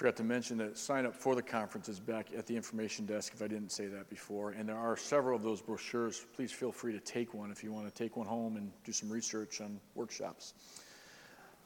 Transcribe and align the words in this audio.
forgot 0.00 0.16
to 0.16 0.24
mention 0.24 0.56
that 0.56 0.78
sign 0.78 1.04
up 1.04 1.14
for 1.14 1.34
the 1.34 1.42
conference 1.42 1.86
is 1.86 2.00
back 2.00 2.28
at 2.34 2.46
the 2.46 2.56
information 2.56 3.04
desk 3.04 3.34
if 3.34 3.42
I 3.42 3.46
didn't 3.46 3.70
say 3.70 3.84
that 3.84 4.08
before. 4.08 4.52
And 4.52 4.66
there 4.66 4.78
are 4.78 4.96
several 4.96 5.36
of 5.36 5.42
those 5.42 5.60
brochures. 5.60 6.24
Please 6.34 6.50
feel 6.50 6.72
free 6.72 6.94
to 6.94 7.00
take 7.00 7.34
one 7.34 7.50
if 7.50 7.62
you 7.62 7.70
want 7.70 7.86
to 7.86 7.92
take 7.92 8.16
one 8.16 8.26
home 8.26 8.56
and 8.56 8.72
do 8.82 8.92
some 8.92 9.10
research 9.10 9.60
on 9.60 9.78
workshops. 9.94 10.54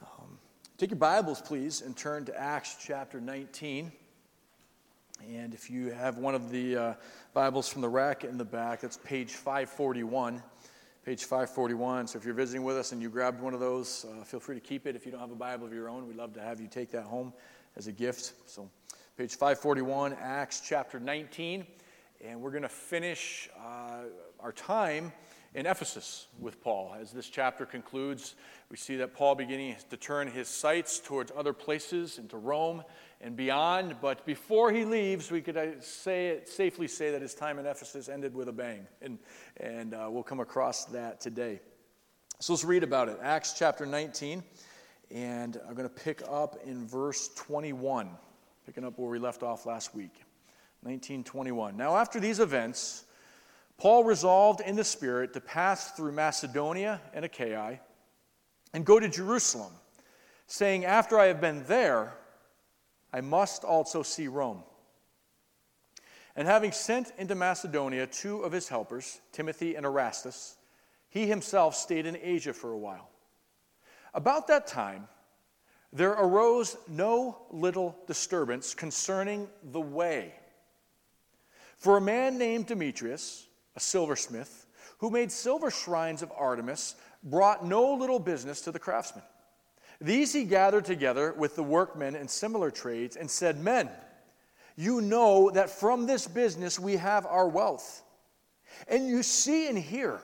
Um, 0.02 0.36
take 0.78 0.90
your 0.90 0.98
Bibles, 0.98 1.42
please, 1.42 1.82
and 1.82 1.96
turn 1.96 2.24
to 2.24 2.36
Acts 2.36 2.76
chapter 2.84 3.20
19. 3.20 3.92
And 5.32 5.54
if 5.54 5.70
you 5.70 5.92
have 5.92 6.18
one 6.18 6.34
of 6.34 6.50
the 6.50 6.76
uh, 6.76 6.94
Bibles 7.34 7.68
from 7.68 7.82
the 7.82 7.88
rack 7.88 8.24
in 8.24 8.36
the 8.36 8.44
back, 8.44 8.80
that's 8.80 8.96
page 8.96 9.30
541. 9.30 10.42
Page 11.06 11.22
541. 11.22 12.08
So 12.08 12.18
if 12.18 12.24
you're 12.24 12.34
visiting 12.34 12.64
with 12.64 12.76
us 12.76 12.90
and 12.90 13.00
you 13.00 13.10
grabbed 13.10 13.40
one 13.40 13.54
of 13.54 13.60
those, 13.60 14.04
uh, 14.10 14.24
feel 14.24 14.40
free 14.40 14.56
to 14.56 14.60
keep 14.60 14.88
it. 14.88 14.96
If 14.96 15.06
you 15.06 15.12
don't 15.12 15.20
have 15.20 15.30
a 15.30 15.36
Bible 15.36 15.68
of 15.68 15.72
your 15.72 15.88
own, 15.88 16.08
we'd 16.08 16.16
love 16.16 16.32
to 16.32 16.40
have 16.40 16.60
you 16.60 16.66
take 16.66 16.90
that 16.90 17.04
home 17.04 17.32
as 17.76 17.86
a 17.86 17.92
gift. 17.92 18.32
So, 18.46 18.70
page 19.16 19.32
541, 19.32 20.16
Acts 20.20 20.62
chapter 20.66 21.00
19. 21.00 21.66
And 22.24 22.40
we're 22.40 22.50
going 22.50 22.62
to 22.62 22.68
finish 22.68 23.50
uh, 23.58 24.04
our 24.40 24.52
time 24.52 25.12
in 25.54 25.66
Ephesus 25.66 26.26
with 26.40 26.60
Paul. 26.60 26.96
As 26.98 27.12
this 27.12 27.28
chapter 27.28 27.64
concludes, 27.64 28.34
we 28.70 28.76
see 28.76 28.96
that 28.96 29.14
Paul 29.14 29.34
beginning 29.34 29.76
to 29.90 29.96
turn 29.96 30.28
his 30.28 30.48
sights 30.48 30.98
towards 30.98 31.32
other 31.36 31.52
places, 31.52 32.18
into 32.18 32.36
Rome 32.36 32.82
and 33.20 33.36
beyond. 33.36 33.96
But 34.00 34.26
before 34.26 34.72
he 34.72 34.84
leaves, 34.84 35.30
we 35.30 35.40
could 35.40 35.56
uh, 35.56 35.80
say 35.80 36.28
it, 36.28 36.48
safely 36.48 36.88
say 36.88 37.10
that 37.10 37.22
his 37.22 37.34
time 37.34 37.58
in 37.58 37.66
Ephesus 37.66 38.08
ended 38.08 38.34
with 38.34 38.48
a 38.48 38.52
bang. 38.52 38.86
And, 39.00 39.18
and 39.58 39.94
uh, 39.94 40.08
we'll 40.10 40.22
come 40.22 40.40
across 40.40 40.86
that 40.86 41.20
today. 41.20 41.60
So 42.40 42.52
let's 42.52 42.64
read 42.64 42.82
about 42.82 43.08
it. 43.08 43.18
Acts 43.22 43.54
chapter 43.56 43.86
19. 43.86 44.42
And 45.14 45.60
I'm 45.68 45.74
going 45.74 45.88
to 45.88 45.94
pick 45.94 46.22
up 46.28 46.58
in 46.66 46.88
verse 46.88 47.28
21, 47.36 48.10
picking 48.66 48.84
up 48.84 48.98
where 48.98 49.08
we 49.08 49.20
left 49.20 49.44
off 49.44 49.64
last 49.64 49.94
week. 49.94 50.12
1921. 50.82 51.76
Now, 51.76 51.96
after 51.96 52.18
these 52.18 52.40
events, 52.40 53.04
Paul 53.78 54.02
resolved 54.02 54.60
in 54.60 54.74
the 54.74 54.82
Spirit 54.82 55.32
to 55.34 55.40
pass 55.40 55.92
through 55.92 56.12
Macedonia 56.12 57.00
and 57.14 57.24
Achaia 57.24 57.78
and 58.72 58.84
go 58.84 58.98
to 58.98 59.08
Jerusalem, 59.08 59.72
saying, 60.48 60.84
After 60.84 61.18
I 61.18 61.26
have 61.26 61.40
been 61.40 61.64
there, 61.68 62.14
I 63.12 63.20
must 63.20 63.62
also 63.62 64.02
see 64.02 64.26
Rome. 64.26 64.64
And 66.34 66.48
having 66.48 66.72
sent 66.72 67.12
into 67.18 67.36
Macedonia 67.36 68.08
two 68.08 68.42
of 68.42 68.50
his 68.50 68.68
helpers, 68.68 69.20
Timothy 69.30 69.76
and 69.76 69.86
Erastus, 69.86 70.56
he 71.08 71.28
himself 71.28 71.76
stayed 71.76 72.04
in 72.04 72.18
Asia 72.20 72.52
for 72.52 72.72
a 72.72 72.78
while. 72.78 73.08
About 74.14 74.46
that 74.46 74.66
time, 74.66 75.08
there 75.92 76.12
arose 76.12 76.76
no 76.88 77.38
little 77.50 77.96
disturbance 78.06 78.74
concerning 78.74 79.48
the 79.72 79.80
way. 79.80 80.32
For 81.78 81.96
a 81.96 82.00
man 82.00 82.38
named 82.38 82.66
Demetrius, 82.66 83.46
a 83.76 83.80
silversmith, 83.80 84.66
who 84.98 85.10
made 85.10 85.30
silver 85.30 85.70
shrines 85.70 86.22
of 86.22 86.32
Artemis, 86.36 86.94
brought 87.22 87.64
no 87.64 87.94
little 87.94 88.18
business 88.18 88.60
to 88.62 88.72
the 88.72 88.78
craftsmen. 88.78 89.24
These 90.00 90.32
he 90.32 90.44
gathered 90.44 90.84
together 90.84 91.32
with 91.36 91.56
the 91.56 91.62
workmen 91.62 92.14
in 92.14 92.28
similar 92.28 92.70
trades 92.70 93.16
and 93.16 93.30
said, 93.30 93.58
Men, 93.58 93.88
you 94.76 95.00
know 95.00 95.50
that 95.50 95.70
from 95.70 96.06
this 96.06 96.26
business 96.26 96.78
we 96.78 96.96
have 96.96 97.26
our 97.26 97.48
wealth. 97.48 98.02
And 98.88 99.08
you 99.08 99.22
see 99.22 99.68
and 99.68 99.78
hear 99.78 100.20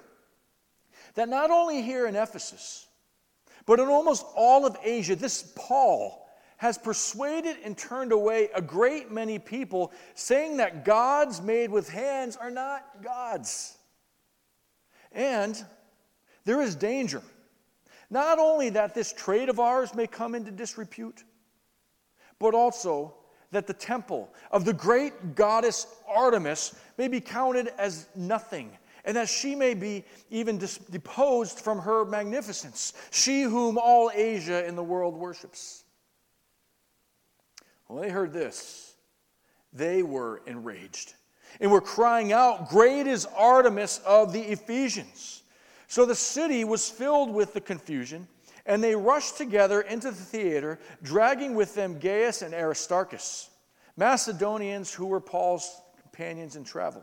that 1.15 1.29
not 1.29 1.51
only 1.51 1.83
here 1.83 2.07
in 2.07 2.17
Ephesus, 2.17 2.89
but 3.67 3.81
in 3.81 3.89
almost 3.89 4.25
all 4.35 4.67
of 4.67 4.77
Asia, 4.83 5.17
this 5.17 5.53
Paul 5.57 6.29
has 6.57 6.77
persuaded 6.77 7.57
and 7.65 7.77
turned 7.77 8.13
away 8.13 8.51
a 8.55 8.61
great 8.61 9.11
many 9.11 9.39
people, 9.39 9.93
saying 10.15 10.59
that 10.59 10.85
gods 10.85 11.41
made 11.41 11.71
with 11.71 11.89
hands 11.89 12.37
are 12.37 12.51
not 12.51 13.03
gods. 13.03 13.79
And 15.13 15.65
there 16.45 16.61
is 16.61 16.75
danger. 16.75 17.23
Not 18.11 18.39
only 18.39 18.71
that 18.71 18.95
this 18.95 19.13
trade 19.13 19.49
of 19.49 19.59
ours 19.59 19.95
may 19.95 20.07
come 20.07 20.35
into 20.35 20.51
disrepute, 20.51 21.25
but 22.39 22.55
also 22.55 23.15
that 23.53 23.67
the 23.67 23.73
temple 23.73 24.29
of 24.51 24.65
the 24.65 24.73
great 24.73 25.35
goddess 25.35 25.87
Artemis 26.09 26.75
may 26.99 27.09
be 27.09 27.21
counted 27.21 27.69
as 27.79 28.07
nothing 28.15 28.71
and 29.11 29.17
that 29.17 29.29
she 29.29 29.57
may 29.57 29.75
be 29.75 30.05
even 30.31 30.57
deposed 30.57 31.59
from 31.59 31.81
her 31.81 32.05
magnificence, 32.05 32.93
she 33.11 33.43
whom 33.43 33.77
all 33.77 34.09
Asia 34.15 34.65
in 34.69 34.77
the 34.77 34.85
world 34.85 35.17
worships. 35.17 35.83
When 37.89 38.01
they 38.01 38.09
heard 38.09 38.33
this, 38.33 38.95
they 39.73 40.05
were 40.05 40.43
enraged 40.47 41.15
and 41.61 41.73
were 41.73 41.81
crying 41.81 42.33
out, 42.33 42.69
Great 42.69 43.09
is 43.09 43.27
Artemis 43.37 44.01
of 44.07 44.33
the 44.33 44.43
Ephesians. 44.43 45.43
So 45.89 46.07
the 46.07 46.15
city 46.15 46.63
was 46.63 46.89
filled 46.89 47.35
with 47.35 47.53
the 47.53 47.61
confusion, 47.61 48.29
and 48.65 48.81
they 48.81 48.95
rushed 48.95 49.37
together 49.37 49.81
into 49.81 50.13
the 50.13 50.23
theater, 50.23 50.79
dragging 51.03 51.57
with 51.57 51.75
them 51.75 51.99
Gaius 51.99 52.43
and 52.43 52.55
Aristarchus, 52.55 53.51
Macedonians 53.97 54.95
who 54.95 55.07
were 55.07 55.21
Paul's 55.21 55.81
companions 56.01 56.55
in 56.55 56.63
travel. 56.63 57.03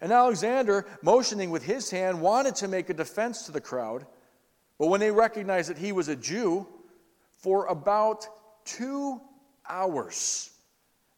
and 0.00 0.12
Alexander, 0.12 0.86
motioning 1.02 1.50
with 1.50 1.64
his 1.64 1.90
hand, 1.90 2.20
wanted 2.20 2.54
to 2.56 2.68
make 2.68 2.90
a 2.90 2.94
defense 2.94 3.46
to 3.46 3.52
the 3.52 3.60
crowd. 3.60 4.06
But 4.78 4.88
when 4.88 5.00
they 5.00 5.10
recognized 5.10 5.70
that 5.70 5.78
he 5.78 5.92
was 5.92 6.08
a 6.08 6.16
Jew, 6.16 6.66
for 7.38 7.66
about 7.66 8.26
two 8.64 9.20
hours, 9.68 10.50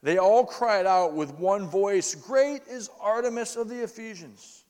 they 0.02 0.18
all 0.18 0.44
cried 0.44 0.86
out 0.86 1.14
with 1.14 1.34
one 1.34 1.66
voice, 1.66 2.14
Great 2.14 2.62
is 2.68 2.90
Artemis 3.00 3.56
of 3.56 3.68
the 3.68 3.82
Ephesians. 3.82 4.64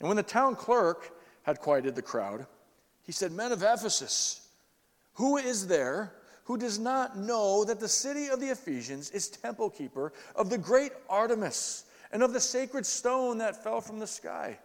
And 0.00 0.08
when 0.08 0.16
the 0.16 0.22
town 0.22 0.56
clerk 0.56 1.12
had 1.42 1.60
quieted 1.60 1.94
the 1.94 2.02
crowd, 2.02 2.46
he 3.02 3.12
said, 3.12 3.32
Men 3.32 3.52
of 3.52 3.62
Ephesus, 3.62 4.48
who 5.14 5.36
is 5.36 5.66
there 5.66 6.12
who 6.44 6.56
does 6.56 6.78
not 6.78 7.18
know 7.18 7.64
that 7.64 7.80
the 7.80 7.88
city 7.88 8.28
of 8.28 8.40
the 8.40 8.50
Ephesians 8.50 9.10
is 9.10 9.28
temple 9.28 9.68
keeper 9.68 10.12
of 10.36 10.48
the 10.48 10.58
great 10.58 10.92
Artemis? 11.08 11.84
And 12.16 12.22
of 12.22 12.32
the 12.32 12.40
sacred 12.40 12.86
stone 12.86 13.36
that 13.36 13.62
fell 13.62 13.78
from 13.78 13.98
the 13.98 14.06
sky. 14.06 14.58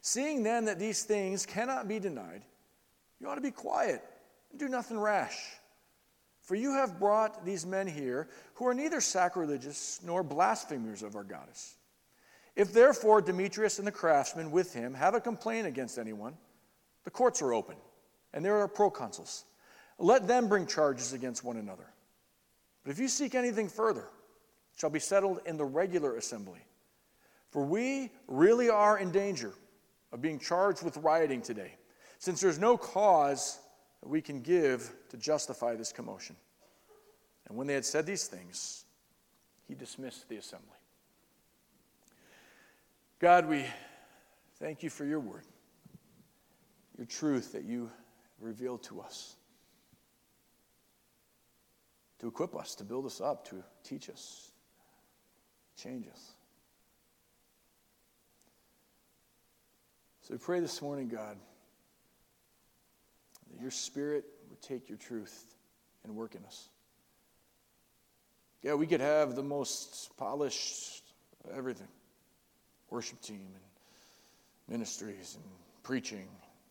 Seeing 0.00 0.44
then 0.44 0.66
that 0.66 0.78
these 0.78 1.02
things 1.02 1.44
cannot 1.44 1.88
be 1.88 1.98
denied, 1.98 2.44
you 3.18 3.28
ought 3.28 3.34
to 3.34 3.40
be 3.40 3.50
quiet 3.50 4.00
and 4.52 4.60
do 4.60 4.68
nothing 4.68 4.96
rash. 4.96 5.36
For 6.40 6.54
you 6.54 6.72
have 6.74 7.00
brought 7.00 7.44
these 7.44 7.66
men 7.66 7.88
here 7.88 8.28
who 8.54 8.64
are 8.64 8.74
neither 8.74 9.00
sacrilegious 9.00 9.98
nor 10.04 10.22
blasphemers 10.22 11.02
of 11.02 11.16
our 11.16 11.24
goddess. 11.24 11.74
If 12.54 12.72
therefore 12.72 13.20
Demetrius 13.20 13.80
and 13.80 13.86
the 13.88 13.90
craftsmen 13.90 14.52
with 14.52 14.72
him 14.72 14.94
have 14.94 15.14
a 15.14 15.20
complaint 15.20 15.66
against 15.66 15.98
anyone, 15.98 16.36
the 17.02 17.10
courts 17.10 17.42
are 17.42 17.52
open, 17.52 17.74
and 18.32 18.44
there 18.44 18.60
are 18.60 18.68
proconsuls. 18.68 19.42
Let 19.98 20.28
them 20.28 20.46
bring 20.46 20.68
charges 20.68 21.12
against 21.12 21.42
one 21.42 21.56
another. 21.56 21.88
But 22.84 22.92
if 22.92 23.00
you 23.00 23.08
seek 23.08 23.34
anything 23.34 23.68
further, 23.68 24.06
shall 24.76 24.90
be 24.90 24.98
settled 24.98 25.40
in 25.46 25.56
the 25.56 25.64
regular 25.64 26.16
assembly. 26.16 26.60
For 27.50 27.64
we 27.64 28.10
really 28.26 28.68
are 28.68 28.98
in 28.98 29.10
danger 29.12 29.52
of 30.12 30.20
being 30.20 30.38
charged 30.38 30.82
with 30.82 30.96
rioting 30.98 31.40
today, 31.40 31.76
since 32.18 32.40
there's 32.40 32.58
no 32.58 32.76
cause 32.76 33.58
that 34.02 34.08
we 34.08 34.20
can 34.20 34.40
give 34.40 34.92
to 35.10 35.16
justify 35.16 35.74
this 35.74 35.92
commotion. 35.92 36.36
And 37.48 37.56
when 37.56 37.66
they 37.66 37.74
had 37.74 37.84
said 37.84 38.06
these 38.06 38.26
things, 38.26 38.84
he 39.68 39.74
dismissed 39.74 40.28
the 40.28 40.36
assembly. 40.36 40.68
God, 43.18 43.48
we 43.48 43.64
thank 44.58 44.82
you 44.82 44.90
for 44.90 45.04
your 45.04 45.20
word, 45.20 45.44
your 46.98 47.06
truth 47.06 47.52
that 47.52 47.64
you 47.64 47.90
revealed 48.40 48.82
to 48.84 49.00
us, 49.00 49.36
to 52.18 52.28
equip 52.28 52.54
us, 52.56 52.74
to 52.74 52.84
build 52.84 53.06
us 53.06 53.20
up, 53.20 53.48
to 53.48 53.62
teach 53.82 54.10
us, 54.10 54.50
change 55.76 56.06
us. 56.08 56.32
So 60.22 60.34
we 60.34 60.38
pray 60.38 60.60
this 60.60 60.80
morning, 60.80 61.08
God, 61.08 61.36
that 63.50 63.60
your 63.60 63.70
Spirit 63.70 64.24
would 64.48 64.62
take 64.62 64.88
your 64.88 64.98
truth 64.98 65.54
and 66.04 66.14
work 66.16 66.34
in 66.34 66.44
us. 66.44 66.68
Yeah, 68.62 68.74
we 68.74 68.86
could 68.86 69.02
have 69.02 69.36
the 69.36 69.42
most 69.42 70.16
polished 70.16 71.02
everything 71.54 71.88
worship 72.88 73.20
team 73.20 73.48
and 73.54 74.74
ministries 74.78 75.34
and 75.34 75.44
preaching, 75.82 76.28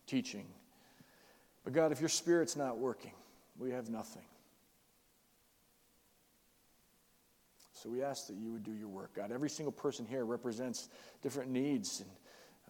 teaching. 0.08 0.46
But 1.64 1.74
God, 1.74 1.92
if 1.92 2.00
your 2.00 2.10
spirit's 2.10 2.56
not 2.56 2.78
working, 2.78 3.12
we 3.60 3.72
have 3.72 3.90
nothing. 3.90 4.24
So 7.84 7.90
we 7.90 8.02
ask 8.02 8.28
that 8.28 8.38
you 8.38 8.54
would 8.54 8.64
do 8.64 8.72
your 8.72 8.88
work. 8.88 9.14
God, 9.14 9.30
every 9.34 9.50
single 9.50 9.74
person 9.74 10.06
here 10.06 10.24
represents 10.24 10.88
different 11.22 11.52
needs 11.52 12.00
and 12.00 12.10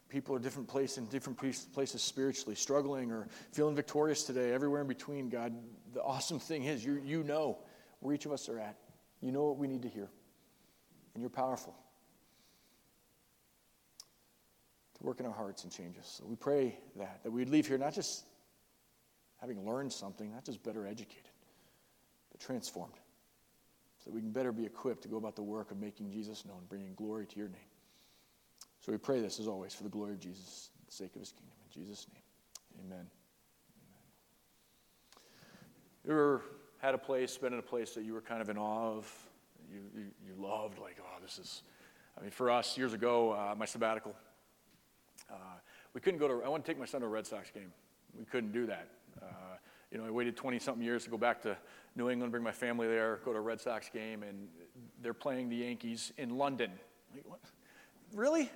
people 0.10 0.33
are 0.36 0.39
different 0.39 0.68
places 0.68 0.98
in 0.98 1.06
different 1.06 1.38
places 1.38 2.01
spiritually, 2.01 2.56
struggling 2.56 3.12
or 3.12 3.27
feeling 3.51 3.75
victorious 3.75 4.24
today, 4.24 4.51
everywhere 4.51 4.81
in 4.81 4.88
between. 4.88 5.30
God, 5.30 5.54
the 5.94 6.01
awesome 6.01 6.39
thing 6.39 6.63
is 6.63 6.83
you, 6.83 7.00
you 7.06 7.21
know 7.21 7.60
where 8.00 8.15
each 8.15 8.25
of 8.25 8.31
us 8.31 8.50
are 8.50 8.57
at. 8.57 8.75
You 9.21 9.31
know 9.31 9.44
what 9.44 9.60
we 9.60 9.68
need 9.68 9.83
to 9.83 9.88
hear. 9.88 10.10
And 11.13 11.21
you're 11.21 11.30
powerful 11.30 11.75
to 14.98 15.04
work 15.04 15.19
in 15.19 15.27
our 15.27 15.31
hearts 15.31 15.63
and 15.63 15.71
change 15.71 16.00
us. 16.00 16.15
So 16.18 16.25
we 16.27 16.36
pray 16.36 16.80
that, 16.95 17.21
that 17.21 17.30
we'd 17.30 17.50
leave 17.50 17.68
here 17.68 17.77
not 17.77 17.94
just 17.94 18.25
having 19.39 19.63
learned 19.63 19.94
something, 19.94 20.31
not 20.31 20.44
just 20.44 20.63
better 20.63 20.88
educated, 20.88 21.30
but 22.31 22.42
transformed 22.42 22.94
so 24.04 24.10
that 24.10 24.16
we 24.16 24.22
can 24.22 24.32
better 24.32 24.52
be 24.52 24.66
equipped 24.66 25.02
to 25.04 25.08
go 25.08 25.16
about 25.18 25.36
the 25.36 25.44
work 25.44 25.72
of 25.72 25.80
making 25.80 26.12
Jesus 26.12 26.46
known, 26.46 26.60
bringing 26.68 26.94
glory 26.96 27.26
to 27.26 27.38
your 27.38 27.48
name. 27.48 27.62
So 28.82 28.92
we 28.92 28.98
pray 28.98 29.22
this 29.22 29.40
as 29.40 29.48
always 29.48 29.74
for 29.74 29.84
the 29.84 29.90
glory 29.90 30.12
of 30.12 30.20
Jesus, 30.20 30.72
the 30.86 30.92
sake 30.92 31.16
of 31.16 31.22
his 31.22 31.32
kingdom. 31.32 31.56
In 31.66 31.82
Jesus' 31.82 32.08
name, 32.14 32.86
amen. 32.86 32.98
amen. 32.98 33.08
You 36.04 36.12
ever 36.12 36.42
had 36.80 36.96
a 36.96 36.98
place, 36.98 37.38
been 37.38 37.54
in 37.54 37.60
a 37.60 37.62
place 37.62 37.94
that 37.94 38.04
you 38.04 38.14
were 38.14 38.22
kind 38.22 38.42
of 38.42 38.50
in 38.50 38.58
awe 38.58 38.98
of, 38.98 39.10
you, 39.72 39.80
you, 39.96 40.06
you 40.28 40.34
loved, 40.38 40.80
like, 40.80 40.98
oh, 41.00 41.22
this 41.22 41.40
is, 41.40 41.62
I 42.18 42.22
mean, 42.22 42.32
for 42.32 42.52
us, 42.52 42.78
years 42.78 42.92
ago, 42.92 43.32
uh, 43.32 43.56
my 43.58 43.66
sabbatical, 43.66 44.14
uh, 45.32 45.36
we 45.94 46.02
couldn't 46.02 46.20
go 46.20 46.28
to, 46.28 46.44
I 46.44 46.50
want 46.50 46.66
to 46.66 46.70
take 46.70 46.78
my 46.78 46.86
son 46.86 47.00
to 47.02 47.08
a 47.08 47.10
Red 47.10 47.26
Sox 47.26 47.50
game. 47.52 47.72
We 48.20 48.26
couldn't 48.26 48.52
do 48.52 48.66
that. 48.66 48.90
Uh, 49.22 49.26
you 49.92 49.98
know, 49.98 50.06
I 50.06 50.10
waited 50.10 50.36
20 50.36 50.60
something 50.60 50.84
years 50.84 51.06
to 51.06 51.10
go 51.10 51.18
back 51.18 51.42
to 51.44 51.56
New 51.95 52.10
England, 52.10 52.31
bring 52.31 52.44
my 52.44 52.51
family 52.51 52.88
there, 52.88 53.19
go 53.24 53.34
to 53.34 53.38
a 53.38 53.42
Red 53.42 53.62
Sox 53.62 53.90
game, 53.90 54.24
and 54.24 54.48
they're 55.01 55.13
playing 55.13 55.50
the 55.50 55.57
Yankees 55.57 56.12
in 56.18 56.38
London. 56.38 56.72
Like, 57.13 57.24
what? 57.28 57.40
Really? 58.13 58.50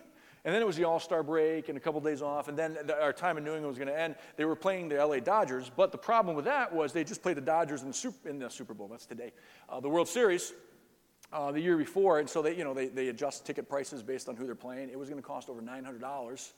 And 0.44 0.54
then 0.54 0.62
it 0.62 0.66
was 0.66 0.76
the 0.76 0.86
All 0.86 1.00
Star 1.00 1.24
break 1.24 1.70
and 1.70 1.78
a 1.78 1.82
couple 1.82 2.00
days 2.00 2.22
off, 2.22 2.48
and 2.48 2.58
then 2.58 2.78
the, 2.86 3.00
our 3.02 3.14
time 3.14 3.38
in 3.38 3.44
New 3.44 3.52
England 3.52 3.68
was 3.68 3.78
going 3.78 3.90
to 3.90 4.00
end. 4.00 4.16
They 4.38 4.46
were 4.46 4.56
playing 4.56 4.90
the 4.90 5.06
LA 5.06 5.20
Dodgers, 5.20 5.70
but 5.76 5.92
the 5.92 5.98
problem 5.98 6.36
with 6.36 6.46
that 6.46 6.74
was 6.74 6.94
they 6.94 7.04
just 7.04 7.22
played 7.22 7.38
the 7.38 7.42
Dodgers 7.42 7.82
in 7.82 7.90
the 7.90 7.94
Super, 7.94 8.30
in 8.30 8.40
the 8.40 8.50
Super 8.50 8.74
Bowl. 8.74 8.88
That's 8.88 9.06
today, 9.06 9.34
uh, 9.70 9.80
the 9.80 9.90
World 9.90 10.08
Series. 10.08 10.54
Uh, 11.34 11.52
the 11.52 11.60
year 11.60 11.76
before, 11.76 12.20
and 12.20 12.30
so 12.30 12.42
they, 12.42 12.56
you 12.56 12.64
know, 12.64 12.74
they, 12.74 12.88
they 12.88 13.10
adjust 13.10 13.46
ticket 13.46 13.68
prices 13.68 14.02
based 14.02 14.30
on 14.30 14.38
who 14.38 14.46
they're 14.46 14.56
playing. 14.56 14.90
It 14.90 14.98
was 14.98 15.10
going 15.10 15.22
to 15.22 15.28
cost 15.28 15.50
over 15.50 15.62
$900 15.62 16.52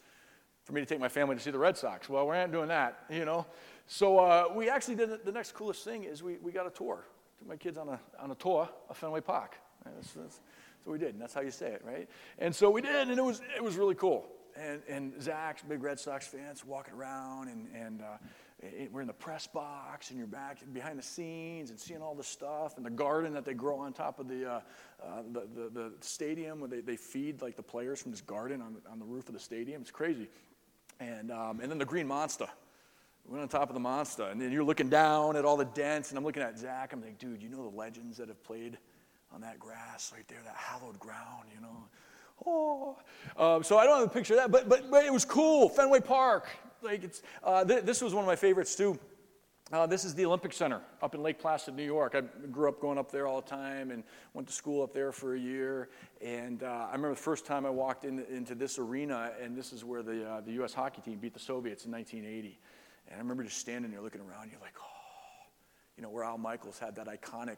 for 0.69 0.75
me 0.75 0.81
to 0.81 0.85
take 0.85 0.99
my 0.99 1.09
family 1.09 1.35
to 1.35 1.41
see 1.41 1.49
the 1.49 1.57
Red 1.57 1.75
Sox. 1.75 2.07
Well, 2.07 2.27
we 2.27 2.37
aren't 2.37 2.51
doing 2.51 2.67
that, 2.67 3.05
you 3.09 3.25
know. 3.25 3.47
So 3.87 4.19
uh, 4.19 4.49
we 4.53 4.69
actually 4.69 4.97
did 4.97 5.09
it, 5.09 5.25
the 5.25 5.31
next 5.31 5.53
coolest 5.53 5.83
thing 5.83 6.03
is 6.03 6.21
we, 6.21 6.37
we 6.43 6.51
got 6.51 6.67
a 6.67 6.69
tour. 6.69 7.07
Took 7.39 7.47
my 7.47 7.55
kids 7.55 7.75
on 7.75 7.89
a, 7.89 7.99
on 8.19 8.29
a 8.29 8.35
tour 8.35 8.69
of 8.87 8.95
Fenway 8.95 9.21
Park. 9.21 9.55
That's, 9.83 10.13
that's, 10.13 10.13
that's 10.13 10.39
what 10.83 10.93
we 10.93 10.99
did, 10.99 11.15
and 11.15 11.21
that's 11.21 11.33
how 11.33 11.41
you 11.41 11.49
say 11.49 11.71
it, 11.71 11.81
right? 11.83 12.07
And 12.37 12.55
so 12.55 12.69
we 12.69 12.83
did, 12.83 13.09
and 13.09 13.17
it 13.17 13.23
was, 13.23 13.41
it 13.55 13.63
was 13.63 13.77
really 13.77 13.95
cool. 13.95 14.27
And, 14.55 14.83
and 14.87 15.19
Zach's 15.19 15.63
big 15.63 15.81
Red 15.81 15.99
Sox 15.99 16.27
fans 16.27 16.63
walking 16.63 16.93
around, 16.93 17.47
and, 17.47 17.67
and 17.73 18.01
uh, 18.03 18.17
it, 18.59 18.91
we're 18.93 19.01
in 19.01 19.07
the 19.07 19.13
press 19.13 19.47
box, 19.47 20.11
and 20.11 20.19
you're 20.19 20.27
back 20.27 20.59
behind 20.71 20.99
the 20.99 21.03
scenes 21.03 21.71
and 21.71 21.79
seeing 21.79 22.03
all 22.03 22.13
the 22.13 22.23
stuff, 22.23 22.77
and 22.77 22.85
the 22.85 22.91
garden 22.91 23.33
that 23.33 23.43
they 23.43 23.55
grow 23.55 23.79
on 23.79 23.93
top 23.93 24.19
of 24.19 24.27
the, 24.27 24.47
uh, 24.47 24.59
uh, 25.03 25.23
the, 25.31 25.47
the, 25.55 25.69
the, 25.69 25.91
stadium 26.01 26.59
where 26.59 26.69
they, 26.69 26.81
they 26.81 26.95
feed 26.95 27.41
like 27.41 27.55
the 27.55 27.63
players 27.63 27.99
from 27.99 28.11
this 28.11 28.21
garden 28.21 28.61
on 28.61 28.77
on 28.91 28.99
the 28.99 29.05
roof 29.05 29.29
of 29.29 29.33
the 29.33 29.39
stadium. 29.39 29.81
It's 29.81 29.89
crazy. 29.89 30.27
And, 30.99 31.31
um, 31.31 31.59
and 31.61 31.71
then 31.71 31.77
the 31.77 31.85
green 31.85 32.07
monster 32.07 32.47
We 33.25 33.33
went 33.33 33.43
on 33.43 33.47
top 33.47 33.69
of 33.69 33.73
the 33.73 33.79
monster, 33.79 34.23
and 34.23 34.41
then 34.41 34.51
you're 34.51 34.63
looking 34.63 34.89
down 34.89 35.35
at 35.35 35.45
all 35.45 35.57
the 35.57 35.65
dents, 35.65 36.09
and 36.09 36.17
I'm 36.17 36.23
looking 36.25 36.43
at 36.43 36.57
Zach. 36.57 36.93
I'm 36.93 37.01
like, 37.01 37.17
dude, 37.17 37.41
you 37.41 37.49
know 37.49 37.69
the 37.69 37.77
legends 37.77 38.17
that 38.17 38.27
have 38.27 38.43
played 38.43 38.77
on 39.31 39.41
that 39.41 39.59
grass 39.59 40.11
right 40.13 40.27
there, 40.27 40.39
that 40.43 40.55
hallowed 40.55 40.99
ground, 40.99 41.45
you 41.53 41.61
know? 41.61 41.85
Oh, 42.45 42.97
um, 43.37 43.63
so 43.63 43.77
I 43.77 43.85
don't 43.85 43.99
have 43.99 44.07
a 44.07 44.11
picture 44.11 44.33
of 44.33 44.39
that, 44.39 44.51
but, 44.51 44.69
but, 44.69 44.89
but 44.89 45.05
it 45.05 45.11
was 45.11 45.25
cool. 45.25 45.69
Fenway 45.69 45.99
Park, 45.99 46.47
like 46.81 47.03
it's. 47.03 47.21
Uh, 47.43 47.65
th- 47.65 47.83
this 47.83 48.01
was 48.01 48.13
one 48.13 48.23
of 48.23 48.27
my 48.27 48.37
favorites 48.37 48.75
too. 48.75 48.97
Uh, 49.71 49.85
this 49.85 50.03
is 50.03 50.15
the 50.15 50.25
Olympic 50.25 50.51
Center 50.51 50.81
up 50.99 51.13
in 51.13 51.21
Lake 51.21 51.37
Placid, 51.37 51.75
New 51.75 51.83
York. 51.83 52.15
I 52.15 52.21
grew 52.47 52.67
up 52.67 52.81
going 52.81 52.97
up 52.97 53.11
there 53.11 53.27
all 53.27 53.39
the 53.39 53.47
time 53.47 53.91
and 53.91 54.03
went 54.33 54.47
to 54.47 54.53
school 54.53 54.81
up 54.81 54.93
there 54.93 55.11
for 55.11 55.35
a 55.35 55.39
year. 55.39 55.89
And 56.25 56.63
uh, 56.63 56.87
I 56.87 56.93
remember 56.93 57.11
the 57.11 57.21
first 57.21 57.45
time 57.45 57.67
I 57.67 57.69
walked 57.69 58.03
in, 58.03 58.25
into 58.31 58.55
this 58.55 58.79
arena, 58.79 59.31
and 59.39 59.55
this 59.55 59.71
is 59.71 59.85
where 59.85 60.01
the, 60.01 60.27
uh, 60.27 60.41
the 60.41 60.53
U.S. 60.53 60.73
hockey 60.73 61.01
team 61.01 61.19
beat 61.19 61.35
the 61.35 61.39
Soviets 61.39 61.85
in 61.85 61.91
1980. 61.91 62.59
And 63.09 63.15
I 63.15 63.19
remember 63.19 63.43
just 63.43 63.59
standing 63.59 63.91
there 63.91 64.01
looking 64.01 64.21
around, 64.21 64.49
you're 64.49 64.59
like, 64.59 64.73
oh, 64.79 65.47
you 65.97 66.01
know, 66.01 66.09
where 66.09 66.23
Al 66.23 66.39
Michaels 66.39 66.79
had 66.79 66.95
that 66.95 67.05
iconic 67.05 67.57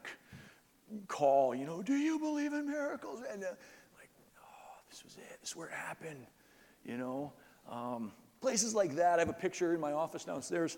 call, 1.08 1.54
you 1.54 1.64
know, 1.64 1.82
do 1.82 1.94
you 1.94 2.18
believe 2.18 2.52
in 2.52 2.68
miracles? 2.68 3.22
And 3.32 3.40
like, 3.40 4.10
oh, 4.38 4.74
this 4.90 5.02
was 5.02 5.16
it. 5.16 5.40
This 5.40 5.52
is 5.52 5.56
where 5.56 5.68
it 5.68 5.74
happened, 5.74 6.26
you 6.84 6.98
know. 6.98 7.32
Um, 7.70 8.12
places 8.42 8.74
like 8.74 8.96
that. 8.96 9.14
I 9.18 9.20
have 9.20 9.30
a 9.30 9.32
picture 9.32 9.72
in 9.72 9.80
my 9.80 9.92
office 9.92 10.24
downstairs 10.24 10.76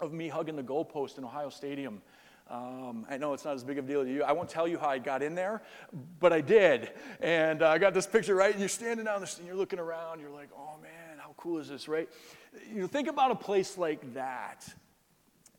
of 0.00 0.12
me 0.12 0.28
hugging 0.28 0.56
the 0.56 0.62
goalpost 0.62 1.18
in 1.18 1.24
Ohio 1.24 1.48
Stadium. 1.48 2.00
Um, 2.50 3.04
I 3.10 3.18
know 3.18 3.34
it's 3.34 3.44
not 3.44 3.54
as 3.54 3.64
big 3.64 3.76
of 3.78 3.84
a 3.84 3.88
deal 3.88 4.04
to 4.04 4.10
you. 4.10 4.22
I 4.22 4.32
won't 4.32 4.48
tell 4.48 4.66
you 4.66 4.78
how 4.78 4.88
I 4.88 4.98
got 4.98 5.22
in 5.22 5.34
there, 5.34 5.62
but 6.18 6.32
I 6.32 6.40
did. 6.40 6.90
And 7.20 7.62
uh, 7.62 7.68
I 7.68 7.78
got 7.78 7.92
this 7.92 8.06
picture, 8.06 8.34
right? 8.34 8.52
And 8.52 8.60
you're 8.60 8.70
standing 8.70 9.04
down 9.04 9.20
the, 9.20 9.34
and 9.38 9.46
you're 9.46 9.56
looking 9.56 9.78
around. 9.78 10.20
You're 10.20 10.30
like, 10.30 10.48
oh 10.56 10.80
man, 10.80 11.18
how 11.18 11.34
cool 11.36 11.58
is 11.58 11.68
this, 11.68 11.88
right? 11.88 12.08
You 12.74 12.86
think 12.86 13.08
about 13.08 13.30
a 13.30 13.34
place 13.34 13.76
like 13.76 14.14
that, 14.14 14.66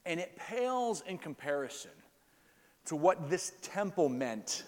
and 0.05 0.19
it 0.19 0.35
pales 0.35 1.03
in 1.05 1.19
comparison 1.19 1.91
to 2.85 2.95
what 2.95 3.29
this 3.29 3.53
temple 3.61 4.09
meant 4.09 4.63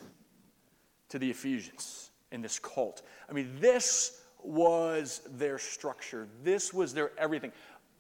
to 1.09 1.17
the 1.17 1.29
Ephesians 1.29 2.11
in 2.31 2.41
this 2.43 2.59
cult. 2.59 3.01
I 3.27 3.33
mean, 3.33 3.49
this 3.59 4.21
was 4.43 5.21
their 5.31 5.57
structure, 5.57 6.27
this 6.43 6.73
was 6.73 6.93
their 6.93 7.11
everything. 7.17 7.51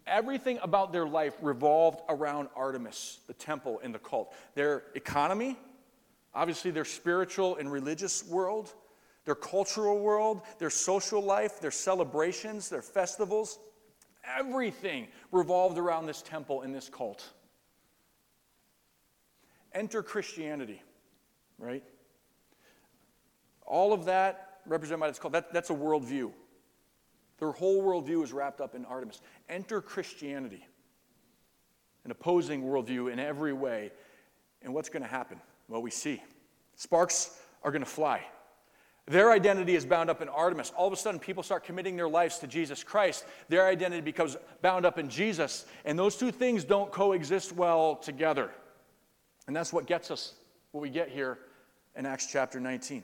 Everything 0.07 0.59
about 0.61 0.91
their 0.91 1.05
life 1.05 1.35
revolved 1.41 2.01
around 2.09 2.49
Artemis, 2.55 3.19
the 3.27 3.33
temple, 3.33 3.79
and 3.83 3.93
the 3.93 3.99
cult. 3.99 4.33
Their 4.55 4.83
economy, 4.95 5.57
obviously, 6.33 6.71
their 6.71 6.85
spiritual 6.85 7.57
and 7.57 7.71
religious 7.71 8.27
world, 8.27 8.73
their 9.25 9.35
cultural 9.35 9.99
world, 9.99 10.41
their 10.57 10.71
social 10.71 11.21
life, 11.21 11.59
their 11.59 11.71
celebrations, 11.71 12.69
their 12.69 12.81
festivals. 12.81 13.59
Everything 14.37 15.07
revolved 15.31 15.77
around 15.77 16.07
this 16.07 16.21
temple 16.21 16.61
and 16.61 16.73
this 16.73 16.89
cult. 16.89 17.23
Enter 19.73 20.03
Christianity, 20.03 20.81
right? 21.59 21.83
All 23.65 23.93
of 23.93 24.05
that 24.05 24.59
represented 24.65 24.99
by 24.99 25.07
this 25.07 25.19
cult, 25.19 25.33
that, 25.33 25.53
that's 25.53 25.69
a 25.69 25.75
worldview. 25.75 26.31
Their 27.41 27.51
whole 27.51 27.81
worldview 27.81 28.23
is 28.23 28.31
wrapped 28.31 28.61
up 28.61 28.75
in 28.75 28.85
Artemis. 28.85 29.19
Enter 29.49 29.81
Christianity, 29.81 30.63
an 32.05 32.11
opposing 32.11 32.63
worldview 32.63 33.11
in 33.11 33.17
every 33.17 33.51
way. 33.51 33.91
And 34.61 34.75
what's 34.75 34.89
going 34.89 35.01
to 35.01 35.09
happen? 35.09 35.41
Well, 35.67 35.81
we 35.81 35.89
see. 35.89 36.21
Sparks 36.75 37.35
are 37.63 37.71
going 37.71 37.81
to 37.81 37.89
fly. 37.89 38.21
Their 39.07 39.31
identity 39.31 39.73
is 39.73 39.87
bound 39.87 40.11
up 40.11 40.21
in 40.21 40.29
Artemis. 40.29 40.71
All 40.77 40.85
of 40.85 40.93
a 40.93 40.95
sudden, 40.95 41.19
people 41.19 41.41
start 41.41 41.63
committing 41.63 41.95
their 41.95 42.07
lives 42.07 42.37
to 42.39 42.47
Jesus 42.47 42.83
Christ. 42.83 43.25
Their 43.49 43.65
identity 43.65 44.01
becomes 44.01 44.37
bound 44.61 44.85
up 44.85 44.99
in 44.99 45.09
Jesus. 45.09 45.65
And 45.83 45.97
those 45.97 46.17
two 46.17 46.31
things 46.31 46.63
don't 46.63 46.91
coexist 46.91 47.53
well 47.53 47.95
together. 47.95 48.51
And 49.47 49.55
that's 49.55 49.73
what 49.73 49.87
gets 49.87 50.11
us, 50.11 50.35
what 50.73 50.81
we 50.81 50.91
get 50.91 51.09
here 51.09 51.39
in 51.95 52.05
Acts 52.05 52.27
chapter 52.31 52.59
19. 52.59 53.01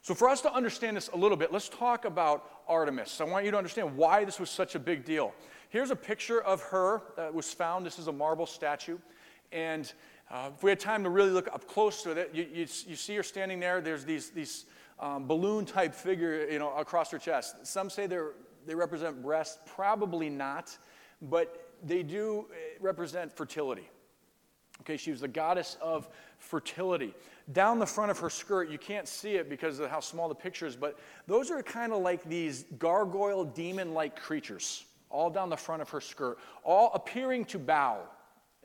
So, 0.00 0.14
for 0.14 0.28
us 0.28 0.40
to 0.42 0.52
understand 0.52 0.96
this 0.96 1.08
a 1.08 1.16
little 1.16 1.36
bit, 1.36 1.52
let's 1.52 1.68
talk 1.68 2.04
about 2.04 2.46
Artemis. 2.68 3.20
I 3.20 3.24
want 3.24 3.44
you 3.44 3.50
to 3.50 3.58
understand 3.58 3.96
why 3.96 4.24
this 4.24 4.40
was 4.40 4.50
such 4.50 4.74
a 4.74 4.78
big 4.78 5.04
deal. 5.04 5.34
Here's 5.68 5.90
a 5.90 5.96
picture 5.96 6.40
of 6.42 6.62
her 6.62 7.02
that 7.16 7.32
was 7.32 7.52
found. 7.52 7.84
This 7.84 7.98
is 7.98 8.06
a 8.06 8.12
marble 8.12 8.46
statue. 8.46 8.98
And 9.52 9.92
uh, 10.30 10.50
if 10.54 10.62
we 10.62 10.70
had 10.70 10.80
time 10.80 11.02
to 11.04 11.10
really 11.10 11.30
look 11.30 11.48
up 11.48 11.66
close 11.68 12.02
to 12.02 12.10
it, 12.10 12.30
you, 12.32 12.46
you, 12.52 12.66
you 12.86 12.96
see 12.96 13.16
her 13.16 13.22
standing 13.22 13.60
there. 13.60 13.80
There's 13.80 14.04
these, 14.04 14.30
these 14.30 14.66
um, 15.00 15.26
balloon 15.26 15.64
type 15.64 15.94
figure 15.94 16.46
you 16.50 16.58
know, 16.58 16.74
across 16.76 17.10
her 17.10 17.18
chest. 17.18 17.66
Some 17.66 17.90
say 17.90 18.06
they 18.06 18.18
they 18.66 18.74
represent 18.74 19.22
breasts, 19.22 19.58
probably 19.66 20.28
not, 20.28 20.76
but 21.22 21.70
they 21.82 22.02
do 22.02 22.46
eh, 22.52 22.78
represent 22.80 23.32
fertility. 23.32 23.88
Okay, 24.80 24.96
she 24.96 25.10
was 25.10 25.20
the 25.20 25.28
goddess 25.28 25.76
of 25.80 26.08
fertility. 26.38 27.14
Down 27.52 27.78
the 27.78 27.86
front 27.86 28.10
of 28.10 28.18
her 28.20 28.30
skirt, 28.30 28.70
you 28.70 28.78
can't 28.78 29.06
see 29.06 29.34
it 29.34 29.50
because 29.50 29.78
of 29.78 29.90
how 29.90 30.00
small 30.00 30.28
the 30.28 30.34
picture 30.34 30.66
is, 30.66 30.76
but 30.76 30.98
those 31.26 31.50
are 31.50 31.62
kind 31.62 31.92
of 31.92 32.00
like 32.00 32.24
these 32.24 32.64
gargoyle 32.78 33.44
demon 33.44 33.92
like 33.92 34.16
creatures, 34.16 34.84
all 35.10 35.28
down 35.28 35.50
the 35.50 35.56
front 35.56 35.82
of 35.82 35.90
her 35.90 36.00
skirt, 36.00 36.38
all 36.62 36.90
appearing 36.94 37.44
to 37.46 37.58
bow 37.58 38.00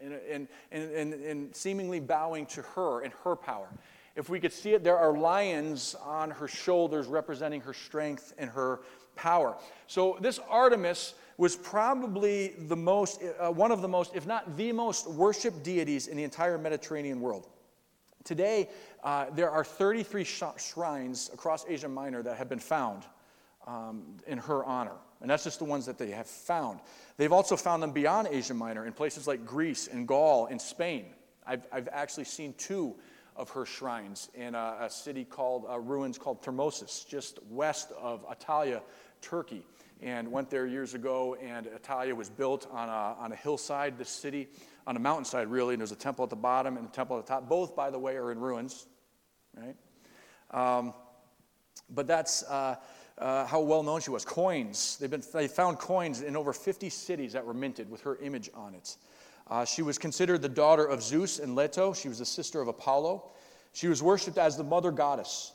and, 0.02 0.14
and, 0.32 0.48
and, 0.72 1.14
and, 1.14 1.56
seemingly 1.56 2.00
bowing 2.00 2.46
to 2.46 2.62
her 2.62 3.02
and 3.02 3.12
her 3.26 3.36
power. 3.36 3.68
If 4.16 4.30
we 4.30 4.40
could 4.40 4.54
see 4.54 4.74
it, 4.74 4.84
there 4.84 4.98
are 4.98 5.18
lions 5.18 5.96
on 6.02 6.32
her 6.32 6.48
shoulders 6.48 7.08
representing 7.08 7.60
her 7.62 7.74
strength 7.74 8.34
and 8.38 8.50
her 8.50 8.80
power. 9.16 9.58
So, 9.88 10.18
this 10.22 10.40
Artemis 10.50 11.16
was 11.38 11.56
probably 11.56 12.54
the 12.58 12.76
most, 12.76 13.22
uh, 13.40 13.52
one 13.52 13.72
of 13.72 13.82
the 13.82 13.88
most, 13.88 14.16
if 14.16 14.26
not 14.26 14.58
the 14.58 14.72
most 14.72 15.10
worshiped 15.10 15.64
deities 15.64 16.08
in 16.08 16.18
the 16.18 16.24
entire 16.24 16.58
Mediterranean 16.58 17.20
world. 17.20 17.48
Today, 18.24 18.70
uh, 19.04 19.28
there 19.34 19.50
are 19.50 19.64
33 19.64 20.24
sh- 20.24 20.44
shrines 20.58 21.30
across 21.34 21.66
Asia 21.68 21.88
Minor 21.88 22.22
that 22.24 22.38
have 22.38 22.50
been 22.50 22.60
found 22.60 23.04
um, 23.66 24.04
in 24.28 24.38
her 24.40 24.64
honor. 24.64 24.96
And 25.22 25.30
that's 25.30 25.44
just 25.44 25.60
the 25.60 25.66
ones 25.66 25.86
that 25.86 25.98
they 25.98 26.12
have 26.12 26.28
found. 26.28 26.80
They've 27.18 27.32
also 27.32 27.56
found 27.56 27.84
them 27.84 27.92
beyond 27.92 28.30
Asia 28.32 28.54
Minor 28.54 28.86
in 28.86 28.94
places 28.94 29.28
like 29.28 29.46
Greece 29.46 29.88
and 29.88 30.08
Gaul 30.08 30.48
and 30.48 30.62
Spain. 30.62 31.06
I've, 31.46 31.66
I've 31.72 31.90
actually 31.92 32.26
seen 32.26 32.54
two 32.58 32.96
of 33.36 33.50
her 33.52 33.66
shrines 33.66 34.30
in 34.36 34.54
a, 34.54 34.78
a 34.82 34.90
city 34.90 35.24
called, 35.24 35.66
uh, 35.70 35.80
ruins 35.80 36.18
called 36.18 36.42
Termessos, 36.42 37.08
just 37.08 37.40
west 37.50 37.92
of 38.00 38.28
Antalya, 38.30 38.82
Turkey. 39.22 39.66
And 40.02 40.32
went 40.32 40.50
there 40.50 40.66
years 40.66 40.94
ago, 40.94 41.36
and 41.42 41.66
Antalya 41.66 42.14
was 42.14 42.30
built 42.30 42.68
on 42.72 42.88
a, 42.88 43.20
on 43.20 43.32
a 43.34 43.36
hillside, 43.36 43.98
the 43.98 44.06
city, 44.06 44.48
on 44.88 44.96
a 44.96 45.00
mountainside, 45.00 45.48
really, 45.48 45.74
and 45.74 45.82
there's 45.82 45.92
a 45.92 45.96
temple 45.96 46.24
at 46.24 46.30
the 46.30 46.38
bottom 46.38 46.78
and 46.78 46.88
a 46.88 46.92
temple 46.92 47.18
at 47.20 47.26
the 47.26 47.34
top. 47.34 47.50
Both, 47.50 47.76
by 47.76 47.90
the 47.90 48.00
way, 48.00 48.16
are 48.16 48.32
in 48.32 48.40
ruins, 48.40 48.88
right? 49.56 49.76
Um, 50.52 50.94
but 51.90 52.08
that's. 52.08 52.44
Uh, 52.44 52.76
uh, 53.20 53.46
how 53.46 53.60
well 53.60 53.84
known 53.84 54.00
she 54.00 54.12
was. 54.12 54.24
Coins. 54.24 54.98
They've 55.00 55.10
been, 55.10 55.24
they 55.34 55.48
found 55.48 55.78
coins 55.78 56.22
in 56.22 56.36
over 56.36 56.54
50 56.54 56.90
cities 56.90 57.34
that 57.34 57.46
were 57.46 57.54
minted 57.54 57.90
with 57.90 58.02
her 58.02 58.16
image 58.18 58.50
on 58.54 58.74
it. 58.74 58.96
Uh, 59.48 59.66
she 59.66 59.82
was 59.82 59.98
considered 59.98 60.42
the 60.42 60.50
daughter 60.50 60.86
of 60.86 61.02
Zeus 61.02 61.40
and 61.40 61.56
Leto. 61.56 61.94
She 61.94 62.08
was 62.08 62.20
the 62.20 62.26
sister 62.26 62.62
of 62.62 62.68
Apollo. 62.68 63.32
She 63.74 63.88
was 63.88 64.02
worshipped 64.02 64.38
as 64.38 64.58
the 64.58 64.64
mother 64.64 64.92
goddess. 64.92 65.54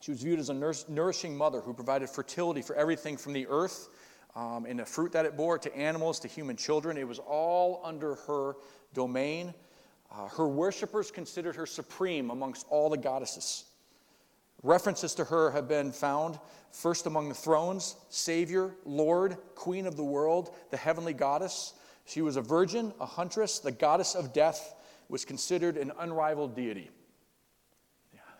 She 0.00 0.10
was 0.10 0.22
viewed 0.22 0.38
as 0.38 0.50
a 0.50 0.54
nourishing 0.88 1.36
mother 1.36 1.60
who 1.60 1.72
provided 1.72 2.08
fertility 2.08 2.62
for 2.62 2.76
everything 2.76 3.16
from 3.16 3.32
the 3.32 3.46
earth 3.48 3.88
um, 4.34 4.66
and 4.66 4.78
the 4.78 4.84
fruit 4.84 5.12
that 5.12 5.24
it 5.24 5.36
bore 5.36 5.58
to 5.58 5.74
animals 5.76 6.20
to 6.20 6.28
human 6.28 6.56
children. 6.56 6.96
It 6.96 7.08
was 7.08 7.18
all 7.18 7.80
under 7.82 8.16
her 8.26 8.56
domain. 8.92 9.54
Uh, 10.12 10.28
her 10.28 10.46
worshippers 10.46 11.10
considered 11.10 11.56
her 11.56 11.66
supreme 11.66 12.30
amongst 12.30 12.66
all 12.68 12.90
the 12.90 12.96
goddesses. 12.96 13.64
References 14.62 15.14
to 15.14 15.24
her 15.24 15.50
have 15.50 15.68
been 15.68 15.92
found 15.92 16.38
first 16.70 17.06
among 17.06 17.28
the 17.28 17.34
thrones, 17.34 17.96
Savior, 18.10 18.74
Lord, 18.84 19.36
Queen 19.54 19.86
of 19.86 19.96
the 19.96 20.04
world, 20.04 20.54
the 20.70 20.76
heavenly 20.76 21.12
goddess. 21.12 21.74
She 22.04 22.22
was 22.22 22.36
a 22.36 22.42
virgin, 22.42 22.92
a 23.00 23.06
huntress, 23.06 23.58
the 23.58 23.72
goddess 23.72 24.14
of 24.14 24.32
death, 24.32 24.74
was 25.08 25.24
considered 25.24 25.76
an 25.76 25.92
unrivaled 25.98 26.54
deity. 26.54 26.90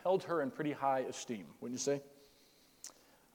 Held 0.06 0.22
her 0.22 0.40
in 0.40 0.52
pretty 0.52 0.70
high 0.70 1.00
esteem, 1.00 1.46
wouldn't 1.60 1.80
you 1.80 1.82
say? 1.82 2.00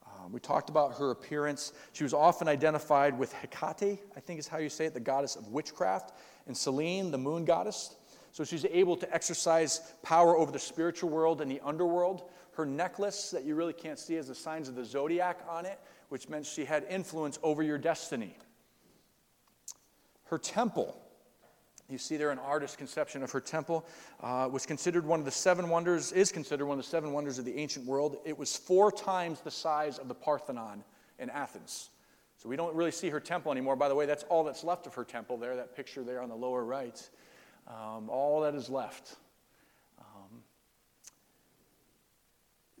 Um, 0.06 0.32
we 0.32 0.40
talked 0.40 0.70
about 0.70 0.94
her 0.94 1.10
appearance. 1.10 1.74
She 1.92 2.02
was 2.02 2.14
often 2.14 2.48
identified 2.48 3.18
with 3.18 3.30
Hecate, 3.34 3.98
I 4.16 4.20
think 4.20 4.40
is 4.40 4.48
how 4.48 4.56
you 4.56 4.70
say 4.70 4.86
it, 4.86 4.94
the 4.94 4.98
goddess 4.98 5.36
of 5.36 5.48
witchcraft, 5.48 6.14
and 6.46 6.56
Selene, 6.56 7.10
the 7.10 7.18
moon 7.18 7.44
goddess. 7.44 7.94
So 8.30 8.42
she's 8.42 8.64
able 8.64 8.96
to 8.96 9.14
exercise 9.14 9.82
power 10.02 10.34
over 10.34 10.50
the 10.50 10.58
spiritual 10.58 11.10
world 11.10 11.42
and 11.42 11.50
the 11.50 11.60
underworld. 11.62 12.30
Her 12.52 12.64
necklace 12.64 13.32
that 13.32 13.44
you 13.44 13.54
really 13.54 13.74
can't 13.74 13.98
see 13.98 14.14
has 14.14 14.28
the 14.28 14.34
signs 14.34 14.70
of 14.70 14.74
the 14.74 14.84
zodiac 14.86 15.40
on 15.46 15.66
it, 15.66 15.78
which 16.08 16.30
meant 16.30 16.46
she 16.46 16.64
had 16.64 16.86
influence 16.88 17.38
over 17.42 17.62
your 17.62 17.76
destiny. 17.76 18.34
Her 20.24 20.38
temple, 20.38 20.98
you 21.92 21.98
see 21.98 22.16
there 22.16 22.30
an 22.30 22.38
artist's 22.38 22.76
conception 22.76 23.22
of 23.22 23.30
her 23.30 23.40
temple, 23.40 23.86
uh, 24.22 24.48
was 24.50 24.66
considered 24.66 25.06
one 25.06 25.18
of 25.18 25.24
the 25.24 25.30
seven 25.30 25.68
wonders, 25.68 26.10
is 26.12 26.32
considered 26.32 26.66
one 26.66 26.78
of 26.78 26.84
the 26.84 26.90
seven 26.90 27.12
wonders 27.12 27.38
of 27.38 27.44
the 27.44 27.56
ancient 27.56 27.86
world. 27.86 28.16
It 28.24 28.36
was 28.36 28.56
four 28.56 28.90
times 28.90 29.40
the 29.40 29.50
size 29.50 29.98
of 29.98 30.08
the 30.08 30.14
Parthenon 30.14 30.82
in 31.18 31.30
Athens. 31.30 31.90
So 32.38 32.48
we 32.48 32.56
don't 32.56 32.74
really 32.74 32.90
see 32.90 33.08
her 33.10 33.20
temple 33.20 33.52
anymore. 33.52 33.76
By 33.76 33.88
the 33.88 33.94
way, 33.94 34.06
that's 34.06 34.24
all 34.24 34.42
that's 34.42 34.64
left 34.64 34.86
of 34.88 34.94
her 34.94 35.04
temple 35.04 35.36
there, 35.36 35.54
that 35.54 35.76
picture 35.76 36.02
there 36.02 36.20
on 36.20 36.28
the 36.28 36.34
lower 36.34 36.64
right. 36.64 37.08
Um, 37.68 38.08
all 38.08 38.40
that 38.40 38.56
is 38.56 38.68
left. 38.68 39.16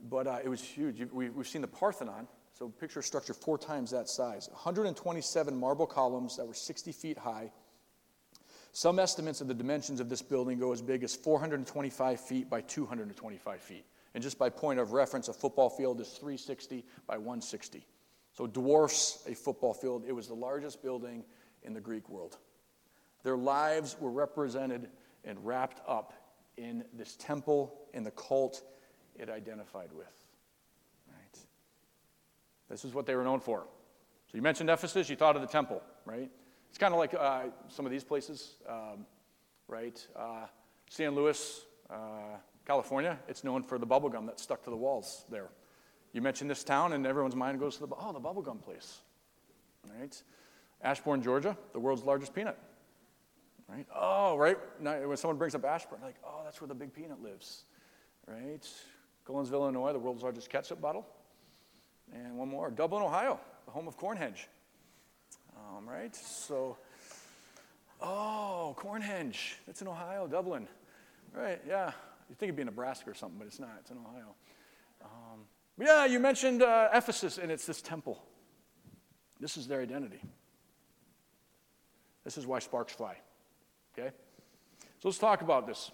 but 0.08 0.26
uh, 0.26 0.38
it 0.42 0.48
was 0.48 0.62
huge. 0.62 1.02
We, 1.12 1.26
have 1.26 1.48
seen 1.48 1.62
the 1.62 1.68
Parthenon, 1.68 2.26
so 2.58 2.68
picture 2.68 3.00
a 3.00 3.02
structure 3.02 3.34
four 3.34 3.58
times 3.58 3.90
that 3.90 4.08
size 4.08 4.48
127 4.50 5.58
marble 5.58 5.86
columns 5.86 6.36
that 6.36 6.46
were 6.46 6.54
60 6.54 6.92
feet 6.92 7.18
high. 7.18 7.50
Some 8.72 8.98
estimates 8.98 9.42
of 9.42 9.48
the 9.48 9.54
dimensions 9.54 10.00
of 10.00 10.08
this 10.08 10.22
building 10.22 10.58
go 10.58 10.72
as 10.72 10.80
big 10.80 11.04
as 11.04 11.14
425 11.14 12.20
feet 12.20 12.48
by 12.48 12.62
225 12.62 13.60
feet. 13.60 13.84
And 14.14 14.22
just 14.22 14.38
by 14.38 14.48
point 14.48 14.80
of 14.80 14.92
reference, 14.92 15.28
a 15.28 15.32
football 15.32 15.68
field 15.68 16.00
is 16.00 16.08
360 16.08 16.84
by 17.06 17.16
160. 17.16 17.86
So 18.32 18.46
dwarfs 18.46 19.22
a 19.26 19.34
football 19.34 19.74
field. 19.74 20.04
It 20.06 20.12
was 20.12 20.26
the 20.26 20.34
largest 20.34 20.82
building 20.82 21.24
in 21.62 21.74
the 21.74 21.80
Greek 21.80 22.08
world. 22.08 22.38
Their 23.22 23.36
lives 23.36 23.96
were 24.00 24.10
represented 24.10 24.88
and 25.24 25.44
wrapped 25.44 25.80
up 25.86 26.14
in 26.56 26.84
this 26.94 27.16
temple, 27.16 27.74
and 27.94 28.04
the 28.04 28.10
cult, 28.12 28.62
it 29.18 29.30
identified 29.30 29.90
with. 29.92 30.24
Right? 31.08 31.38
This 32.68 32.84
is 32.84 32.94
what 32.94 33.06
they 33.06 33.14
were 33.14 33.24
known 33.24 33.40
for. 33.40 33.60
So 34.30 34.36
you 34.36 34.42
mentioned 34.42 34.70
Ephesus, 34.70 35.08
you 35.08 35.16
thought 35.16 35.36
of 35.36 35.42
the 35.42 35.48
temple, 35.48 35.82
right? 36.04 36.30
It's 36.72 36.78
kind 36.78 36.94
of 36.94 36.98
like 36.98 37.12
uh, 37.12 37.42
some 37.68 37.84
of 37.84 37.92
these 37.92 38.02
places, 38.02 38.54
um, 38.66 39.04
right? 39.68 40.06
Uh, 40.16 40.46
San 40.88 41.14
Luis, 41.14 41.66
uh, 41.90 42.38
California, 42.66 43.18
it's 43.28 43.44
known 43.44 43.62
for 43.62 43.78
the 43.78 43.84
bubble 43.84 44.08
gum 44.08 44.24
that's 44.24 44.42
stuck 44.42 44.64
to 44.64 44.70
the 44.70 44.76
walls 44.76 45.26
there. 45.30 45.50
You 46.14 46.22
mention 46.22 46.48
this 46.48 46.64
town, 46.64 46.94
and 46.94 47.06
everyone's 47.06 47.36
mind 47.36 47.60
goes 47.60 47.76
to 47.76 47.86
the, 47.86 47.94
oh, 48.00 48.14
the 48.14 48.20
bubble 48.20 48.40
gum 48.40 48.56
place, 48.56 49.02
right? 49.98 50.22
Ashburn, 50.80 51.20
Georgia, 51.20 51.58
the 51.74 51.78
world's 51.78 52.04
largest 52.04 52.34
peanut, 52.34 52.58
right? 53.68 53.84
Oh, 53.94 54.38
right. 54.38 54.56
Now, 54.80 54.98
when 55.06 55.18
someone 55.18 55.36
brings 55.36 55.54
up 55.54 55.66
Ashburn, 55.66 55.98
like, 56.02 56.16
oh, 56.26 56.40
that's 56.42 56.58
where 56.58 56.68
the 56.68 56.74
big 56.74 56.94
peanut 56.94 57.22
lives, 57.22 57.64
right? 58.26 58.66
Collinsville, 59.28 59.52
Illinois, 59.52 59.92
the 59.92 59.98
world's 59.98 60.22
largest 60.22 60.48
ketchup 60.48 60.80
bottle. 60.80 61.06
And 62.14 62.38
one 62.38 62.48
more, 62.48 62.70
Dublin, 62.70 63.02
Ohio, 63.02 63.38
the 63.66 63.72
home 63.72 63.86
of 63.86 63.98
Cornhenge. 63.98 64.46
Um, 65.62 65.88
right? 65.88 66.14
So, 66.14 66.76
oh, 68.00 68.74
Cornhenge. 68.78 69.54
That's 69.66 69.82
in 69.82 69.88
Ohio, 69.88 70.26
Dublin. 70.26 70.66
Right, 71.34 71.60
yeah. 71.66 71.92
You'd 72.28 72.38
think 72.38 72.48
it'd 72.48 72.56
be 72.56 72.62
in 72.62 72.66
Nebraska 72.66 73.10
or 73.10 73.14
something, 73.14 73.38
but 73.38 73.46
it's 73.46 73.60
not. 73.60 73.70
It's 73.80 73.90
in 73.90 73.98
Ohio. 73.98 74.34
Um, 75.02 75.40
yeah, 75.78 76.04
you 76.04 76.18
mentioned 76.18 76.62
uh, 76.62 76.88
Ephesus, 76.92 77.38
and 77.38 77.50
it's 77.50 77.66
this 77.66 77.82
temple. 77.82 78.22
This 79.40 79.56
is 79.56 79.66
their 79.66 79.80
identity. 79.80 80.20
This 82.24 82.38
is 82.38 82.46
why 82.46 82.60
sparks 82.60 82.92
fly. 82.92 83.16
Okay? 83.98 84.10
So 85.00 85.08
let's 85.08 85.18
talk 85.18 85.42
about 85.42 85.66
this. 85.66 85.90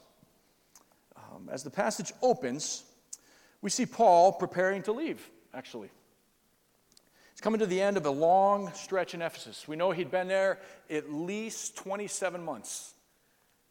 Um, 1.17 1.49
as 1.51 1.63
the 1.63 1.71
passage 1.71 2.13
opens, 2.21 2.85
we 3.63 3.71
see 3.71 3.87
Paul 3.87 4.33
preparing 4.33 4.83
to 4.83 4.93
leave, 4.93 5.31
actually. 5.55 5.91
He's 7.39 7.43
coming 7.45 7.61
to 7.61 7.67
the 7.67 7.81
end 7.81 7.97
of 7.97 8.05
a 8.05 8.11
long 8.11 8.73
stretch 8.75 9.15
in 9.15 9.23
Ephesus. 9.23 9.69
We 9.69 9.77
know 9.77 9.93
he'd 9.93 10.11
been 10.11 10.27
there 10.27 10.59
at 10.91 11.13
least 11.13 11.77
27 11.77 12.45
months. 12.45 12.95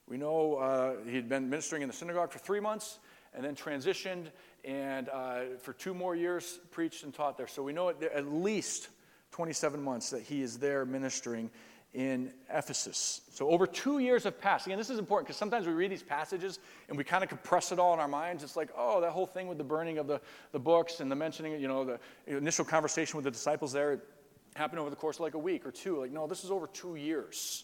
We 0.07 0.15
know 0.15 0.55
uh, 0.55 0.93
he'd 1.05 1.27
been 1.27 1.50
ministering 1.50 1.81
in 1.81 1.89
the 1.89 1.93
synagogue 1.93 2.31
for 2.31 2.39
three 2.39 2.62
months 2.62 3.00
and 3.33 3.43
then 3.43 3.57
transitioned 3.57 4.27
and 4.63 5.09
uh, 5.09 5.41
for 5.59 5.74
two 5.74 5.93
more 5.93 6.15
years 6.15 6.62
preached 6.71 7.03
and 7.03 7.13
taught 7.13 7.36
there. 7.36 7.47
So 7.47 7.62
we 7.62 7.74
know 7.74 7.89
at 7.89 8.31
least 8.31 8.88
27 9.31 9.83
months 9.83 10.12
that 10.12 10.21
he 10.21 10.41
is 10.41 10.59
there 10.59 10.86
ministering 10.86 11.51
in 11.94 12.32
Ephesus. 12.53 13.22
So 13.32 13.50
over 13.50 13.65
two 13.65 14.00
years 14.00 14.24
have 14.25 14.39
passed. 14.39 14.67
Again, 14.67 14.77
this 14.77 14.89
is 14.89 15.00
important 15.00 15.27
because 15.27 15.38
sometimes 15.38 15.65
we 15.65 15.74
read 15.74 15.91
these 15.91 16.03
passages 16.03 16.60
and 16.89 16.98
we 16.98 17.03
kind 17.03 17.24
of 17.24 17.29
compress 17.29 17.72
it 17.72 17.79
all 17.79 17.94
in 17.94 18.00
our 18.00 18.08
minds. 18.08 18.44
It's 18.44 18.56
like, 18.56 18.70
oh, 18.77 19.01
that 19.01 19.12
whole 19.12 19.25
thing 19.25 19.48
with 19.48 19.58
the 19.58 19.63
burning 19.63 19.98
of 19.98 20.08
the, 20.08 20.22
the 20.51 20.60
books 20.60 21.00
and 21.00 21.10
the 21.10 21.15
mentioning, 21.15 21.60
you 21.60 21.67
know, 21.67 21.84
the 21.86 22.00
initial 22.27 22.65
conversation 22.65 23.17
with 23.17 23.24
the 23.24 23.32
disciples 23.32 23.72
there 23.72 24.01
happened 24.56 24.79
over 24.79 24.89
the 24.89 24.96
course 24.96 25.17
of 25.17 25.22
like 25.22 25.34
a 25.34 25.39
week 25.39 25.65
or 25.65 25.72
two. 25.72 26.00
Like, 26.00 26.12
no, 26.12 26.27
this 26.27 26.44
is 26.44 26.51
over 26.51 26.67
two 26.67 26.96
years 26.96 27.63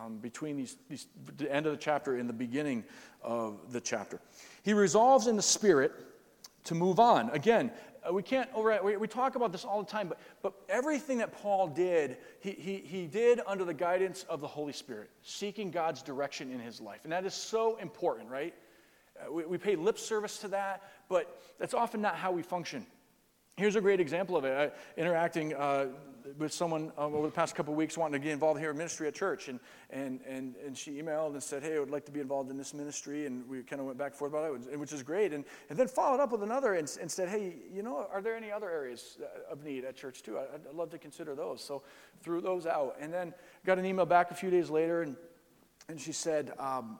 um, 0.00 0.18
between 0.18 0.56
these, 0.56 0.76
these, 0.88 1.06
the 1.36 1.52
end 1.52 1.66
of 1.66 1.72
the 1.72 1.78
chapter 1.78 2.16
and 2.16 2.28
the 2.28 2.34
beginning 2.34 2.84
of 3.22 3.72
the 3.72 3.80
chapter. 3.80 4.20
He 4.62 4.72
resolves 4.72 5.26
in 5.26 5.36
the 5.36 5.42
Spirit 5.42 5.92
to 6.64 6.74
move 6.74 7.00
on. 7.00 7.30
Again, 7.30 7.72
uh, 8.08 8.12
we 8.12 8.22
can't 8.22 8.48
over, 8.54 8.78
we, 8.82 8.96
we 8.96 9.06
talk 9.06 9.34
about 9.34 9.52
this 9.52 9.64
all 9.64 9.82
the 9.82 9.90
time, 9.90 10.08
but, 10.08 10.18
but 10.42 10.54
everything 10.68 11.18
that 11.18 11.32
Paul 11.32 11.68
did, 11.68 12.16
he, 12.40 12.52
he, 12.52 12.76
he 12.78 13.06
did 13.06 13.40
under 13.46 13.64
the 13.64 13.74
guidance 13.74 14.24
of 14.28 14.40
the 14.40 14.48
Holy 14.48 14.72
Spirit, 14.72 15.10
seeking 15.22 15.70
God's 15.70 16.02
direction 16.02 16.50
in 16.50 16.60
his 16.60 16.80
life. 16.80 17.00
And 17.04 17.12
that 17.12 17.24
is 17.24 17.34
so 17.34 17.76
important, 17.76 18.30
right? 18.30 18.54
Uh, 19.20 19.32
we, 19.32 19.44
we 19.44 19.58
pay 19.58 19.76
lip 19.76 19.98
service 19.98 20.38
to 20.38 20.48
that, 20.48 20.82
but 21.08 21.40
that's 21.58 21.74
often 21.74 22.00
not 22.00 22.16
how 22.16 22.32
we 22.32 22.42
function. 22.42 22.86
Here's 23.56 23.76
a 23.76 23.80
great 23.80 24.00
example 24.00 24.36
of 24.36 24.44
it. 24.44 24.56
Uh, 24.56 24.70
interacting 24.96 25.54
uh, 25.54 25.86
with 26.38 26.52
someone 26.52 26.92
uh, 26.96 27.06
over 27.06 27.26
the 27.26 27.32
past 27.32 27.54
couple 27.54 27.74
weeks 27.74 27.96
wanting 27.96 28.20
to 28.20 28.24
get 28.24 28.32
involved 28.32 28.60
here 28.60 28.70
in 28.70 28.76
ministry 28.76 29.08
at 29.08 29.14
church. 29.14 29.48
And, 29.48 29.60
and, 29.90 30.20
and, 30.26 30.54
and 30.64 30.76
she 30.76 30.92
emailed 30.92 31.32
and 31.32 31.42
said, 31.42 31.62
Hey, 31.62 31.76
I 31.76 31.78
would 31.78 31.90
like 31.90 32.06
to 32.06 32.12
be 32.12 32.20
involved 32.20 32.50
in 32.50 32.56
this 32.56 32.72
ministry. 32.72 33.26
And 33.26 33.48
we 33.48 33.62
kind 33.62 33.80
of 33.80 33.86
went 33.86 33.98
back 33.98 34.12
and 34.12 34.16
forth 34.16 34.32
about 34.32 34.54
it, 34.72 34.78
which 34.78 34.92
is 34.92 35.02
great. 35.02 35.32
And, 35.32 35.44
and 35.68 35.78
then 35.78 35.88
followed 35.88 36.20
up 36.20 36.32
with 36.32 36.42
another 36.42 36.74
and, 36.74 36.90
and 37.00 37.10
said, 37.10 37.28
Hey, 37.28 37.54
you 37.72 37.82
know, 37.82 38.06
are 38.12 38.22
there 38.22 38.36
any 38.36 38.50
other 38.50 38.70
areas 38.70 39.18
uh, 39.20 39.52
of 39.52 39.64
need 39.64 39.84
at 39.84 39.96
church 39.96 40.22
too? 40.22 40.38
I'd, 40.38 40.66
I'd 40.68 40.74
love 40.74 40.90
to 40.90 40.98
consider 40.98 41.34
those. 41.34 41.62
So 41.62 41.82
threw 42.22 42.40
those 42.40 42.66
out. 42.66 42.96
And 43.00 43.12
then 43.12 43.34
got 43.66 43.78
an 43.78 43.84
email 43.84 44.06
back 44.06 44.30
a 44.30 44.34
few 44.34 44.50
days 44.50 44.70
later. 44.70 45.02
And, 45.02 45.16
and 45.88 46.00
she 46.00 46.12
said, 46.12 46.52
um, 46.58 46.98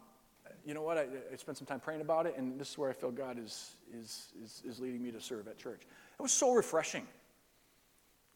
you 0.65 0.75
know 0.75 0.83
what? 0.83 0.99
I, 0.99 1.07
I, 1.33 1.37
spent 1.37 1.57
some 1.57 1.67
time 1.67 1.81
praying 1.81 2.03
about 2.03 2.27
it, 2.27 2.35
and 2.37 2.61
this 2.61 2.71
is 2.71 2.79
where 2.79 2.91
I 2.91 2.93
feel 2.93 3.11
God 3.11 3.39
is, 3.39 3.77
is, 3.99 4.29
is, 4.45 4.63
is 4.67 4.79
leading 4.79 5.03
me 5.03 5.11
to 5.11 5.21
serve 5.21 5.49
at 5.49 5.57
church. 5.59 5.83
It 6.21 6.23
was 6.23 6.33
so 6.33 6.53
refreshing. 6.53 7.07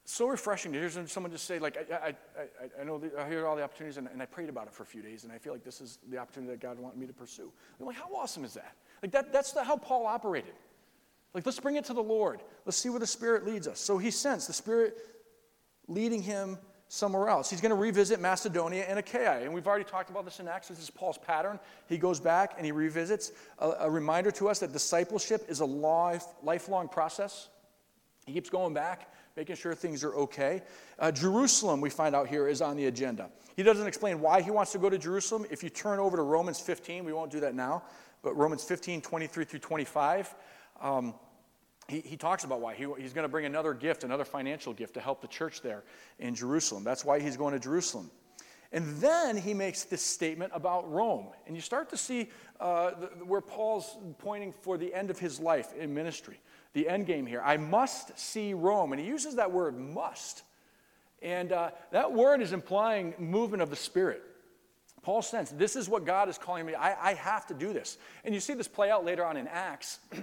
So 0.07 0.27
refreshing 0.27 0.73
to 0.73 0.79
hear 0.79 1.07
someone 1.07 1.31
just 1.31 1.45
say, 1.45 1.59
like, 1.59 1.77
I, 1.93 1.95
I, 1.95 2.09
I, 2.09 2.81
I 2.81 2.85
know, 2.85 2.97
the, 2.97 3.11
I 3.21 3.29
hear 3.29 3.47
all 3.47 3.57
the 3.57 3.63
opportunities, 3.63 3.99
and, 3.99 4.09
and, 4.09 4.23
I 4.23 4.25
prayed 4.25 4.49
about 4.49 4.69
it 4.69 4.73
for 4.73 4.85
a 4.85 4.87
few 4.87 5.03
days, 5.03 5.25
and 5.25 5.31
I 5.31 5.37
feel 5.37 5.53
like 5.53 5.65
this 5.65 5.83
is 5.83 5.99
the 6.09 6.17
opportunity 6.17 6.53
that 6.53 6.61
God 6.61 6.79
wanted 6.79 6.99
me 6.99 7.07
to 7.07 7.13
pursue. 7.13 7.53
I'm 7.79 7.85
like, 7.85 7.97
how 7.97 8.09
awesome 8.15 8.43
is 8.43 8.55
that? 8.55 8.75
Like, 9.03 9.13
that, 9.13 9.35
that's 9.35 9.53
the, 9.53 9.63
how 9.63 9.77
Paul 9.77 10.07
operated. 10.07 10.55
Like, 11.35 11.45
let's 11.45 11.61
bring 11.61 11.77
it 11.77 11.85
to 11.85 11.93
the 11.93 12.03
Lord. 12.03 12.41
Let's 12.65 12.79
see 12.79 12.89
where 12.89 13.01
the 13.01 13.07
Spirit 13.07 13.45
leads 13.45 13.69
us. 13.69 13.81
So 13.81 13.99
he 13.99 14.11
sensed 14.11 14.47
the 14.47 14.55
Spirit 14.55 14.97
leading 15.87 16.23
him 16.23 16.57
somewhere 16.89 17.29
else. 17.29 17.51
He's 17.51 17.61
going 17.61 17.69
to 17.69 17.77
revisit 17.77 18.19
Macedonia 18.19 18.85
and 18.89 18.99
Achaia. 18.99 19.43
And 19.43 19.53
we've 19.53 19.67
already 19.67 19.85
talked 19.85 20.09
about 20.09 20.25
this 20.25 20.41
in 20.41 20.49
Acts. 20.49 20.69
This 20.69 20.79
is 20.79 20.89
Paul's 20.89 21.19
pattern. 21.19 21.61
He 21.87 21.99
goes 21.99 22.19
back 22.19 22.55
and 22.57 22.65
he 22.65 22.73
revisits. 22.73 23.33
A, 23.59 23.69
a 23.81 23.91
reminder 23.91 24.31
to 24.31 24.49
us 24.49 24.61
that 24.61 24.73
discipleship 24.73 25.45
is 25.51 25.61
a 25.61 25.67
life, 25.67 26.25
lifelong 26.43 26.89
process. 26.89 27.49
He 28.27 28.33
keeps 28.33 28.51
going 28.51 28.75
back, 28.75 29.13
making 29.37 29.57
sure 29.57 29.75
things 29.75 30.03
are 30.03 30.15
okay. 30.15 30.63
Uh, 30.99 31.13
Jerusalem, 31.13 31.81
we 31.81 31.91
find 31.91 32.15
out 32.15 32.29
here, 32.29 32.49
is 32.49 32.63
on 32.63 32.77
the 32.77 32.87
agenda. 32.87 33.31
He 33.57 33.63
doesn't 33.63 33.87
explain 33.87 34.21
why 34.21 34.41
he 34.41 34.51
wants 34.51 34.73
to 34.73 34.79
go 34.79 34.89
to 34.89 34.99
Jerusalem. 34.99 35.47
If 35.51 35.63
you 35.63 35.69
turn 35.69 35.99
over 35.99 36.17
to 36.17 36.23
Romans 36.23 36.61
15, 36.61 37.05
we 37.05 37.13
won't 37.13 37.31
do 37.31 37.41
that 37.41 37.55
now, 37.55 37.83
but 38.23 38.37
Romans 38.37 38.65
15, 38.65 39.01
23 39.01 39.45
through 39.45 39.59
25. 39.61 40.35
Um, 40.81 41.15
he, 41.89 42.01
he, 42.01 42.17
talks 42.17 42.45
about 42.45 42.61
why. 42.61 42.75
He, 42.75 42.87
he's 42.99 43.13
going 43.13 43.25
to 43.25 43.29
bring 43.29 43.45
another 43.45 43.75
gift, 43.75 44.05
another 44.05 44.25
financial 44.25 44.73
gift 44.73 44.95
to 44.95 45.01
help 45.01 45.21
the 45.21 45.29
church 45.29 45.61
there 45.61 45.85
in 46.19 46.35
Jerusalem. 46.35 46.83
That's 46.83 47.05
why 47.05 47.21
he's 47.21 47.37
going 47.37 47.53
to 47.53 47.61
Jerusalem. 47.61 48.11
And 48.75 48.97
then 48.97 49.37
he 49.37 49.55
makes 49.55 49.85
this 49.85 50.03
statement 50.03 50.51
about 50.53 50.91
Rome. 50.93 51.29
And 51.47 51.55
you 51.55 51.63
start 51.63 51.89
to 51.91 51.97
see 51.97 52.29
uh, 52.59 52.91
where 53.25 53.41
Paul's 53.41 53.97
pointing 54.19 54.53
for 54.53 54.77
the 54.77 54.93
end 54.93 55.11
of 55.11 55.19
his 55.19 55.39
life 55.39 55.73
in 55.79 55.95
ministry 55.95 56.41
the 56.73 56.89
end 56.89 57.07
game 57.07 57.25
here. 57.25 57.41
I 57.43 57.57
must 57.57 58.19
see 58.19 58.53
Rome. 58.53 58.93
And 58.93 59.01
he 59.01 59.07
uses 59.07 59.37
that 59.37 59.53
word 59.53 59.79
must. 59.79 60.43
And 61.23 61.53
uh, 61.53 61.71
that 61.93 62.13
word 62.13 62.43
is 62.43 62.53
implying 62.53 63.15
movement 63.17 63.63
of 63.63 63.71
the 63.71 63.77
Spirit. 63.77 64.23
Paul 65.03 65.23
sense 65.23 65.51
this 65.51 65.77
is 65.77 65.89
what 65.89 66.05
God 66.05 66.29
is 66.29 66.37
calling 66.37 66.67
me. 66.67 66.75
I, 66.75 67.11
I 67.11 67.15
have 67.15 67.47
to 67.47 67.55
do 67.55 67.73
this. 67.73 67.97
And 68.25 68.35
you 68.35 68.41
see 68.41 68.55
this 68.55 68.67
play 68.67 68.91
out 68.91 69.05
later 69.05 69.25
on 69.25 69.37
in 69.37 69.47
Acts. 69.47 70.01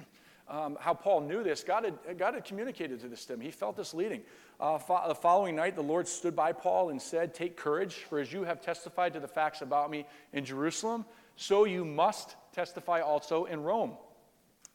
Um, 0.49 0.77
how 0.81 0.93
Paul 0.93 1.21
knew 1.21 1.43
this. 1.43 1.63
God 1.63 1.85
had, 1.85 2.17
God 2.17 2.33
had 2.33 2.43
communicated 2.43 2.99
to 3.01 3.07
this 3.07 3.23
to 3.27 3.35
him. 3.35 3.39
He 3.39 3.51
felt 3.51 3.77
this 3.77 3.93
leading. 3.93 4.21
Uh, 4.61 4.77
fo- 4.77 5.07
the 5.07 5.15
following 5.15 5.55
night, 5.55 5.75
the 5.75 5.81
Lord 5.81 6.07
stood 6.07 6.35
by 6.35 6.53
Paul 6.53 6.91
and 6.91 7.01
said, 7.01 7.33
Take 7.33 7.57
courage, 7.57 7.95
for 7.95 8.19
as 8.19 8.31
you 8.31 8.43
have 8.43 8.61
testified 8.61 9.11
to 9.13 9.19
the 9.19 9.27
facts 9.27 9.61
about 9.61 9.89
me 9.89 10.05
in 10.33 10.45
Jerusalem, 10.45 11.03
so 11.35 11.65
you 11.65 11.83
must 11.83 12.35
testify 12.53 13.01
also 13.01 13.45
in 13.45 13.63
Rome. 13.63 13.93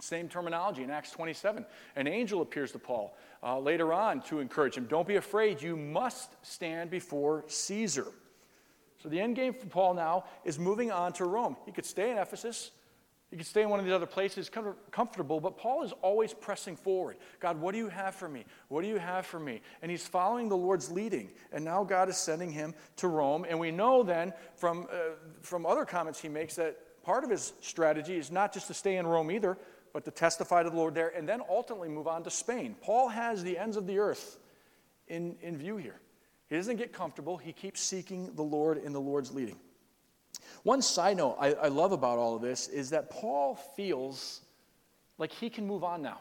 Same 0.00 0.28
terminology 0.28 0.82
in 0.82 0.90
Acts 0.90 1.12
27. 1.12 1.64
An 1.94 2.08
angel 2.08 2.42
appears 2.42 2.72
to 2.72 2.80
Paul 2.80 3.16
uh, 3.44 3.60
later 3.60 3.92
on 3.92 4.20
to 4.22 4.40
encourage 4.40 4.74
him. 4.74 4.86
Don't 4.86 5.06
be 5.06 5.16
afraid, 5.16 5.62
you 5.62 5.76
must 5.76 6.34
stand 6.42 6.90
before 6.90 7.44
Caesar. 7.46 8.08
So 9.00 9.08
the 9.08 9.20
end 9.20 9.36
game 9.36 9.54
for 9.54 9.66
Paul 9.66 9.94
now 9.94 10.24
is 10.44 10.58
moving 10.58 10.90
on 10.90 11.12
to 11.14 11.24
Rome. 11.26 11.56
He 11.64 11.70
could 11.70 11.86
stay 11.86 12.10
in 12.10 12.18
Ephesus, 12.18 12.72
he 13.36 13.40
could 13.40 13.46
stay 13.46 13.60
in 13.60 13.68
one 13.68 13.78
of 13.78 13.84
these 13.84 13.92
other 13.92 14.06
places, 14.06 14.50
comfortable, 14.90 15.40
but 15.40 15.58
Paul 15.58 15.82
is 15.82 15.92
always 16.00 16.32
pressing 16.32 16.74
forward. 16.74 17.18
God, 17.38 17.60
what 17.60 17.72
do 17.72 17.78
you 17.78 17.90
have 17.90 18.14
for 18.14 18.30
me? 18.30 18.46
What 18.68 18.80
do 18.80 18.88
you 18.88 18.96
have 18.96 19.26
for 19.26 19.38
me? 19.38 19.60
And 19.82 19.90
he's 19.90 20.06
following 20.06 20.48
the 20.48 20.56
Lord's 20.56 20.90
leading. 20.90 21.28
And 21.52 21.62
now 21.62 21.84
God 21.84 22.08
is 22.08 22.16
sending 22.16 22.50
him 22.50 22.72
to 22.96 23.08
Rome. 23.08 23.44
And 23.46 23.60
we 23.60 23.70
know 23.70 24.02
then 24.02 24.32
from, 24.54 24.86
uh, 24.90 25.16
from 25.42 25.66
other 25.66 25.84
comments 25.84 26.18
he 26.18 26.30
makes 26.30 26.54
that 26.54 27.02
part 27.02 27.24
of 27.24 27.30
his 27.30 27.52
strategy 27.60 28.16
is 28.16 28.30
not 28.30 28.54
just 28.54 28.68
to 28.68 28.74
stay 28.74 28.96
in 28.96 29.06
Rome 29.06 29.30
either, 29.30 29.58
but 29.92 30.06
to 30.06 30.10
testify 30.10 30.62
to 30.62 30.70
the 30.70 30.76
Lord 30.76 30.94
there, 30.94 31.12
and 31.14 31.28
then 31.28 31.42
ultimately 31.46 31.90
move 31.90 32.08
on 32.08 32.24
to 32.24 32.30
Spain. 32.30 32.74
Paul 32.80 33.08
has 33.08 33.44
the 33.44 33.58
ends 33.58 33.76
of 33.76 33.86
the 33.86 33.98
earth 33.98 34.38
in, 35.08 35.36
in 35.42 35.58
view 35.58 35.76
here. 35.76 36.00
He 36.48 36.56
doesn't 36.56 36.76
get 36.76 36.94
comfortable, 36.94 37.36
he 37.36 37.52
keeps 37.52 37.82
seeking 37.82 38.34
the 38.34 38.42
Lord 38.42 38.78
in 38.78 38.94
the 38.94 39.00
Lord's 39.00 39.30
leading. 39.30 39.58
One 40.62 40.82
side 40.82 41.16
note 41.16 41.36
I, 41.40 41.52
I 41.54 41.68
love 41.68 41.92
about 41.92 42.18
all 42.18 42.36
of 42.36 42.42
this 42.42 42.68
is 42.68 42.90
that 42.90 43.10
Paul 43.10 43.54
feels 43.76 44.40
like 45.18 45.32
he 45.32 45.48
can 45.50 45.66
move 45.66 45.84
on 45.84 46.02
now. 46.02 46.20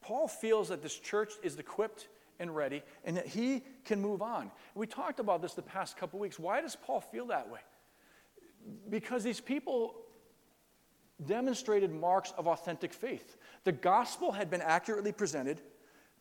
Paul 0.00 0.28
feels 0.28 0.68
that 0.68 0.82
this 0.82 0.98
church 0.98 1.32
is 1.42 1.58
equipped 1.58 2.08
and 2.38 2.54
ready 2.54 2.82
and 3.04 3.16
that 3.16 3.26
he 3.26 3.62
can 3.84 4.00
move 4.00 4.22
on. 4.22 4.50
We 4.74 4.86
talked 4.86 5.18
about 5.18 5.40
this 5.40 5.54
the 5.54 5.62
past 5.62 5.96
couple 5.96 6.18
weeks. 6.18 6.38
Why 6.38 6.60
does 6.60 6.76
Paul 6.76 7.00
feel 7.00 7.26
that 7.26 7.48
way? 7.50 7.60
Because 8.90 9.22
these 9.22 9.40
people 9.40 9.94
demonstrated 11.26 11.92
marks 11.92 12.32
of 12.36 12.46
authentic 12.46 12.92
faith. 12.92 13.36
The 13.64 13.72
gospel 13.72 14.32
had 14.32 14.50
been 14.50 14.62
accurately 14.62 15.12
presented. 15.12 15.60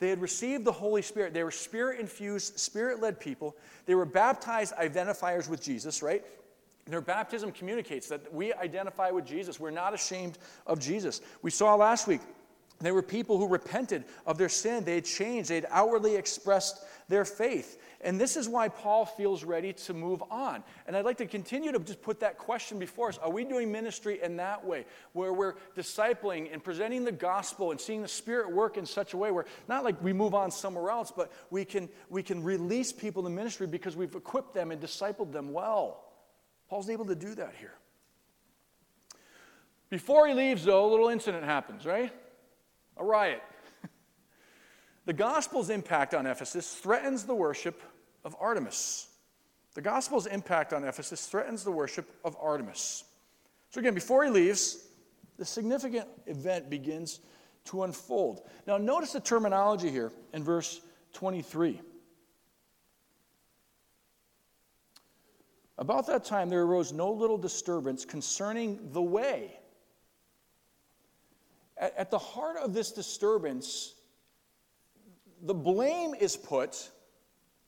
They 0.03 0.09
had 0.09 0.19
received 0.19 0.65
the 0.65 0.71
Holy 0.73 1.01
Spirit. 1.01 1.33
They 1.33 1.45
were 1.45 1.49
spirit 1.49 1.97
infused, 1.97 2.59
spirit 2.59 3.01
led 3.01 3.21
people. 3.21 3.55
They 3.85 3.95
were 3.95 4.03
baptized 4.03 4.73
identifiers 4.75 5.47
with 5.47 5.63
Jesus, 5.63 6.03
right? 6.03 6.25
Their 6.87 6.99
baptism 6.99 7.53
communicates 7.53 8.09
that 8.09 8.33
we 8.33 8.51
identify 8.51 9.11
with 9.11 9.25
Jesus. 9.25 9.61
We're 9.61 9.71
not 9.71 9.93
ashamed 9.93 10.39
of 10.67 10.77
Jesus. 10.77 11.21
We 11.41 11.51
saw 11.51 11.75
last 11.75 12.05
week 12.05 12.19
they 12.85 12.91
were 12.91 13.01
people 13.01 13.37
who 13.37 13.47
repented 13.47 14.03
of 14.25 14.37
their 14.37 14.49
sin. 14.49 14.83
They 14.83 14.95
had 14.95 15.05
changed. 15.05 15.49
They 15.49 15.55
had 15.55 15.67
outwardly 15.69 16.15
expressed 16.15 16.83
their 17.07 17.25
faith. 17.25 17.79
And 18.01 18.19
this 18.19 18.35
is 18.35 18.49
why 18.49 18.67
Paul 18.67 19.05
feels 19.05 19.43
ready 19.43 19.73
to 19.73 19.93
move 19.93 20.21
on. 20.29 20.63
And 20.87 20.95
I'd 20.95 21.05
like 21.05 21.17
to 21.17 21.25
continue 21.25 21.71
to 21.71 21.79
just 21.79 22.01
put 22.01 22.19
that 22.19 22.37
question 22.37 22.79
before 22.79 23.09
us. 23.09 23.17
Are 23.17 23.29
we 23.29 23.45
doing 23.45 23.71
ministry 23.71 24.19
in 24.21 24.35
that 24.37 24.65
way, 24.65 24.85
where 25.13 25.31
we're 25.31 25.55
discipling 25.75 26.51
and 26.51 26.63
presenting 26.63 27.05
the 27.05 27.11
gospel 27.11 27.71
and 27.71 27.79
seeing 27.79 28.01
the 28.01 28.07
Spirit 28.07 28.51
work 28.51 28.77
in 28.77 28.85
such 28.85 29.13
a 29.13 29.17
way 29.17 29.31
where 29.31 29.45
not 29.67 29.83
like 29.83 30.01
we 30.03 30.11
move 30.11 30.33
on 30.33 30.51
somewhere 30.51 30.89
else, 30.89 31.13
but 31.15 31.31
we 31.49 31.63
can, 31.63 31.87
we 32.09 32.23
can 32.23 32.43
release 32.43 32.91
people 32.91 33.25
in 33.25 33.33
ministry 33.33 33.67
because 33.67 33.95
we've 33.95 34.15
equipped 34.15 34.53
them 34.53 34.71
and 34.71 34.81
discipled 34.81 35.31
them 35.31 35.53
well? 35.53 36.03
Paul's 36.69 36.89
able 36.89 37.05
to 37.05 37.15
do 37.15 37.35
that 37.35 37.53
here. 37.59 37.73
Before 39.89 40.27
he 40.27 40.33
leaves, 40.33 40.65
though, 40.65 40.87
a 40.87 40.89
little 40.89 41.09
incident 41.09 41.43
happens, 41.43 41.85
right? 41.85 42.11
A 42.97 43.03
riot. 43.03 43.41
the 45.05 45.13
gospel's 45.13 45.69
impact 45.69 46.13
on 46.13 46.25
Ephesus 46.25 46.75
threatens 46.75 47.23
the 47.25 47.35
worship 47.35 47.81
of 48.23 48.35
Artemis. 48.39 49.07
The 49.73 49.81
gospel's 49.81 50.27
impact 50.27 50.73
on 50.73 50.83
Ephesus 50.83 51.25
threatens 51.25 51.63
the 51.63 51.71
worship 51.71 52.09
of 52.23 52.37
Artemis. 52.39 53.03
So, 53.69 53.79
again, 53.79 53.95
before 53.95 54.23
he 54.23 54.29
leaves, 54.29 54.85
the 55.37 55.45
significant 55.45 56.07
event 56.27 56.69
begins 56.69 57.21
to 57.65 57.83
unfold. 57.83 58.47
Now, 58.67 58.77
notice 58.77 59.13
the 59.13 59.19
terminology 59.19 59.89
here 59.89 60.11
in 60.33 60.43
verse 60.43 60.81
23. 61.13 61.81
About 65.79 66.05
that 66.07 66.23
time, 66.23 66.49
there 66.49 66.61
arose 66.61 66.93
no 66.93 67.11
little 67.11 67.37
disturbance 67.37 68.05
concerning 68.05 68.91
the 68.91 69.01
way. 69.01 69.59
At, 71.77 71.97
at 71.97 72.11
the 72.11 72.19
heart 72.19 72.57
of 72.57 72.73
this 72.73 72.91
disturbance, 72.91 73.93
the 75.41 75.53
blame 75.53 76.13
is 76.13 76.37
put 76.37 76.89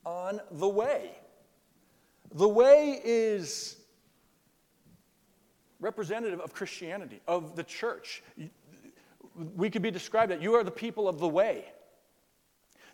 on 0.05 0.39
the 0.51 0.67
way. 0.67 1.11
The 2.33 2.47
way 2.47 3.01
is 3.03 3.77
representative 5.79 6.39
of 6.39 6.53
Christianity, 6.53 7.21
of 7.27 7.55
the 7.55 7.63
church. 7.63 8.23
We 9.55 9.69
could 9.69 9.81
be 9.81 9.91
described 9.91 10.31
that 10.31 10.41
you 10.41 10.53
are 10.55 10.63
the 10.63 10.71
people 10.71 11.07
of 11.07 11.19
the 11.19 11.27
way. 11.27 11.65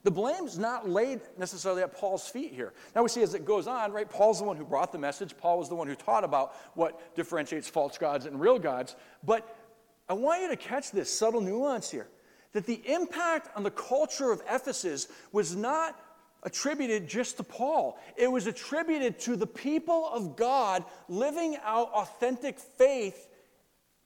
The 0.04 0.12
blame's 0.12 0.58
not 0.58 0.90
laid 0.90 1.22
necessarily 1.38 1.84
at 1.84 1.94
Paul's 1.94 2.28
feet 2.28 2.54
here. 2.54 2.74
Now 2.96 3.04
we 3.04 3.10
see 3.10 3.22
as 3.22 3.36
it 3.36 3.46
goes 3.46 3.68
on, 3.68 3.92
right? 3.92 4.10
Paul's 4.10 4.40
the 4.40 4.46
one 4.46 4.58
who 4.58 4.66
brought 4.66 4.92
the 4.92 4.98
message. 4.98 5.38
Paul 5.38 5.60
was 5.60 5.70
the 5.70 5.76
one 5.76 5.88
who 5.88 5.94
taught 5.94 6.24
about 6.24 6.56
what 6.74 7.16
differentiates 7.16 7.70
false 7.70 8.00
gods 8.00 8.26
and 8.26 8.40
real 8.40 8.58
gods. 8.58 8.96
But 9.24 9.61
I 10.12 10.14
want 10.14 10.42
you 10.42 10.50
to 10.50 10.58
catch 10.58 10.92
this 10.92 11.10
subtle 11.10 11.40
nuance 11.40 11.90
here 11.90 12.10
that 12.52 12.66
the 12.66 12.82
impact 12.86 13.48
on 13.56 13.64
the 13.64 13.72
culture 13.72 14.30
of 14.30 14.42
Ephesus 14.46 15.08
was 15.32 15.56
not 15.56 15.98
attributed 16.44 17.08
just 17.08 17.38
to 17.38 17.44
Paul. 17.44 17.98
It 18.18 18.30
was 18.30 18.46
attributed 18.46 19.22
to 19.22 19.38
the 19.38 19.48
people 19.48 20.10
of 20.12 20.36
God 20.36 20.84
living 21.08 21.56
out 21.64 21.94
authentic 21.94 22.60
faith 22.60 23.30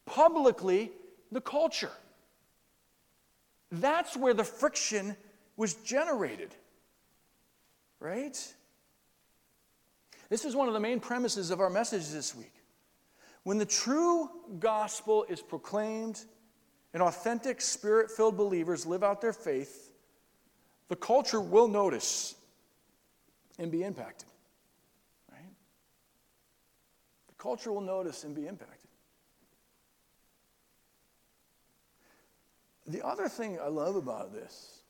publicly, 0.06 0.92
the 1.32 1.42
culture. 1.42 1.90
That's 3.72 4.16
where 4.16 4.36
the 4.36 4.44
friction 4.44 5.18
was 5.58 5.74
generated. 5.74 6.54
Right? 8.00 8.38
This 10.30 10.46
is 10.46 10.56
one 10.56 10.68
of 10.68 10.76
the 10.76 10.80
main 10.80 11.00
premises 11.00 11.50
of 11.50 11.60
our 11.60 11.72
message 11.72 12.10
this 12.10 12.36
week. 12.36 12.55
When 13.46 13.60
the 13.60 13.66
true 13.66 14.32
gospel 14.58 15.24
is 15.30 15.40
proclaimed 15.40 16.20
and 16.96 17.04
authentic, 17.04 17.62
spirit 17.62 18.10
filled 18.10 18.36
believers 18.36 18.88
live 18.88 19.04
out 19.04 19.22
their 19.22 19.34
faith, 19.34 19.94
the 20.88 20.96
culture 20.96 21.40
will 21.40 21.68
notice 21.68 22.34
and 23.60 23.72
be 23.72 23.84
impacted. 23.84 24.28
Right? 25.32 25.54
The 27.28 27.36
culture 27.36 27.72
will 27.72 27.82
notice 27.82 28.24
and 28.24 28.34
be 28.34 28.48
impacted. 28.48 28.90
The 32.88 33.06
other 33.06 33.30
thing 33.30 33.60
I 33.62 33.68
love 33.68 33.96
about 33.96 34.34
this, 34.34 34.82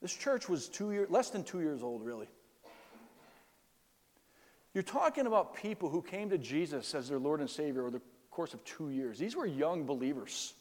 this 0.00 0.14
church 0.14 0.48
was 0.48 0.68
two 0.68 0.92
years, 0.92 1.10
less 1.10 1.30
than 1.30 1.42
two 1.42 1.58
years 1.60 1.82
old, 1.82 2.04
really. 2.04 2.28
You're 4.72 4.82
talking 4.82 5.26
about 5.26 5.54
people 5.54 5.88
who 5.88 6.02
came 6.02 6.30
to 6.30 6.38
Jesus 6.38 6.94
as 6.94 7.08
their 7.08 7.18
Lord 7.18 7.40
and 7.40 7.50
Savior 7.50 7.82
over 7.82 7.90
the 7.90 8.02
course 8.30 8.54
of 8.54 8.64
two 8.64 8.90
years. 8.90 9.18
These 9.18 9.34
were 9.34 9.46
young 9.46 9.84
believers. 9.84 10.54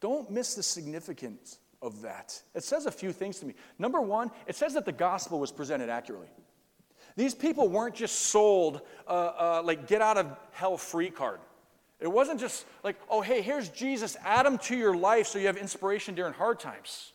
Don't 0.00 0.30
miss 0.30 0.54
the 0.54 0.62
significance 0.62 1.58
of 1.82 2.02
that. 2.02 2.40
It 2.54 2.62
says 2.62 2.86
a 2.86 2.90
few 2.90 3.12
things 3.12 3.40
to 3.40 3.46
me. 3.46 3.54
Number 3.78 4.00
one, 4.00 4.30
it 4.46 4.56
says 4.56 4.74
that 4.74 4.84
the 4.84 4.92
gospel 4.92 5.40
was 5.40 5.50
presented 5.50 5.88
accurately. 5.88 6.28
These 7.16 7.34
people 7.34 7.68
weren't 7.68 7.94
just 7.94 8.16
sold, 8.16 8.82
uh, 9.08 9.10
uh, 9.10 9.62
like, 9.64 9.86
get 9.86 10.02
out 10.02 10.18
of 10.18 10.36
hell 10.52 10.76
free 10.76 11.10
card. 11.10 11.40
It 11.98 12.08
wasn't 12.08 12.40
just 12.40 12.66
like, 12.84 12.96
oh, 13.08 13.22
hey, 13.22 13.40
here's 13.40 13.70
Jesus, 13.70 14.16
add 14.22 14.44
him 14.44 14.58
to 14.58 14.76
your 14.76 14.94
life 14.94 15.26
so 15.26 15.38
you 15.38 15.46
have 15.46 15.56
inspiration 15.56 16.14
during 16.14 16.34
hard 16.34 16.60
times. 16.60 17.12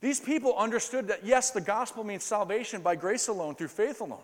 These 0.00 0.20
people 0.20 0.54
understood 0.56 1.08
that, 1.08 1.24
yes, 1.24 1.50
the 1.50 1.60
gospel 1.60 2.04
means 2.04 2.24
salvation 2.24 2.82
by 2.82 2.96
grace 2.96 3.28
alone, 3.28 3.54
through 3.54 3.68
faith 3.68 4.00
alone. 4.00 4.22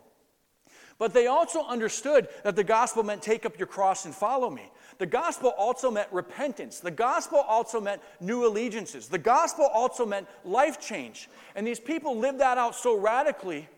But 0.99 1.13
they 1.13 1.27
also 1.27 1.65
understood 1.65 2.29
that 2.45 2.55
the 2.55 2.63
gospel 2.63 3.03
meant 3.03 3.23
take 3.23 3.45
up 3.45 3.59
your 3.59 3.67
cross 3.67 4.05
and 4.05 4.15
follow 4.15 4.49
me. 4.49 4.71
The 4.99 5.07
gospel 5.07 5.53
also 5.59 5.91
meant 5.91 6.09
repentance. 6.13 6.79
The 6.79 6.93
gospel 6.93 7.39
also 7.39 7.81
meant 7.81 8.01
new 8.21 8.47
allegiances. 8.47 9.09
The 9.09 9.19
gospel 9.19 9.69
also 9.73 10.07
meant 10.07 10.29
life 10.45 10.81
change. 10.81 11.29
And 11.57 11.67
these 11.67 11.81
people 11.81 12.17
lived 12.17 12.39
that 12.39 12.59
out 12.59 12.77
so 12.77 12.97
radically 12.97 13.69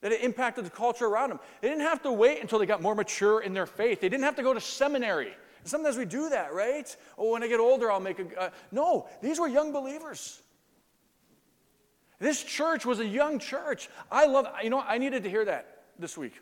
that 0.00 0.12
it 0.12 0.22
impacted 0.22 0.64
the 0.64 0.70
culture 0.70 1.06
around 1.06 1.30
them. 1.30 1.40
They 1.60 1.68
didn't 1.68 1.82
have 1.82 2.02
to 2.02 2.12
wait 2.12 2.40
until 2.40 2.60
they 2.60 2.66
got 2.66 2.80
more 2.80 2.94
mature 2.94 3.40
in 3.40 3.52
their 3.52 3.66
faith, 3.66 4.00
they 4.00 4.08
didn't 4.08 4.24
have 4.24 4.36
to 4.36 4.44
go 4.44 4.54
to 4.54 4.60
seminary. 4.60 5.34
Sometimes 5.64 5.96
we 5.96 6.04
do 6.04 6.28
that, 6.30 6.54
right? 6.54 6.96
Oh, 7.18 7.32
when 7.32 7.42
I 7.42 7.48
get 7.48 7.58
older, 7.60 7.90
I'll 7.90 8.00
make 8.00 8.20
a. 8.20 8.40
Uh, 8.40 8.50
no, 8.70 9.08
these 9.20 9.40
were 9.40 9.48
young 9.48 9.72
believers. 9.72 10.40
This 12.18 12.42
church 12.42 12.84
was 12.84 12.98
a 13.00 13.06
young 13.06 13.38
church. 13.38 13.88
I 14.10 14.26
love, 14.26 14.46
you 14.62 14.70
know, 14.70 14.80
I 14.80 14.98
needed 14.98 15.22
to 15.22 15.30
hear 15.30 15.44
that 15.44 15.84
this 15.98 16.18
week. 16.18 16.34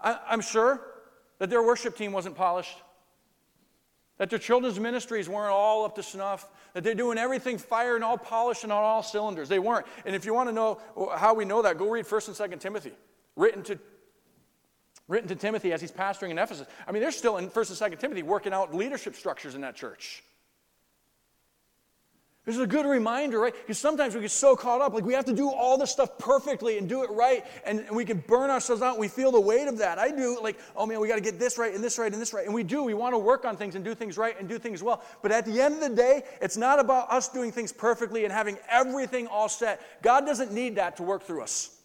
I, 0.00 0.18
I'm 0.28 0.40
sure 0.40 0.80
that 1.38 1.50
their 1.50 1.62
worship 1.62 1.96
team 1.96 2.12
wasn't 2.12 2.36
polished, 2.36 2.76
that 4.18 4.30
their 4.30 4.38
children's 4.38 4.78
ministries 4.78 5.28
weren't 5.28 5.52
all 5.52 5.84
up 5.84 5.96
to 5.96 6.02
snuff, 6.02 6.46
that 6.74 6.84
they're 6.84 6.94
doing 6.94 7.18
everything 7.18 7.58
fire 7.58 7.96
and 7.96 8.04
all 8.04 8.18
polished 8.18 8.62
and 8.62 8.72
on 8.72 8.84
all 8.84 9.02
cylinders. 9.02 9.48
They 9.48 9.58
weren't. 9.58 9.86
And 10.04 10.14
if 10.14 10.24
you 10.24 10.32
want 10.32 10.48
to 10.48 10.54
know 10.54 10.80
how 11.16 11.34
we 11.34 11.44
know 11.44 11.62
that, 11.62 11.78
go 11.78 11.90
read 11.90 12.04
1st 12.04 12.40
and 12.40 12.52
2nd 12.52 12.60
Timothy, 12.60 12.92
written 13.36 13.62
to 13.64 13.78
written 15.08 15.28
to 15.28 15.34
Timothy 15.34 15.72
as 15.72 15.80
he's 15.80 15.90
pastoring 15.90 16.30
in 16.30 16.38
Ephesus. 16.38 16.68
I 16.86 16.92
mean, 16.92 17.02
they're 17.02 17.10
still 17.10 17.38
in 17.38 17.50
1st 17.50 17.82
and 17.82 17.92
2nd 17.92 17.98
Timothy 17.98 18.22
working 18.22 18.52
out 18.52 18.72
leadership 18.72 19.16
structures 19.16 19.56
in 19.56 19.62
that 19.62 19.74
church. 19.74 20.22
This 22.50 22.56
is 22.56 22.64
a 22.64 22.66
good 22.66 22.84
reminder, 22.84 23.38
right? 23.38 23.54
Because 23.54 23.78
sometimes 23.78 24.12
we 24.12 24.22
get 24.22 24.32
so 24.32 24.56
caught 24.56 24.80
up, 24.80 24.92
like 24.92 25.04
we 25.04 25.14
have 25.14 25.24
to 25.26 25.32
do 25.32 25.52
all 25.52 25.78
this 25.78 25.92
stuff 25.92 26.18
perfectly 26.18 26.78
and 26.78 26.88
do 26.88 27.04
it 27.04 27.10
right, 27.10 27.46
and, 27.64 27.88
we 27.92 28.04
can 28.04 28.18
burn 28.26 28.50
ourselves 28.50 28.82
out 28.82 28.94
and 28.94 29.00
we 29.00 29.06
feel 29.06 29.30
the 29.30 29.40
weight 29.40 29.68
of 29.68 29.78
that. 29.78 30.00
I 30.00 30.10
do, 30.10 30.36
like, 30.42 30.58
oh 30.74 30.84
man, 30.84 30.98
we 30.98 31.06
got 31.06 31.14
to 31.14 31.20
get 31.20 31.38
this 31.38 31.58
right 31.58 31.72
and 31.72 31.82
this 31.84 31.96
right 31.96 32.12
and 32.12 32.20
this 32.20 32.34
right. 32.34 32.44
And 32.44 32.52
we 32.52 32.64
do. 32.64 32.82
We 32.82 32.92
want 32.92 33.14
to 33.14 33.20
work 33.20 33.44
on 33.44 33.56
things 33.56 33.76
and 33.76 33.84
do 33.84 33.94
things 33.94 34.18
right 34.18 34.34
and 34.36 34.48
do 34.48 34.58
things 34.58 34.82
well. 34.82 35.00
But 35.22 35.30
at 35.30 35.46
the 35.46 35.60
end 35.60 35.74
of 35.74 35.80
the 35.80 35.94
day, 35.94 36.24
it's 36.42 36.56
not 36.56 36.80
about 36.80 37.08
us 37.12 37.28
doing 37.28 37.52
things 37.52 37.70
perfectly 37.70 38.24
and 38.24 38.32
having 38.32 38.58
everything 38.68 39.28
all 39.28 39.48
set. 39.48 39.80
God 40.02 40.26
doesn't 40.26 40.50
need 40.50 40.74
that 40.74 40.96
to 40.96 41.04
work 41.04 41.22
through 41.22 41.42
us. 41.42 41.76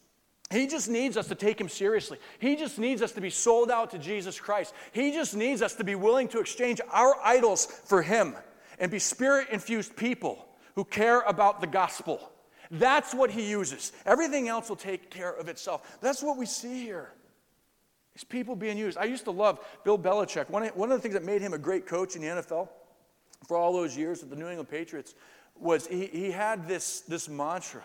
He 0.50 0.66
just 0.66 0.90
needs 0.90 1.16
us 1.16 1.28
to 1.28 1.36
take 1.36 1.62
him 1.62 1.70
seriously. 1.70 2.18
He 2.40 2.56
just 2.56 2.80
needs 2.80 3.04
us 3.04 3.12
to 3.12 3.22
be 3.22 3.30
sold 3.30 3.70
out 3.70 3.92
to 3.92 4.00
Jesus 4.00 4.40
Christ. 4.40 4.74
He 4.94 5.12
just 5.12 5.36
needs 5.36 5.62
us 5.62 5.76
to 5.76 5.84
be 5.84 5.94
willing 5.94 6.28
to 6.30 6.40
exchange 6.40 6.82
our 6.92 7.16
idols 7.24 7.68
for 7.68 8.02
him 8.02 8.34
and 8.80 8.90
be 8.90 8.98
spirit 8.98 9.50
infused 9.52 9.96
people 9.96 10.44
who 10.76 10.84
care 10.84 11.22
about 11.22 11.62
the 11.62 11.68
gospel. 11.68 12.32
That's 12.72 13.14
what 13.14 13.32
he 13.32 13.50
uses. 13.50 13.92
Everything 14.06 14.48
else 14.48 14.70
will 14.70 14.76
take 14.76 15.10
care 15.10 15.32
of 15.32 15.48
itself. 15.48 15.98
That's 16.02 16.22
what 16.22 16.38
we 16.38 16.46
see 16.46 16.84
here. 16.84 17.12
Is 18.16 18.24
people 18.24 18.56
being 18.56 18.78
used. 18.78 18.98
I 18.98 19.06
used 19.06 19.26
to 19.26 19.32
love 19.32 19.60
Bill 19.84 20.00
Belichick. 20.00 20.50
One, 20.50 20.66
one 20.68 20.92
of 20.92 20.98
the 20.98 21.02
things 21.02 21.14
that 21.14 21.24
made 21.24 21.42
him 21.42 21.54
a 21.54 21.58
great 21.58 21.86
coach 21.86 22.16
in 22.16 22.22
the 22.22 22.28
NFL 22.28 22.70
for 23.48 23.58
all 23.58 23.74
those 23.74 23.98
years 23.98 24.22
with 24.22 24.30
the 24.30 24.36
New 24.36 24.48
England 24.48 24.70
Patriots 24.70 25.16
was 25.58 25.86
he, 25.88 26.08
he 26.08 26.32
had 26.32 26.68
this, 26.68 27.02
this 27.02 27.30
mantra. 27.30 27.84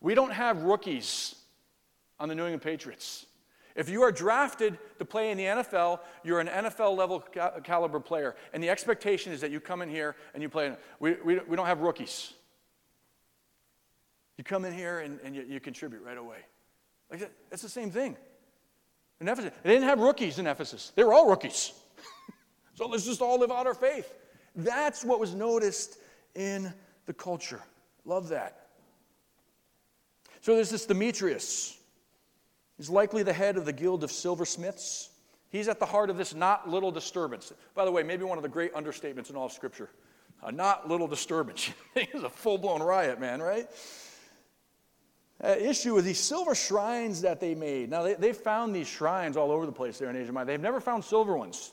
We 0.00 0.14
don't 0.14 0.32
have 0.32 0.62
rookies 0.62 1.36
on 2.18 2.28
the 2.28 2.34
New 2.34 2.42
England 2.42 2.62
Patriots. 2.62 3.26
If 3.74 3.88
you 3.88 4.02
are 4.02 4.12
drafted 4.12 4.78
to 4.98 5.04
play 5.04 5.30
in 5.30 5.38
the 5.38 5.44
NFL, 5.44 6.00
you're 6.22 6.40
an 6.40 6.48
NFL 6.48 6.96
level 6.96 7.20
caliber 7.64 8.00
player. 8.00 8.34
And 8.52 8.62
the 8.62 8.68
expectation 8.68 9.32
is 9.32 9.40
that 9.40 9.50
you 9.50 9.60
come 9.60 9.82
in 9.82 9.88
here 9.88 10.16
and 10.34 10.42
you 10.42 10.48
play. 10.48 10.74
We, 11.00 11.16
we, 11.24 11.38
we 11.40 11.56
don't 11.56 11.66
have 11.66 11.80
rookies. 11.80 12.34
You 14.36 14.44
come 14.44 14.64
in 14.64 14.72
here 14.72 15.00
and, 15.00 15.20
and 15.24 15.34
you, 15.34 15.44
you 15.48 15.60
contribute 15.60 16.02
right 16.02 16.18
away. 16.18 16.38
Like 17.10 17.20
that, 17.20 17.32
that's 17.50 17.62
the 17.62 17.68
same 17.68 17.90
thing. 17.90 18.16
In 19.20 19.28
Ephesus, 19.28 19.52
they 19.62 19.70
didn't 19.70 19.88
have 19.88 20.00
rookies 20.00 20.38
in 20.38 20.46
Ephesus, 20.46 20.92
they 20.96 21.04
were 21.04 21.12
all 21.12 21.28
rookies. 21.28 21.72
so 22.74 22.88
let's 22.88 23.04
just 23.04 23.22
all 23.22 23.38
live 23.38 23.50
out 23.50 23.66
our 23.66 23.74
faith. 23.74 24.18
That's 24.56 25.04
what 25.04 25.20
was 25.20 25.34
noticed 25.34 25.98
in 26.34 26.72
the 27.06 27.12
culture. 27.12 27.60
Love 28.04 28.28
that. 28.28 28.66
So 30.40 30.56
there's 30.56 30.70
this 30.70 30.86
Demetrius. 30.86 31.78
He's 32.82 32.90
likely 32.90 33.22
the 33.22 33.32
head 33.32 33.56
of 33.56 33.64
the 33.64 33.72
Guild 33.72 34.02
of 34.02 34.10
Silversmiths. 34.10 35.10
He's 35.50 35.68
at 35.68 35.78
the 35.78 35.86
heart 35.86 36.10
of 36.10 36.16
this 36.16 36.34
not 36.34 36.68
little 36.68 36.90
disturbance. 36.90 37.52
By 37.76 37.84
the 37.84 37.92
way, 37.92 38.02
maybe 38.02 38.24
one 38.24 38.38
of 38.38 38.42
the 38.42 38.48
great 38.48 38.74
understatements 38.74 39.30
in 39.30 39.36
all 39.36 39.46
of 39.46 39.52
Scripture. 39.52 39.88
A 40.42 40.50
not 40.50 40.88
little 40.88 41.06
disturbance. 41.06 41.70
it's 41.94 42.24
a 42.24 42.28
full 42.28 42.58
blown 42.58 42.82
riot, 42.82 43.20
man, 43.20 43.40
right? 43.40 43.68
Uh, 45.40 45.54
issue 45.60 45.94
with 45.94 46.04
these 46.04 46.18
silver 46.18 46.56
shrines 46.56 47.20
that 47.20 47.38
they 47.38 47.54
made. 47.54 47.88
Now, 47.88 48.02
they, 48.02 48.14
they 48.14 48.32
found 48.32 48.74
these 48.74 48.88
shrines 48.88 49.36
all 49.36 49.52
over 49.52 49.64
the 49.64 49.70
place 49.70 50.00
there 50.00 50.10
in 50.10 50.16
Asia 50.16 50.32
Minor. 50.32 50.46
They've 50.46 50.60
never 50.60 50.80
found 50.80 51.04
silver 51.04 51.36
ones, 51.36 51.70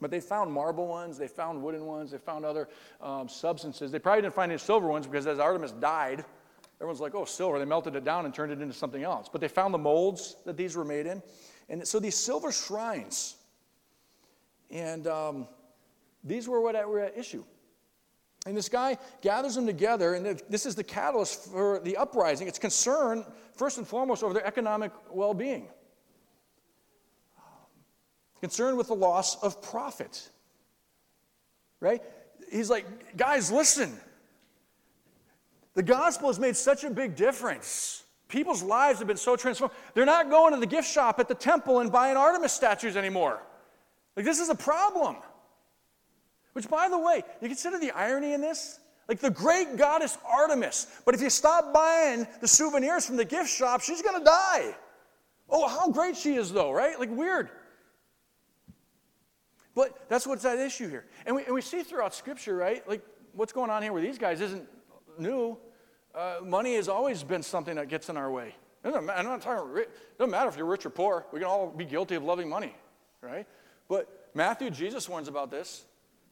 but 0.00 0.10
they 0.10 0.18
found 0.18 0.52
marble 0.52 0.88
ones, 0.88 1.16
they 1.16 1.28
found 1.28 1.62
wooden 1.62 1.86
ones, 1.86 2.10
they 2.10 2.18
found 2.18 2.44
other 2.44 2.68
um, 3.00 3.28
substances. 3.28 3.92
They 3.92 4.00
probably 4.00 4.22
didn't 4.22 4.34
find 4.34 4.50
any 4.50 4.58
silver 4.58 4.88
ones 4.88 5.06
because 5.06 5.28
as 5.28 5.38
Artemis 5.38 5.70
died, 5.70 6.24
Everyone's 6.80 7.00
like, 7.00 7.14
oh, 7.14 7.24
silver. 7.24 7.58
They 7.58 7.64
melted 7.64 7.96
it 7.96 8.04
down 8.04 8.24
and 8.24 8.32
turned 8.32 8.52
it 8.52 8.60
into 8.60 8.74
something 8.74 9.02
else. 9.02 9.28
But 9.30 9.40
they 9.40 9.48
found 9.48 9.74
the 9.74 9.78
molds 9.78 10.36
that 10.46 10.56
these 10.56 10.76
were 10.76 10.84
made 10.84 11.06
in. 11.06 11.22
And 11.68 11.86
so 11.86 11.98
these 11.98 12.14
silver 12.14 12.52
shrines, 12.52 13.36
and 14.70 15.06
um, 15.06 15.48
these 16.24 16.48
were 16.48 16.60
what 16.60 16.74
were 16.88 17.00
at 17.00 17.18
issue. 17.18 17.44
And 18.46 18.56
this 18.56 18.68
guy 18.68 18.96
gathers 19.20 19.56
them 19.56 19.66
together, 19.66 20.14
and 20.14 20.40
this 20.48 20.64
is 20.64 20.74
the 20.74 20.84
catalyst 20.84 21.50
for 21.50 21.80
the 21.80 21.96
uprising. 21.96 22.46
It's 22.46 22.58
concern, 22.58 23.24
first 23.56 23.78
and 23.78 23.86
foremost, 23.86 24.22
over 24.22 24.32
their 24.32 24.46
economic 24.46 24.92
well 25.10 25.34
being. 25.34 25.68
Concern 28.40 28.76
with 28.76 28.86
the 28.86 28.94
loss 28.94 29.42
of 29.42 29.60
profit. 29.60 30.30
Right? 31.80 32.02
He's 32.50 32.70
like, 32.70 33.16
guys, 33.16 33.50
listen. 33.50 33.98
The 35.78 35.84
gospel 35.84 36.28
has 36.28 36.40
made 36.40 36.56
such 36.56 36.82
a 36.82 36.90
big 36.90 37.14
difference. 37.14 38.02
People's 38.26 38.64
lives 38.64 38.98
have 38.98 39.06
been 39.06 39.16
so 39.16 39.36
transformed. 39.36 39.72
They're 39.94 40.04
not 40.04 40.28
going 40.28 40.52
to 40.52 40.58
the 40.58 40.66
gift 40.66 40.90
shop 40.90 41.20
at 41.20 41.28
the 41.28 41.36
temple 41.36 41.78
and 41.78 41.92
buying 41.92 42.16
Artemis 42.16 42.52
statues 42.52 42.96
anymore. 42.96 43.40
Like, 44.16 44.24
this 44.24 44.40
is 44.40 44.48
a 44.48 44.56
problem. 44.56 45.18
Which, 46.52 46.68
by 46.68 46.88
the 46.88 46.98
way, 46.98 47.22
you 47.40 47.46
consider 47.46 47.78
the 47.78 47.92
irony 47.92 48.32
in 48.32 48.40
this? 48.40 48.80
Like 49.08 49.20
the 49.20 49.30
great 49.30 49.76
goddess 49.76 50.18
Artemis. 50.28 50.88
But 51.04 51.14
if 51.14 51.22
you 51.22 51.30
stop 51.30 51.72
buying 51.72 52.26
the 52.40 52.48
souvenirs 52.48 53.06
from 53.06 53.16
the 53.16 53.24
gift 53.24 53.48
shop, 53.48 53.80
she's 53.80 54.02
going 54.02 54.18
to 54.18 54.24
die. 54.24 54.74
Oh, 55.48 55.68
how 55.68 55.92
great 55.92 56.16
she 56.16 56.34
is, 56.34 56.50
though, 56.50 56.72
right? 56.72 56.98
Like, 56.98 57.10
weird. 57.16 57.50
But 59.76 60.08
that's 60.08 60.26
what's 60.26 60.44
at 60.44 60.58
issue 60.58 60.88
here. 60.88 61.04
And 61.24 61.36
we, 61.36 61.44
and 61.44 61.54
we 61.54 61.60
see 61.60 61.84
throughout 61.84 62.16
Scripture, 62.16 62.56
right? 62.56 62.86
Like, 62.88 63.02
what's 63.32 63.52
going 63.52 63.70
on 63.70 63.80
here 63.80 63.92
with 63.92 64.02
these 64.02 64.18
guys 64.18 64.40
isn't 64.40 64.68
new. 65.20 65.56
Uh, 66.14 66.36
money 66.44 66.74
has 66.74 66.88
always 66.88 67.22
been 67.22 67.42
something 67.42 67.76
that 67.76 67.88
gets 67.88 68.08
in 68.08 68.16
our 68.16 68.30
way. 68.30 68.54
I'm 68.84 69.06
not 69.06 69.42
talking, 69.42 69.76
it 69.76 69.90
doesn't 70.18 70.30
matter 70.30 70.48
if 70.48 70.56
you're 70.56 70.66
rich 70.66 70.86
or 70.86 70.90
poor. 70.90 71.26
We 71.32 71.40
can 71.40 71.48
all 71.48 71.68
be 71.68 71.84
guilty 71.84 72.14
of 72.14 72.22
loving 72.22 72.48
money, 72.48 72.74
right? 73.20 73.46
But 73.88 74.30
Matthew, 74.34 74.70
Jesus 74.70 75.08
warns 75.08 75.28
about 75.28 75.50
this. 75.50 75.84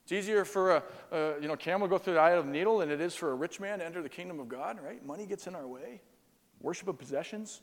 It's 0.04 0.12
easier 0.12 0.44
for 0.44 0.76
a, 0.76 0.82
a 1.10 1.40
you 1.40 1.48
know, 1.48 1.56
camel 1.56 1.88
to 1.88 1.90
go 1.90 1.98
through 1.98 2.14
the 2.14 2.20
eye 2.20 2.30
of 2.30 2.46
the 2.46 2.52
needle 2.52 2.78
than 2.78 2.90
it 2.90 3.00
is 3.00 3.14
for 3.14 3.32
a 3.32 3.34
rich 3.34 3.58
man 3.58 3.80
to 3.80 3.84
enter 3.84 4.02
the 4.02 4.08
kingdom 4.08 4.38
of 4.38 4.48
God, 4.48 4.78
right? 4.82 5.04
Money 5.04 5.26
gets 5.26 5.48
in 5.48 5.54
our 5.54 5.66
way. 5.66 6.00
Worship 6.60 6.86
of 6.88 6.98
possessions. 6.98 7.60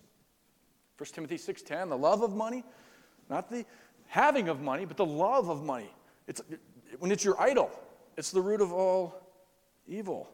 1 0.97 1.08
Timothy 1.13 1.38
6.10, 1.38 1.89
the 1.89 1.97
love 1.97 2.21
of 2.21 2.36
money, 2.36 2.63
not 3.30 3.49
the 3.49 3.65
having 4.08 4.49
of 4.49 4.62
money, 4.62 4.86
but 4.86 4.97
the 4.97 5.06
love 5.06 5.49
of 5.49 5.63
money. 5.63 5.89
It's, 6.28 6.41
when 6.99 7.12
it's 7.12 7.26
your 7.26 7.39
idol, 7.41 7.71
it's 8.17 8.32
the 8.32 8.41
root 8.41 8.62
of 8.62 8.71
all 8.71 9.15
evil. 9.88 10.30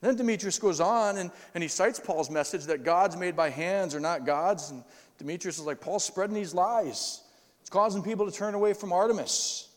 Then 0.00 0.16
Demetrius 0.16 0.58
goes 0.58 0.80
on 0.80 1.18
and, 1.18 1.30
and 1.54 1.62
he 1.62 1.68
cites 1.68 1.98
Paul's 1.98 2.30
message 2.30 2.64
that 2.66 2.84
gods 2.84 3.16
made 3.16 3.34
by 3.34 3.50
hands 3.50 3.94
are 3.94 4.00
not 4.00 4.24
gods. 4.24 4.70
And 4.70 4.84
Demetrius 5.18 5.58
is 5.58 5.64
like, 5.64 5.80
Paul's 5.80 6.04
spreading 6.04 6.34
these 6.34 6.54
lies. 6.54 7.22
It's 7.60 7.70
causing 7.70 8.02
people 8.02 8.24
to 8.24 8.32
turn 8.32 8.54
away 8.54 8.72
from 8.72 8.92
Artemis. 8.92 9.68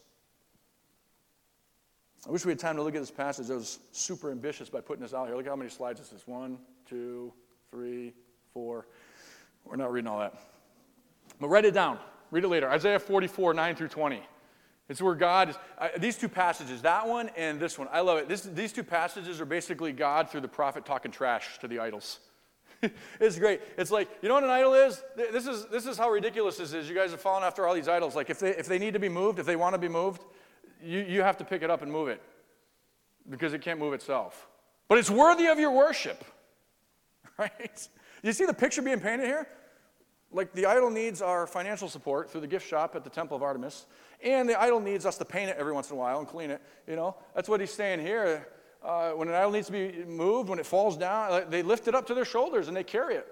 I 2.28 2.30
wish 2.30 2.46
we 2.46 2.52
had 2.52 2.60
time 2.60 2.76
to 2.76 2.84
look 2.84 2.94
at 2.94 3.02
this 3.02 3.10
passage. 3.10 3.50
I 3.50 3.56
was 3.56 3.80
super 3.92 4.32
ambitious 4.32 4.70
by 4.70 4.80
putting 4.80 5.02
this 5.02 5.14
out 5.14 5.28
here. 5.28 5.36
Look 5.36 5.48
how 5.48 5.56
many 5.56 5.72
slides 5.72 6.00
this 6.00 6.12
is. 6.12 6.28
One, 6.28 6.60
two, 6.88 7.34
three, 7.72 8.14
four. 8.54 8.86
We're 9.66 9.76
not 9.76 9.92
reading 9.92 10.08
all 10.08 10.20
that. 10.20 10.36
But 11.40 11.48
write 11.48 11.66
it 11.66 11.74
down. 11.74 11.98
Read 12.30 12.44
it 12.44 12.48
later. 12.48 12.70
Isaiah 12.70 13.00
44, 13.00 13.56
9 13.56 13.76
through 13.76 13.88
20. 13.88 14.22
It's 14.92 15.02
where 15.02 15.16
God 15.16 15.52
is. 15.52 15.56
Uh, 15.78 15.88
these 15.98 16.18
two 16.18 16.28
passages, 16.28 16.82
that 16.82 17.08
one 17.08 17.30
and 17.38 17.62
this 17.62 17.80
one, 17.80 17.88
I 17.94 18.02
love 18.02 18.18
it. 18.18 18.28
This, 18.28 18.42
these 18.42 18.74
two 18.74 18.84
passages 18.84 19.40
are 19.40 19.46
basically 19.46 19.94
God 19.94 20.30
through 20.30 20.42
the 20.42 20.50
prophet 20.50 20.86
talking 20.86 21.14
trash 21.14 21.60
to 21.60 21.68
the 21.70 21.80
idols. 21.80 22.20
it's 23.22 23.40
great. 23.40 23.62
It's 23.78 23.90
like, 23.90 24.10
you 24.22 24.28
know 24.28 24.36
what 24.36 24.44
an 24.44 24.50
idol 24.50 24.74
is? 24.74 25.02
This 25.16 25.48
is, 25.48 25.66
this 25.68 25.86
is 25.86 25.98
how 25.98 26.10
ridiculous 26.10 26.58
this 26.58 26.74
is. 26.74 26.90
You 26.90 26.96
guys 26.96 27.12
have 27.12 27.22
fallen 27.22 27.42
after 27.42 27.66
all 27.66 27.74
these 27.74 27.88
idols. 27.88 28.18
Like, 28.18 28.30
if 28.30 28.40
they, 28.40 28.50
if 28.50 28.68
they 28.68 28.80
need 28.80 28.92
to 28.92 29.00
be 29.00 29.08
moved, 29.08 29.40
if 29.40 29.46
they 29.46 29.56
want 29.56 29.76
to 29.76 29.80
be 29.80 29.88
moved, 29.88 30.26
you, 30.84 31.00
you 31.00 31.22
have 31.22 31.38
to 31.38 31.46
pick 31.46 31.62
it 31.62 31.70
up 31.70 31.82
and 31.84 31.90
move 31.90 32.10
it 32.10 32.22
because 33.30 33.54
it 33.54 33.62
can't 33.62 33.80
move 33.80 33.94
itself. 33.94 34.50
But 34.90 34.98
it's 34.98 35.10
worthy 35.10 35.48
of 35.48 35.58
your 35.58 35.72
worship, 35.72 36.22
right? 37.38 37.88
You 38.24 38.34
see 38.34 38.46
the 38.46 38.54
picture 38.54 38.82
being 38.82 39.00
painted 39.00 39.26
here? 39.26 39.48
Like 40.34 40.54
the 40.54 40.66
idol 40.66 40.90
needs 40.90 41.22
our 41.22 41.46
financial 41.46 41.90
support 41.90 42.30
through 42.30 42.42
the 42.42 42.48
gift 42.48 42.68
shop 42.68 42.96
at 42.96 43.06
the 43.06 43.10
Temple 43.10 43.36
of 43.38 43.44
Artemis, 43.44 43.86
and 44.24 44.48
the 44.48 44.60
idol 44.60 44.80
needs 44.80 45.06
us 45.06 45.18
to 45.18 45.26
paint 45.26 45.50
it 45.50 45.58
every 45.58 45.74
once 45.74 45.90
in 45.90 45.96
a 45.96 46.00
while 46.00 46.20
and 46.20 46.28
clean 46.28 46.52
it. 46.52 46.62
You 46.88 46.96
know, 46.96 47.16
that's 47.36 47.50
what 47.50 47.60
he's 47.60 47.74
saying 47.74 48.00
here. 48.00 48.48
Uh, 48.84 49.12
when 49.12 49.28
an 49.28 49.36
idol 49.36 49.52
needs 49.52 49.68
to 49.68 49.74
be 49.74 50.04
moved, 50.06 50.50
when 50.50 50.60
it 50.60 50.66
falls 50.66 50.98
down, 50.98 51.50
they 51.50 51.62
lift 51.62 51.88
it 51.88 51.96
up 51.96 52.08
to 52.08 52.14
their 52.14 52.26
shoulders 52.26 52.68
and 52.68 52.76
they 52.76 52.84
carry 52.84 53.16
it. 53.16 53.28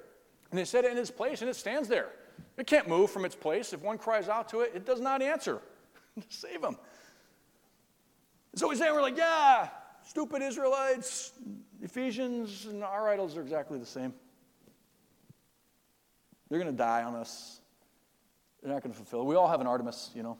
And 0.51 0.59
they 0.59 0.65
set 0.65 0.85
it 0.85 0.91
in 0.91 0.97
its 0.97 1.11
place 1.11 1.41
and 1.41 1.49
it 1.49 1.55
stands 1.55 1.87
there. 1.87 2.09
It 2.57 2.67
can't 2.67 2.87
move 2.87 3.09
from 3.11 3.25
its 3.25 3.35
place. 3.35 3.73
If 3.73 3.81
one 3.81 3.97
cries 3.97 4.29
out 4.29 4.49
to 4.49 4.61
it, 4.61 4.71
it 4.75 4.85
does 4.85 4.99
not 4.99 5.21
answer. 5.21 5.61
Save 6.29 6.61
them. 6.61 6.77
So 8.55 8.69
he's 8.69 8.79
saying, 8.79 8.93
we're 8.93 9.01
like, 9.01 9.17
yeah, 9.17 9.69
stupid 10.07 10.41
Israelites, 10.41 11.33
Ephesians, 11.81 12.65
and 12.65 12.83
our 12.83 13.09
idols 13.09 13.37
are 13.37 13.41
exactly 13.41 13.77
the 13.77 13.85
same. 13.85 14.13
They're 16.49 16.59
going 16.59 16.71
to 16.71 16.77
die 16.77 17.03
on 17.03 17.15
us. 17.15 17.61
They're 18.61 18.73
not 18.73 18.81
going 18.81 18.91
to 18.91 18.97
fulfill. 18.97 19.25
We 19.25 19.35
all 19.35 19.47
have 19.47 19.61
an 19.61 19.67
Artemis, 19.67 20.11
you 20.15 20.23
know. 20.23 20.37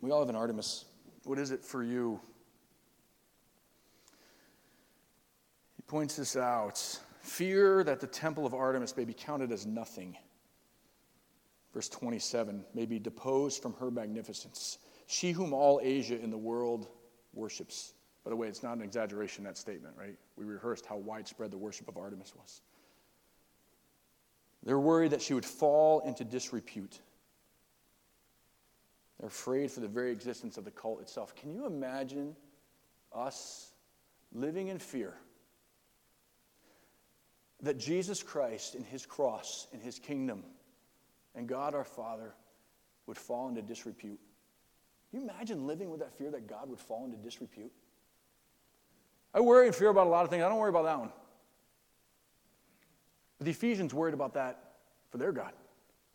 We 0.00 0.10
all 0.10 0.20
have 0.20 0.28
an 0.28 0.36
Artemis. 0.36 0.84
What 1.24 1.38
is 1.38 1.50
it 1.50 1.64
for 1.64 1.82
you? 1.82 2.20
He 5.76 5.82
points 5.82 6.16
this 6.16 6.36
out. 6.36 6.78
Fear 7.20 7.84
that 7.84 8.00
the 8.00 8.06
temple 8.06 8.46
of 8.46 8.54
Artemis 8.54 8.96
may 8.96 9.04
be 9.04 9.12
counted 9.12 9.52
as 9.52 9.66
nothing. 9.66 10.16
Verse 11.74 11.88
27 11.88 12.64
may 12.74 12.86
be 12.86 12.98
deposed 12.98 13.60
from 13.60 13.74
her 13.74 13.90
magnificence. 13.90 14.78
She 15.06 15.32
whom 15.32 15.52
all 15.52 15.80
Asia 15.82 16.20
in 16.20 16.30
the 16.30 16.38
world 16.38 16.88
worships. 17.34 17.94
By 18.24 18.30
the 18.30 18.36
way, 18.36 18.48
it's 18.48 18.62
not 18.62 18.76
an 18.76 18.82
exaggeration, 18.82 19.44
that 19.44 19.56
statement, 19.56 19.94
right? 19.98 20.16
We 20.36 20.44
rehearsed 20.44 20.86
how 20.86 20.96
widespread 20.96 21.50
the 21.50 21.58
worship 21.58 21.88
of 21.88 21.96
Artemis 21.96 22.34
was. 22.36 22.60
They're 24.62 24.78
worried 24.78 25.12
that 25.12 25.22
she 25.22 25.34
would 25.34 25.44
fall 25.44 26.00
into 26.00 26.24
disrepute. 26.24 27.00
They're 29.18 29.28
afraid 29.28 29.70
for 29.70 29.80
the 29.80 29.88
very 29.88 30.12
existence 30.12 30.56
of 30.56 30.64
the 30.64 30.70
cult 30.70 31.00
itself. 31.00 31.34
Can 31.34 31.52
you 31.52 31.66
imagine 31.66 32.36
us 33.12 33.72
living 34.32 34.68
in 34.68 34.78
fear 34.78 35.14
that 37.62 37.78
Jesus 37.78 38.22
Christ 38.22 38.74
and 38.74 38.86
his 38.86 39.04
cross 39.04 39.66
and 39.72 39.82
his 39.82 39.98
kingdom 39.98 40.44
and 41.34 41.48
God 41.48 41.74
our 41.74 41.84
Father 41.84 42.34
would 43.06 43.16
fall 43.16 43.48
into 43.48 43.62
disrepute? 43.62 44.20
Can 45.10 45.20
you 45.20 45.28
imagine 45.28 45.66
living 45.66 45.90
with 45.90 46.00
that 46.00 46.16
fear 46.16 46.30
that 46.30 46.46
God 46.46 46.68
would 46.68 46.78
fall 46.78 47.04
into 47.04 47.16
disrepute? 47.16 47.72
I 49.34 49.40
worry 49.40 49.66
and 49.66 49.74
fear 49.74 49.88
about 49.88 50.06
a 50.06 50.10
lot 50.10 50.24
of 50.24 50.30
things. 50.30 50.44
I 50.44 50.48
don't 50.48 50.58
worry 50.58 50.70
about 50.70 50.84
that 50.84 50.98
one. 50.98 51.12
But 53.38 53.46
the 53.46 53.50
Ephesians 53.50 53.94
worried 53.94 54.14
about 54.14 54.34
that 54.34 54.74
for 55.10 55.18
their 55.18 55.32
God. 55.32 55.52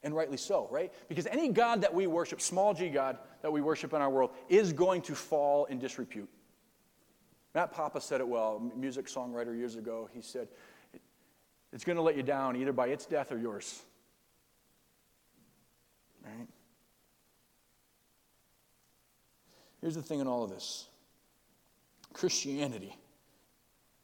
And 0.04 0.14
rightly 0.14 0.38
so, 0.38 0.68
right? 0.70 0.92
Because 1.08 1.28
any 1.28 1.50
God 1.50 1.82
that 1.82 1.94
we 1.94 2.08
worship, 2.08 2.42
small 2.42 2.74
g 2.74 2.90
God 2.90 3.18
that 3.42 3.52
we 3.52 3.62
worship 3.62 3.94
in 3.94 4.02
our 4.02 4.10
world, 4.10 4.32
is 4.50 4.74
going 4.74 5.02
to 5.04 5.16
fall 5.16 5.66
in 5.66 5.80
disrepute. 5.80 6.30
Matt 7.56 7.72
Papa 7.72 8.02
said 8.02 8.20
it 8.20 8.28
well, 8.28 8.72
music 8.76 9.06
songwriter 9.06 9.56
years 9.56 9.76
ago. 9.76 10.10
He 10.14 10.22
said, 10.22 10.48
It's 11.72 11.84
going 11.84 11.96
to 11.96 12.02
let 12.02 12.18
you 12.18 12.24
down 12.24 12.56
either 12.56 12.74
by 12.74 12.88
its 12.88 13.06
death 13.06 13.32
or 13.32 13.38
yours. 13.38 13.82
Right? 16.26 16.48
Here's 19.82 19.96
the 19.96 20.02
thing 20.02 20.20
in 20.20 20.28
all 20.28 20.44
of 20.44 20.50
this 20.50 20.88
Christianity, 22.14 22.98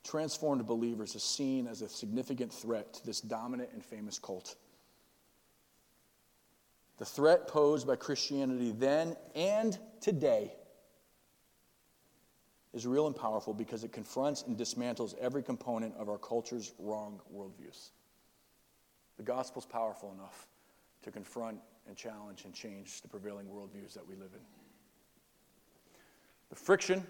transformed 0.04 0.66
believers, 0.66 1.16
is 1.16 1.24
seen 1.24 1.68
as 1.68 1.82
a 1.82 1.90
significant 1.90 2.54
threat 2.54 2.94
to 2.96 3.06
this 3.06 3.22
dominant 3.22 3.70
and 3.74 3.84
famous 3.84 4.20
cult. 4.20 4.56
The 7.00 7.06
threat 7.06 7.48
posed 7.48 7.88
by 7.88 7.96
Christianity 7.96 8.74
then 8.78 9.16
and 9.34 9.80
today 10.02 10.54
is 12.74 12.86
real 12.86 13.08
and 13.08 13.16
powerful 13.16 13.54
because 13.54 13.86
it 13.86 13.94
confronts 13.94 14.44
and 14.44 14.58
dismantles 14.58 15.18
every 15.18 15.42
component 15.42 15.96
of 15.96 16.10
our 16.10 16.18
culture's 16.18 16.74
wrong 16.78 17.22
worldviews. 17.34 17.92
The 19.16 19.24
gospel's 19.24 19.66
powerful 19.66 20.12
enough 20.12 20.48
to 21.04 21.10
confront 21.10 21.60
and 21.88 21.96
challenge 21.96 22.44
and 22.44 22.54
change 22.54 23.02
the 23.02 23.08
prevailing 23.08 23.48
worldviews 23.48 23.94
that 23.94 24.06
we 24.06 24.16
live 24.16 24.32
in. 24.34 24.42
The 26.50 26.56
friction 26.56 27.08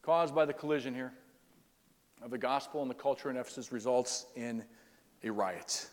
caused 0.00 0.34
by 0.34 0.46
the 0.46 0.52
collision 0.54 0.94
here 0.94 1.12
of 2.22 2.30
the 2.30 2.38
gospel 2.38 2.80
and 2.80 2.90
the 2.90 2.94
culture 2.94 3.28
in 3.28 3.36
Ephesus 3.36 3.70
results 3.70 4.26
in 4.34 4.64
a 5.22 5.30
riot. 5.30 5.88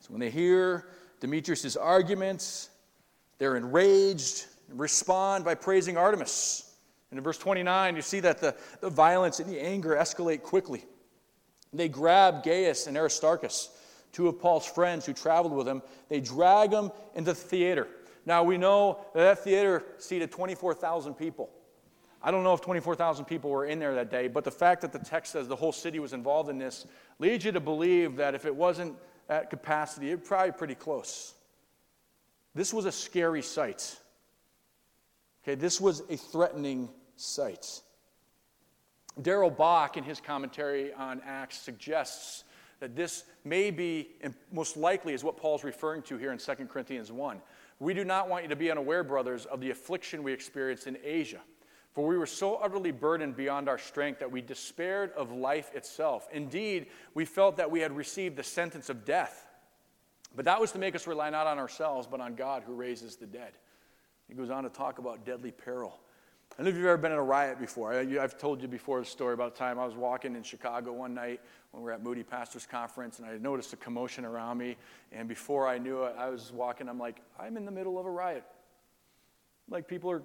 So 0.00 0.10
when 0.10 0.20
they 0.20 0.30
hear 0.30 0.88
Demetrius' 1.20 1.76
arguments, 1.76 2.70
they're 3.38 3.56
enraged 3.56 4.46
and 4.68 4.78
respond 4.78 5.44
by 5.44 5.54
praising 5.54 5.96
Artemis. 5.96 6.72
And 7.10 7.18
in 7.18 7.24
verse 7.24 7.38
29, 7.38 7.96
you 7.96 8.02
see 8.02 8.20
that 8.20 8.38
the, 8.40 8.54
the 8.80 8.90
violence 8.90 9.40
and 9.40 9.50
the 9.50 9.60
anger 9.60 9.96
escalate 9.96 10.42
quickly. 10.42 10.84
They 11.72 11.88
grab 11.88 12.42
Gaius 12.44 12.86
and 12.86 12.96
Aristarchus, 12.96 13.70
two 14.12 14.28
of 14.28 14.38
Paul's 14.38 14.66
friends 14.66 15.06
who 15.06 15.12
traveled 15.12 15.54
with 15.54 15.66
him. 15.66 15.82
They 16.08 16.20
drag 16.20 16.70
them 16.70 16.92
into 17.14 17.32
the 17.32 17.34
theater. 17.34 17.88
Now, 18.26 18.42
we 18.42 18.58
know 18.58 18.98
that, 19.14 19.20
that 19.20 19.44
theater 19.44 19.84
seated 19.98 20.30
24,000 20.30 21.14
people. 21.14 21.50
I 22.20 22.30
don't 22.30 22.42
know 22.42 22.52
if 22.52 22.60
24,000 22.60 23.24
people 23.26 23.50
were 23.50 23.66
in 23.66 23.78
there 23.78 23.94
that 23.94 24.10
day, 24.10 24.28
but 24.28 24.44
the 24.44 24.50
fact 24.50 24.82
that 24.82 24.92
the 24.92 24.98
text 24.98 25.32
says 25.32 25.46
the 25.46 25.56
whole 25.56 25.72
city 25.72 26.00
was 26.00 26.12
involved 26.12 26.50
in 26.50 26.58
this 26.58 26.86
leads 27.18 27.44
you 27.44 27.52
to 27.52 27.60
believe 27.60 28.16
that 28.16 28.34
if 28.34 28.44
it 28.44 28.54
wasn't 28.54 28.94
at 29.28 29.50
capacity, 29.50 30.10
it 30.10 30.24
probably 30.24 30.52
pretty 30.52 30.74
close. 30.74 31.34
This 32.54 32.72
was 32.72 32.86
a 32.86 32.92
scary 32.92 33.42
sight. 33.42 33.96
Okay, 35.44 35.54
this 35.54 35.80
was 35.80 36.02
a 36.10 36.16
threatening 36.16 36.88
sight. 37.16 37.80
Darrell 39.20 39.50
Bock, 39.50 39.96
in 39.96 40.04
his 40.04 40.20
commentary 40.20 40.92
on 40.92 41.20
Acts, 41.26 41.58
suggests 41.58 42.44
that 42.80 42.94
this 42.94 43.24
may 43.44 43.70
be, 43.70 44.10
most 44.52 44.76
likely, 44.76 45.12
is 45.12 45.24
what 45.24 45.36
Paul's 45.36 45.64
referring 45.64 46.02
to 46.02 46.16
here 46.16 46.32
in 46.32 46.38
2 46.38 46.52
Corinthians 46.66 47.10
1. 47.10 47.40
We 47.80 47.94
do 47.94 48.04
not 48.04 48.28
want 48.28 48.44
you 48.44 48.48
to 48.48 48.56
be 48.56 48.70
unaware, 48.70 49.02
brothers, 49.02 49.46
of 49.46 49.60
the 49.60 49.70
affliction 49.70 50.22
we 50.22 50.32
experienced 50.32 50.86
in 50.86 50.96
Asia. 51.02 51.40
For 51.98 52.06
we 52.06 52.16
were 52.16 52.26
so 52.26 52.54
utterly 52.54 52.92
burdened 52.92 53.36
beyond 53.36 53.68
our 53.68 53.76
strength 53.76 54.20
that 54.20 54.30
we 54.30 54.40
despaired 54.40 55.10
of 55.14 55.32
life 55.32 55.74
itself. 55.74 56.28
Indeed, 56.32 56.86
we 57.12 57.24
felt 57.24 57.56
that 57.56 57.72
we 57.72 57.80
had 57.80 57.90
received 57.90 58.36
the 58.36 58.44
sentence 58.44 58.88
of 58.88 59.04
death. 59.04 59.48
But 60.36 60.44
that 60.44 60.60
was 60.60 60.70
to 60.70 60.78
make 60.78 60.94
us 60.94 61.08
rely 61.08 61.28
not 61.30 61.48
on 61.48 61.58
ourselves, 61.58 62.06
but 62.08 62.20
on 62.20 62.36
God 62.36 62.62
who 62.64 62.74
raises 62.74 63.16
the 63.16 63.26
dead. 63.26 63.50
He 64.28 64.34
goes 64.34 64.48
on 64.48 64.62
to 64.62 64.70
talk 64.70 65.00
about 65.00 65.26
deadly 65.26 65.50
peril. 65.50 65.98
I 66.52 66.58
don't 66.58 66.66
know 66.66 66.70
if 66.70 66.76
you've 66.76 66.86
ever 66.86 66.98
been 66.98 67.10
in 67.10 67.18
a 67.18 67.22
riot 67.24 67.58
before. 67.58 67.92
I, 67.92 68.04
have 68.04 68.38
told 68.38 68.62
you 68.62 68.68
before 68.68 69.00
the 69.00 69.04
story 69.04 69.34
about 69.34 69.54
the 69.54 69.58
time 69.58 69.80
I 69.80 69.84
was 69.84 69.96
walking 69.96 70.36
in 70.36 70.44
Chicago 70.44 70.92
one 70.92 71.14
night 71.14 71.40
when 71.72 71.82
we 71.82 71.86
were 71.86 71.92
at 71.94 72.04
Moody 72.04 72.22
Pastors 72.22 72.64
Conference, 72.64 73.18
and 73.18 73.26
I 73.26 73.38
noticed 73.38 73.72
a 73.72 73.76
commotion 73.76 74.24
around 74.24 74.58
me. 74.58 74.76
And 75.10 75.28
before 75.28 75.66
I 75.66 75.78
knew 75.78 76.04
it, 76.04 76.14
I 76.16 76.28
was 76.28 76.52
walking. 76.52 76.88
I'm 76.88 77.00
like, 77.00 77.22
I'm 77.40 77.56
in 77.56 77.64
the 77.64 77.72
middle 77.72 77.98
of 77.98 78.06
a 78.06 78.10
riot. 78.10 78.44
Like 79.68 79.88
people 79.88 80.12
are, 80.12 80.22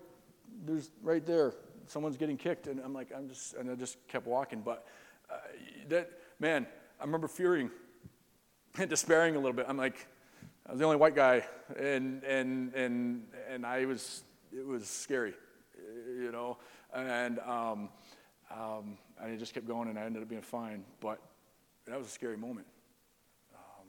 there's 0.65 0.91
right 1.01 1.25
there, 1.25 1.53
someone's 1.87 2.17
getting 2.17 2.37
kicked, 2.37 2.67
and 2.67 2.79
I'm 2.79 2.93
like, 2.93 3.09
I'm 3.15 3.27
just, 3.27 3.53
and 3.55 3.69
I 3.69 3.75
just 3.75 3.97
kept 4.07 4.27
walking. 4.27 4.61
But 4.61 4.85
uh, 5.29 5.35
that 5.89 6.11
man, 6.39 6.67
I 6.99 7.03
remember 7.03 7.27
fearing 7.27 7.69
and 8.77 8.89
despairing 8.89 9.35
a 9.35 9.39
little 9.39 9.53
bit. 9.53 9.65
I'm 9.67 9.77
like, 9.77 10.07
I 10.67 10.71
was 10.71 10.79
the 10.79 10.85
only 10.85 10.97
white 10.97 11.15
guy, 11.15 11.45
and 11.77 12.23
and 12.23 12.73
and 12.73 13.23
and 13.49 13.65
I 13.65 13.85
was, 13.85 14.23
it 14.51 14.65
was 14.65 14.87
scary 14.87 15.33
you 16.19 16.31
know, 16.31 16.57
and 16.93 17.39
um, 17.39 17.89
um, 18.51 18.97
and 19.19 19.33
I 19.33 19.35
just 19.35 19.53
kept 19.53 19.67
going, 19.67 19.89
and 19.89 19.97
I 19.97 20.03
ended 20.03 20.21
up 20.21 20.29
being 20.29 20.41
fine. 20.41 20.83
But 20.99 21.19
that 21.85 21.97
was 21.97 22.07
a 22.07 22.11
scary 22.11 22.37
moment. 22.37 22.67
Um, 23.53 23.87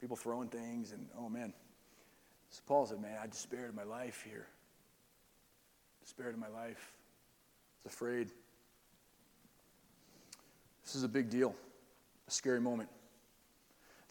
people 0.00 0.16
throwing 0.16 0.48
things, 0.48 0.92
and 0.92 1.06
oh 1.18 1.28
man. 1.28 1.52
So 2.50 2.62
Paul 2.66 2.86
said, 2.86 3.00
"Man, 3.00 3.16
I 3.22 3.26
despaired 3.26 3.70
of 3.70 3.74
my 3.74 3.84
life 3.84 4.24
here. 4.28 4.46
Despaired 6.06 6.34
of 6.34 6.40
my 6.40 6.48
life. 6.48 6.92
I 6.94 7.88
was 7.88 7.92
afraid. 7.92 8.28
This 10.84 10.94
is 10.94 11.02
a 11.02 11.08
big 11.08 11.28
deal, 11.28 11.52
a 12.28 12.30
scary 12.30 12.60
moment. 12.60 12.88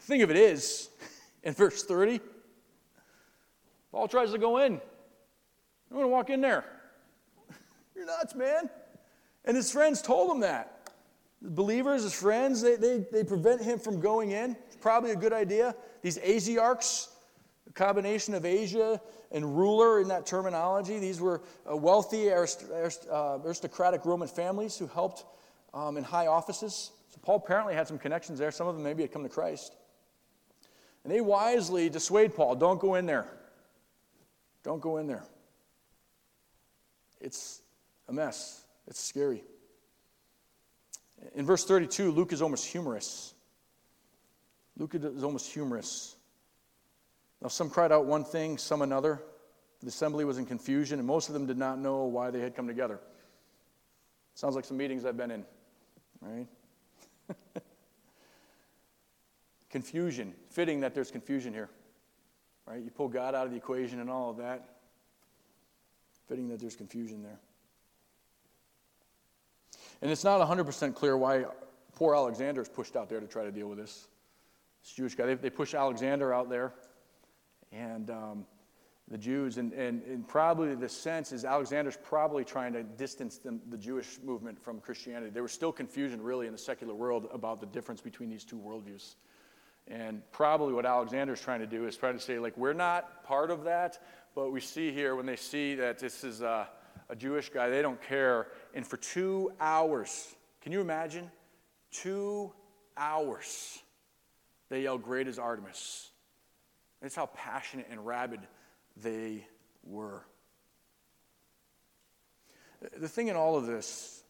The 0.00 0.04
thing 0.04 0.20
of 0.20 0.30
it 0.30 0.36
is, 0.36 0.90
in 1.42 1.54
verse 1.54 1.84
30, 1.84 2.20
Paul 3.90 4.08
tries 4.08 4.30
to 4.32 4.38
go 4.38 4.58
in. 4.58 4.74
I'm 4.74 4.80
going 5.90 6.02
to 6.02 6.08
walk 6.08 6.28
in 6.28 6.42
there. 6.42 6.66
You're 7.96 8.04
nuts, 8.04 8.34
man. 8.34 8.68
And 9.46 9.56
his 9.56 9.72
friends 9.72 10.02
told 10.02 10.30
him 10.30 10.40
that. 10.40 10.90
The 11.40 11.48
believers, 11.48 12.02
his 12.02 12.12
friends, 12.12 12.60
they, 12.60 12.76
they, 12.76 13.06
they 13.10 13.24
prevent 13.24 13.62
him 13.62 13.78
from 13.78 14.00
going 14.00 14.32
in. 14.32 14.54
It's 14.66 14.76
probably 14.76 15.12
a 15.12 15.16
good 15.16 15.32
idea. 15.32 15.74
These 16.02 16.18
Asiarchs, 16.18 17.08
combination 17.76 18.34
of 18.34 18.44
Asia 18.44 19.00
and 19.30 19.56
ruler 19.56 20.00
in 20.00 20.08
that 20.08 20.26
terminology, 20.26 20.98
these 20.98 21.20
were 21.20 21.42
uh, 21.70 21.76
wealthy 21.76 22.32
uh, 22.32 23.38
aristocratic 23.44 24.04
Roman 24.04 24.26
families 24.26 24.76
who 24.76 24.88
helped 24.88 25.24
um, 25.72 25.96
in 25.96 26.02
high 26.02 26.26
offices. 26.26 26.90
So 27.10 27.20
Paul 27.22 27.36
apparently 27.36 27.74
had 27.74 27.86
some 27.86 27.98
connections 27.98 28.38
there. 28.38 28.50
Some 28.50 28.66
of 28.66 28.74
them 28.74 28.82
maybe 28.82 29.02
had 29.02 29.12
come 29.12 29.22
to 29.22 29.28
Christ. 29.28 29.76
And 31.04 31.12
they 31.12 31.20
wisely 31.20 31.88
dissuade 31.88 32.34
Paul 32.34 32.56
don't 32.56 32.80
go 32.80 32.96
in 32.96 33.06
there. 33.06 33.28
Don't 34.64 34.80
go 34.80 34.96
in 34.96 35.06
there. 35.06 35.24
It's 37.20 37.62
a 38.08 38.12
mess. 38.12 38.64
It's 38.88 39.00
scary. 39.00 39.44
In 41.34 41.46
verse 41.46 41.64
32, 41.64 42.10
Luke 42.10 42.32
is 42.32 42.42
almost 42.42 42.66
humorous. 42.66 43.34
Luke 44.76 44.94
is 44.94 45.22
almost 45.22 45.52
humorous. 45.52 46.15
Now, 47.42 47.48
some 47.48 47.68
cried 47.68 47.92
out 47.92 48.06
one 48.06 48.24
thing, 48.24 48.58
some 48.58 48.82
another. 48.82 49.22
The 49.82 49.88
assembly 49.88 50.24
was 50.24 50.38
in 50.38 50.46
confusion, 50.46 50.98
and 50.98 51.06
most 51.06 51.28
of 51.28 51.34
them 51.34 51.46
did 51.46 51.58
not 51.58 51.78
know 51.78 52.04
why 52.04 52.30
they 52.30 52.40
had 52.40 52.56
come 52.56 52.66
together. 52.66 52.98
Sounds 54.34 54.54
like 54.54 54.64
some 54.64 54.76
meetings 54.76 55.04
I've 55.04 55.16
been 55.16 55.30
in, 55.30 55.44
right? 56.20 56.46
confusion. 59.70 60.34
Fitting 60.50 60.80
that 60.80 60.94
there's 60.94 61.10
confusion 61.10 61.52
here, 61.52 61.68
right? 62.66 62.82
You 62.82 62.90
pull 62.90 63.08
God 63.08 63.34
out 63.34 63.46
of 63.46 63.50
the 63.50 63.56
equation 63.56 64.00
and 64.00 64.10
all 64.10 64.30
of 64.30 64.38
that. 64.38 64.76
Fitting 66.28 66.48
that 66.48 66.60
there's 66.60 66.76
confusion 66.76 67.22
there. 67.22 67.38
And 70.02 70.10
it's 70.10 70.24
not 70.24 70.46
100% 70.46 70.94
clear 70.94 71.16
why 71.16 71.44
poor 71.94 72.14
Alexander 72.14 72.60
is 72.60 72.68
pushed 72.68 72.96
out 72.96 73.08
there 73.08 73.20
to 73.20 73.26
try 73.26 73.44
to 73.44 73.52
deal 73.52 73.68
with 73.68 73.78
this. 73.78 74.08
This 74.82 74.92
Jewish 74.92 75.14
guy, 75.14 75.26
they, 75.26 75.34
they 75.34 75.50
push 75.50 75.74
Alexander 75.74 76.32
out 76.32 76.50
there, 76.50 76.74
and 77.76 78.10
um, 78.10 78.46
the 79.08 79.18
Jews, 79.18 79.58
and, 79.58 79.72
and, 79.72 80.02
and, 80.04 80.26
probably 80.26 80.74
the 80.74 80.88
sense 80.88 81.30
is 81.30 81.44
Alexander's 81.44 81.96
probably 82.02 82.44
trying 82.44 82.72
to 82.72 82.82
distance 82.82 83.38
them, 83.38 83.60
the 83.70 83.76
Jewish 83.76 84.18
movement 84.24 84.58
from 84.58 84.80
Christianity. 84.80 85.30
There 85.30 85.42
was 85.42 85.52
still 85.52 85.72
confusion, 85.72 86.20
really, 86.22 86.46
in 86.46 86.52
the 86.52 86.58
secular 86.58 86.94
world 86.94 87.28
about 87.32 87.60
the 87.60 87.66
difference 87.66 88.00
between 88.00 88.30
these 88.30 88.44
two 88.44 88.56
worldviews. 88.56 89.14
And 89.86 90.22
probably 90.32 90.72
what 90.72 90.86
Alexander's 90.86 91.40
trying 91.40 91.60
to 91.60 91.66
do 91.66 91.86
is 91.86 91.96
try 91.96 92.10
to 92.10 92.18
say, 92.18 92.38
like, 92.38 92.56
we're 92.56 92.72
not 92.72 93.22
part 93.22 93.50
of 93.50 93.64
that, 93.64 94.02
but 94.34 94.50
we 94.50 94.60
see 94.60 94.90
here 94.90 95.14
when 95.14 95.26
they 95.26 95.36
see 95.36 95.74
that 95.76 95.98
this 95.98 96.24
is. 96.24 96.42
Uh, 96.42 96.66
a 97.08 97.16
Jewish 97.16 97.50
guy, 97.50 97.68
they 97.68 97.82
don't 97.82 98.00
care. 98.02 98.48
And 98.74 98.86
for 98.86 98.96
two 98.96 99.52
hours, 99.60 100.34
can 100.60 100.72
you 100.72 100.80
imagine? 100.80 101.30
Two 101.90 102.52
hours, 102.96 103.78
they 104.68 104.82
yell, 104.82 104.98
Great 104.98 105.28
as 105.28 105.38
Artemis. 105.38 106.10
That's 107.00 107.14
how 107.14 107.26
passionate 107.26 107.86
and 107.90 108.06
rabid 108.06 108.40
they 108.96 109.46
were. 109.84 110.24
The 112.98 113.08
thing 113.08 113.28
in 113.28 113.36
all 113.36 113.56
of 113.56 113.66
this 113.66 114.22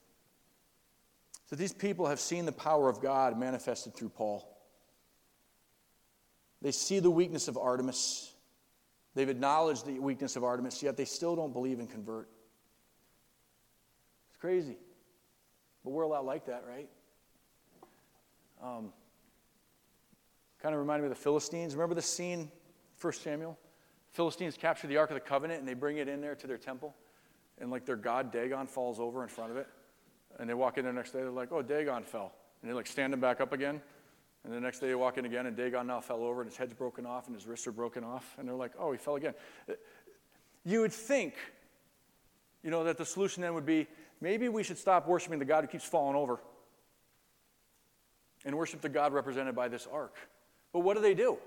is 1.44 1.50
that 1.50 1.56
these 1.56 1.72
people 1.72 2.06
have 2.06 2.20
seen 2.20 2.44
the 2.44 2.52
power 2.52 2.88
of 2.88 3.00
God 3.00 3.38
manifested 3.38 3.94
through 3.94 4.10
Paul. 4.10 4.52
They 6.62 6.72
see 6.72 6.98
the 6.98 7.10
weakness 7.10 7.48
of 7.48 7.56
Artemis. 7.56 8.32
They've 9.14 9.28
acknowledged 9.28 9.86
the 9.86 9.98
weakness 9.98 10.36
of 10.36 10.44
Artemis, 10.44 10.82
yet 10.82 10.96
they 10.96 11.04
still 11.04 11.36
don't 11.36 11.52
believe 11.52 11.78
and 11.78 11.88
convert. 11.88 12.28
It's 14.28 14.36
crazy. 14.38 14.76
But 15.84 15.90
we're 15.90 16.02
a 16.02 16.08
lot 16.08 16.24
like 16.24 16.46
that, 16.46 16.64
right? 16.68 16.88
Um, 18.62 18.92
kind 20.60 20.74
of 20.74 20.80
reminded 20.80 21.04
me 21.04 21.12
of 21.12 21.16
the 21.16 21.22
Philistines. 21.22 21.74
Remember 21.74 21.94
the 21.94 22.02
scene, 22.02 22.50
1 23.00 23.12
Samuel? 23.12 23.58
Philistines 24.12 24.56
capture 24.56 24.86
the 24.86 24.96
Ark 24.96 25.10
of 25.10 25.14
the 25.14 25.20
Covenant 25.20 25.60
and 25.60 25.68
they 25.68 25.74
bring 25.74 25.98
it 25.98 26.08
in 26.08 26.20
there 26.20 26.34
to 26.34 26.46
their 26.46 26.58
temple. 26.58 26.94
And 27.58 27.70
like 27.70 27.84
their 27.84 27.96
god 27.96 28.32
Dagon 28.32 28.66
falls 28.66 29.00
over 29.00 29.22
in 29.22 29.28
front 29.28 29.50
of 29.50 29.56
it. 29.56 29.66
And 30.38 30.48
they 30.48 30.54
walk 30.54 30.78
in 30.78 30.84
there 30.84 30.92
next 30.92 31.12
day, 31.12 31.20
they're 31.20 31.30
like, 31.30 31.52
oh, 31.52 31.62
Dagon 31.62 32.02
fell. 32.02 32.32
And 32.60 32.70
they 32.70 32.74
like 32.74 32.86
stand 32.86 33.12
him 33.12 33.20
back 33.20 33.40
up 33.40 33.52
again. 33.52 33.80
And 34.44 34.54
the 34.54 34.60
next 34.60 34.78
day 34.78 34.88
they 34.88 34.94
walk 34.94 35.18
in 35.18 35.24
again 35.24 35.46
and 35.46 35.56
Dagon 35.56 35.86
now 35.86 36.00
fell 36.00 36.22
over 36.22 36.40
and 36.40 36.50
his 36.50 36.56
head's 36.56 36.72
broken 36.72 37.04
off 37.04 37.26
and 37.26 37.34
his 37.34 37.46
wrists 37.46 37.66
are 37.66 37.72
broken 37.72 38.04
off. 38.04 38.34
And 38.38 38.48
they're 38.48 38.54
like, 38.54 38.72
oh, 38.78 38.92
he 38.92 38.98
fell 38.98 39.16
again. 39.16 39.34
You 40.64 40.80
would 40.80 40.92
think, 40.92 41.34
you 42.62 42.70
know, 42.70 42.84
that 42.84 42.98
the 42.98 43.04
solution 43.04 43.42
then 43.42 43.54
would 43.54 43.66
be 43.66 43.86
maybe 44.20 44.48
we 44.48 44.62
should 44.62 44.78
stop 44.78 45.06
worshiping 45.06 45.38
the 45.38 45.44
God 45.44 45.64
who 45.64 45.68
keeps 45.68 45.84
falling 45.84 46.16
over 46.16 46.38
and 48.44 48.56
worship 48.56 48.80
the 48.80 48.88
God 48.88 49.12
represented 49.12 49.54
by 49.54 49.68
this 49.68 49.86
ark. 49.92 50.16
But 50.72 50.80
what 50.80 50.94
do 50.94 51.02
they 51.02 51.14
do? 51.14 51.38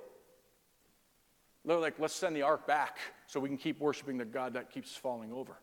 They're 1.65 1.77
like, 1.77 1.99
let's 1.99 2.15
send 2.15 2.35
the 2.35 2.41
ark 2.41 2.65
back 2.65 2.97
so 3.27 3.39
we 3.39 3.49
can 3.49 3.57
keep 3.57 3.79
worshiping 3.79 4.17
the 4.17 4.25
God 4.25 4.53
that 4.53 4.71
keeps 4.71 4.95
falling 4.95 5.31
over. 5.31 5.57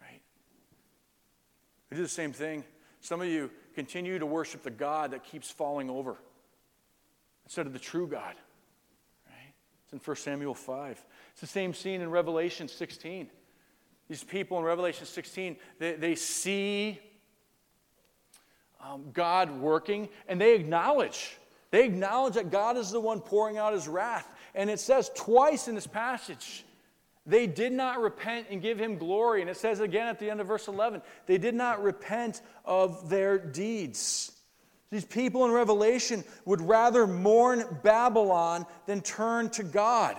Right? 0.00 0.20
We 1.90 1.96
do 1.96 2.02
the 2.02 2.08
same 2.08 2.32
thing. 2.32 2.64
Some 3.00 3.20
of 3.20 3.28
you 3.28 3.50
continue 3.74 4.18
to 4.18 4.26
worship 4.26 4.62
the 4.62 4.70
God 4.70 5.10
that 5.12 5.24
keeps 5.24 5.50
falling 5.50 5.90
over 5.90 6.16
instead 7.44 7.66
of 7.66 7.72
the 7.72 7.78
true 7.78 8.06
God. 8.06 8.34
Right? 9.26 9.54
It's 9.84 9.92
in 9.92 9.98
1 9.98 10.16
Samuel 10.16 10.54
5. 10.54 11.04
It's 11.32 11.40
the 11.40 11.46
same 11.46 11.74
scene 11.74 12.00
in 12.00 12.10
Revelation 12.10 12.68
16. 12.68 13.28
These 14.08 14.24
people 14.24 14.58
in 14.58 14.64
Revelation 14.64 15.06
16, 15.06 15.56
they, 15.78 15.94
they 15.94 16.14
see 16.14 16.98
um, 18.80 19.04
God 19.12 19.50
working 19.60 20.08
and 20.28 20.40
they 20.40 20.54
acknowledge. 20.54 21.36
They 21.70 21.84
acknowledge 21.84 22.34
that 22.34 22.50
God 22.50 22.76
is 22.76 22.90
the 22.90 23.00
one 23.00 23.20
pouring 23.20 23.58
out 23.58 23.74
his 23.74 23.86
wrath. 23.86 24.28
And 24.54 24.70
it 24.70 24.80
says 24.80 25.10
twice 25.14 25.68
in 25.68 25.74
this 25.74 25.86
passage, 25.86 26.64
they 27.26 27.46
did 27.46 27.72
not 27.72 28.00
repent 28.00 28.46
and 28.50 28.62
give 28.62 28.78
him 28.78 28.96
glory. 28.96 29.42
And 29.42 29.50
it 29.50 29.56
says 29.56 29.80
again 29.80 30.08
at 30.08 30.18
the 30.18 30.30
end 30.30 30.40
of 30.40 30.46
verse 30.46 30.66
11, 30.66 31.02
they 31.26 31.38
did 31.38 31.54
not 31.54 31.82
repent 31.82 32.40
of 32.64 33.10
their 33.10 33.38
deeds. 33.38 34.32
These 34.90 35.04
people 35.04 35.44
in 35.44 35.50
Revelation 35.50 36.24
would 36.46 36.62
rather 36.62 37.06
mourn 37.06 37.64
Babylon 37.82 38.64
than 38.86 39.02
turn 39.02 39.50
to 39.50 39.62
God. 39.62 40.16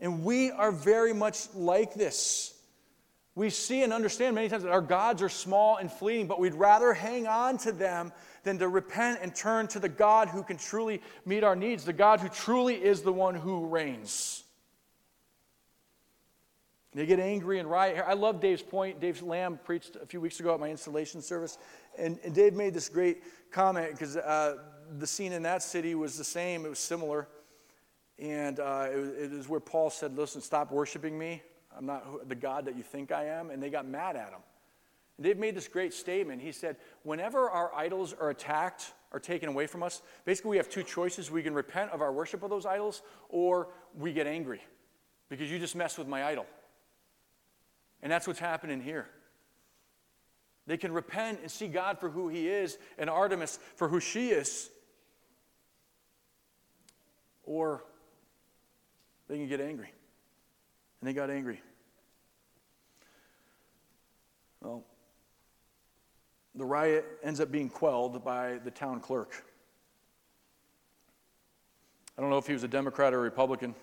And 0.00 0.24
we 0.24 0.50
are 0.50 0.72
very 0.72 1.12
much 1.12 1.52
like 1.54 1.94
this. 1.94 2.52
We 3.34 3.48
see 3.48 3.82
and 3.82 3.92
understand 3.92 4.34
many 4.34 4.48
times 4.48 4.64
that 4.64 4.72
our 4.72 4.82
gods 4.82 5.22
are 5.22 5.28
small 5.28 5.76
and 5.76 5.90
fleeting, 5.90 6.26
but 6.26 6.40
we'd 6.40 6.54
rather 6.54 6.92
hang 6.92 7.28
on 7.28 7.56
to 7.58 7.72
them 7.72 8.12
than 8.42 8.58
to 8.58 8.68
repent 8.68 9.20
and 9.22 9.34
turn 9.34 9.68
to 9.68 9.78
the 9.78 9.88
God 9.88 10.28
who 10.28 10.42
can 10.42 10.56
truly 10.56 11.00
meet 11.24 11.44
our 11.44 11.56
needs, 11.56 11.84
the 11.84 11.92
God 11.92 12.20
who 12.20 12.28
truly 12.28 12.74
is 12.74 13.02
the 13.02 13.12
one 13.12 13.34
who 13.34 13.66
reigns. 13.66 14.44
They 16.94 17.06
get 17.06 17.20
angry 17.20 17.58
and 17.58 17.70
riot. 17.70 18.04
I 18.06 18.12
love 18.12 18.40
Dave's 18.40 18.62
point. 18.62 19.00
Dave 19.00 19.22
Lamb 19.22 19.58
preached 19.64 19.96
a 19.96 20.04
few 20.04 20.20
weeks 20.20 20.40
ago 20.40 20.52
at 20.52 20.60
my 20.60 20.68
installation 20.68 21.22
service, 21.22 21.56
and, 21.98 22.18
and 22.22 22.34
Dave 22.34 22.52
made 22.52 22.74
this 22.74 22.88
great 22.88 23.22
comment 23.50 23.92
because 23.92 24.16
uh, 24.16 24.58
the 24.98 25.06
scene 25.06 25.32
in 25.32 25.42
that 25.44 25.62
city 25.62 25.94
was 25.94 26.18
the 26.18 26.24
same, 26.24 26.66
it 26.66 26.68
was 26.68 26.78
similar. 26.78 27.28
And 28.18 28.60
uh, 28.60 28.88
it, 28.90 28.98
it 28.98 29.32
is 29.32 29.48
where 29.48 29.60
Paul 29.60 29.88
said, 29.88 30.16
Listen, 30.16 30.42
stop 30.42 30.70
worshiping 30.70 31.18
me. 31.18 31.42
I'm 31.76 31.86
not 31.86 32.28
the 32.28 32.34
God 32.34 32.66
that 32.66 32.76
you 32.76 32.82
think 32.82 33.10
I 33.10 33.24
am. 33.24 33.50
And 33.50 33.62
they 33.62 33.70
got 33.70 33.86
mad 33.86 34.16
at 34.16 34.28
him. 34.28 34.40
And 35.16 35.26
Dave 35.26 35.38
made 35.38 35.54
this 35.54 35.68
great 35.68 35.92
statement. 35.92 36.40
He 36.40 36.52
said, 36.52 36.76
Whenever 37.02 37.50
our 37.50 37.74
idols 37.74 38.14
are 38.18 38.30
attacked 38.30 38.92
or 39.12 39.20
taken 39.20 39.48
away 39.48 39.66
from 39.66 39.82
us, 39.82 40.02
basically 40.24 40.52
we 40.52 40.56
have 40.56 40.68
two 40.68 40.82
choices. 40.82 41.30
We 41.30 41.42
can 41.42 41.54
repent 41.54 41.90
of 41.90 42.00
our 42.00 42.12
worship 42.12 42.42
of 42.42 42.50
those 42.50 42.66
idols, 42.66 43.02
or 43.28 43.68
we 43.96 44.12
get 44.12 44.26
angry 44.26 44.62
because 45.28 45.50
you 45.50 45.58
just 45.58 45.76
messed 45.76 45.98
with 45.98 46.08
my 46.08 46.24
idol. 46.24 46.46
And 48.02 48.10
that's 48.10 48.26
what's 48.26 48.40
happening 48.40 48.80
here. 48.80 49.06
They 50.66 50.76
can 50.76 50.92
repent 50.92 51.40
and 51.42 51.50
see 51.50 51.68
God 51.68 51.98
for 51.98 52.08
who 52.08 52.28
He 52.28 52.48
is 52.48 52.78
and 52.98 53.10
Artemis 53.10 53.58
for 53.76 53.88
who 53.88 54.00
she 54.00 54.30
is. 54.30 54.70
Or 57.44 57.84
they 59.28 59.36
can 59.36 59.48
get 59.48 59.60
angry. 59.60 59.92
And 61.00 61.08
they 61.08 61.12
got 61.12 61.30
angry. 61.30 61.60
Well, 64.60 64.84
the 66.54 66.64
riot 66.64 67.06
ends 67.22 67.40
up 67.40 67.50
being 67.50 67.68
quelled 67.68 68.24
by 68.24 68.58
the 68.64 68.70
town 68.70 69.00
clerk. 69.00 69.44
I 72.16 72.20
don't 72.20 72.30
know 72.30 72.38
if 72.38 72.46
he 72.46 72.52
was 72.52 72.62
a 72.62 72.68
Democrat 72.68 73.14
or 73.14 73.18
a 73.18 73.22
Republican. 73.22 73.74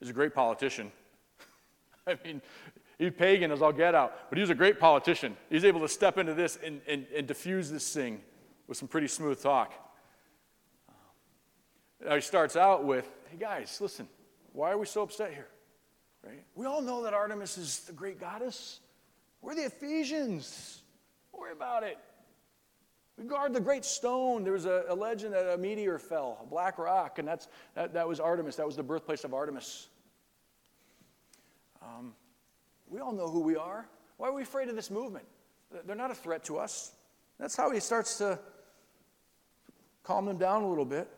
He's 0.00 0.08
a 0.08 0.14
great 0.14 0.34
politician. 0.34 0.90
I 2.06 2.16
mean, 2.24 2.40
he's 2.98 3.12
pagan 3.16 3.50
as 3.50 3.60
I'll 3.60 3.72
get 3.72 3.94
out, 3.94 4.30
but 4.30 4.38
he 4.38 4.40
was 4.40 4.50
a 4.50 4.54
great 4.54 4.80
politician. 4.80 5.36
He's 5.50 5.64
able 5.64 5.80
to 5.80 5.88
step 5.88 6.16
into 6.16 6.34
this 6.34 6.58
and, 6.64 6.80
and, 6.86 7.06
and 7.14 7.26
diffuse 7.26 7.70
this 7.70 7.92
thing 7.92 8.22
with 8.66 8.78
some 8.78 8.88
pretty 8.88 9.08
smooth 9.08 9.42
talk. 9.42 9.72
Now 12.04 12.14
he 12.14 12.20
starts 12.20 12.56
out 12.56 12.84
with, 12.84 13.10
hey 13.30 13.38
guys, 13.38 13.78
listen, 13.80 14.08
why 14.52 14.70
are 14.70 14.78
we 14.78 14.86
so 14.86 15.02
upset 15.02 15.32
here? 15.32 15.48
Right? 16.24 16.44
We 16.54 16.66
all 16.66 16.80
know 16.80 17.02
that 17.04 17.12
Artemis 17.12 17.58
is 17.58 17.80
the 17.80 17.92
great 17.92 18.20
goddess. 18.20 18.80
We're 19.42 19.54
the 19.54 19.66
Ephesians. 19.66 20.82
Don't 21.32 21.40
worry 21.40 21.52
about 21.52 21.82
it. 21.82 21.98
We 23.16 23.24
guard 23.24 23.52
the 23.52 23.60
great 23.60 23.84
stone. 23.84 24.44
There 24.44 24.52
was 24.52 24.66
a, 24.66 24.84
a 24.88 24.94
legend 24.94 25.34
that 25.34 25.52
a 25.52 25.58
meteor 25.58 25.98
fell, 25.98 26.38
a 26.40 26.46
black 26.46 26.78
rock, 26.78 27.18
and 27.18 27.26
that's, 27.26 27.48
that, 27.74 27.92
that 27.94 28.06
was 28.06 28.20
Artemis. 28.20 28.56
That 28.56 28.66
was 28.66 28.76
the 28.76 28.82
birthplace 28.82 29.24
of 29.24 29.34
Artemis. 29.34 29.88
Um, 31.82 32.14
we 32.88 33.00
all 33.00 33.12
know 33.12 33.28
who 33.28 33.40
we 33.40 33.56
are. 33.56 33.88
Why 34.18 34.28
are 34.28 34.32
we 34.32 34.42
afraid 34.42 34.68
of 34.68 34.76
this 34.76 34.90
movement? 34.90 35.24
They're 35.84 35.96
not 35.96 36.10
a 36.10 36.14
threat 36.14 36.44
to 36.44 36.58
us. 36.58 36.92
That's 37.38 37.56
how 37.56 37.70
he 37.70 37.80
starts 37.80 38.18
to 38.18 38.38
calm 40.02 40.24
them 40.24 40.38
down 40.38 40.62
a 40.62 40.68
little 40.68 40.84
bit. 40.84 41.08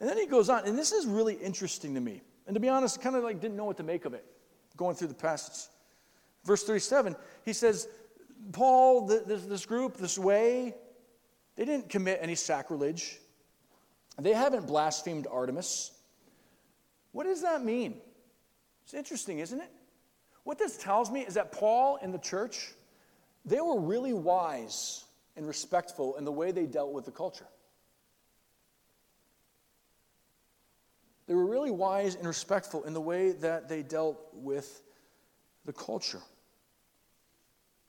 And 0.00 0.08
then 0.08 0.18
he 0.18 0.26
goes 0.26 0.48
on, 0.48 0.66
and 0.66 0.76
this 0.76 0.92
is 0.92 1.06
really 1.06 1.34
interesting 1.34 1.94
to 1.94 2.00
me. 2.00 2.22
And 2.46 2.54
to 2.54 2.60
be 2.60 2.68
honest, 2.68 2.98
I 2.98 3.02
kind 3.02 3.16
of 3.16 3.22
like 3.22 3.40
didn't 3.40 3.56
know 3.56 3.64
what 3.64 3.76
to 3.76 3.82
make 3.82 4.04
of 4.04 4.14
it 4.14 4.24
going 4.76 4.96
through 4.96 5.08
the 5.08 5.14
passage. 5.14 5.70
Verse 6.44 6.64
37, 6.64 7.14
he 7.44 7.52
says, 7.52 7.88
Paul, 8.52 9.06
this, 9.06 9.44
this 9.44 9.66
group, 9.66 9.96
this 9.96 10.18
way, 10.18 10.74
they 11.56 11.64
didn't 11.64 11.88
commit 11.88 12.18
any 12.20 12.34
sacrilege. 12.34 13.18
They 14.18 14.32
haven't 14.32 14.66
blasphemed 14.66 15.26
Artemis. 15.30 15.92
What 17.12 17.24
does 17.24 17.42
that 17.42 17.64
mean? 17.64 17.94
It's 18.84 18.94
interesting, 18.94 19.38
isn't 19.38 19.60
it? 19.60 19.70
What 20.44 20.58
this 20.58 20.76
tells 20.76 21.10
me 21.10 21.20
is 21.20 21.34
that 21.34 21.52
Paul 21.52 21.98
and 22.02 22.12
the 22.12 22.18
church, 22.18 22.72
they 23.44 23.60
were 23.60 23.80
really 23.80 24.12
wise 24.12 25.04
and 25.36 25.46
respectful 25.46 26.16
in 26.16 26.24
the 26.24 26.32
way 26.32 26.50
they 26.50 26.66
dealt 26.66 26.92
with 26.92 27.04
the 27.04 27.12
culture. 27.12 27.46
They 31.26 31.34
were 31.34 31.46
really 31.46 31.70
wise 31.70 32.16
and 32.16 32.26
respectful 32.26 32.84
in 32.84 32.92
the 32.92 33.00
way 33.00 33.32
that 33.32 33.68
they 33.68 33.82
dealt 33.82 34.18
with 34.34 34.82
the 35.64 35.72
culture. 35.72 36.20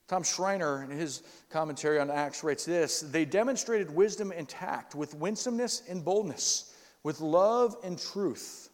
Tom 0.08 0.24
Schreiner, 0.24 0.84
in 0.84 0.90
his 0.90 1.24
commentary 1.50 2.00
on 2.00 2.12
Acts, 2.12 2.44
writes 2.44 2.66
this 2.66 3.00
They 3.00 3.26
demonstrated 3.26 3.90
wisdom 3.90 4.32
and 4.36 4.48
tact 4.48 4.96
with 4.96 5.14
winsomeness 5.16 5.84
and 5.90 6.04
boldness, 6.04 6.74
with 7.04 7.22
love 7.22 7.78
and 7.84 7.98
truth. 7.98 8.70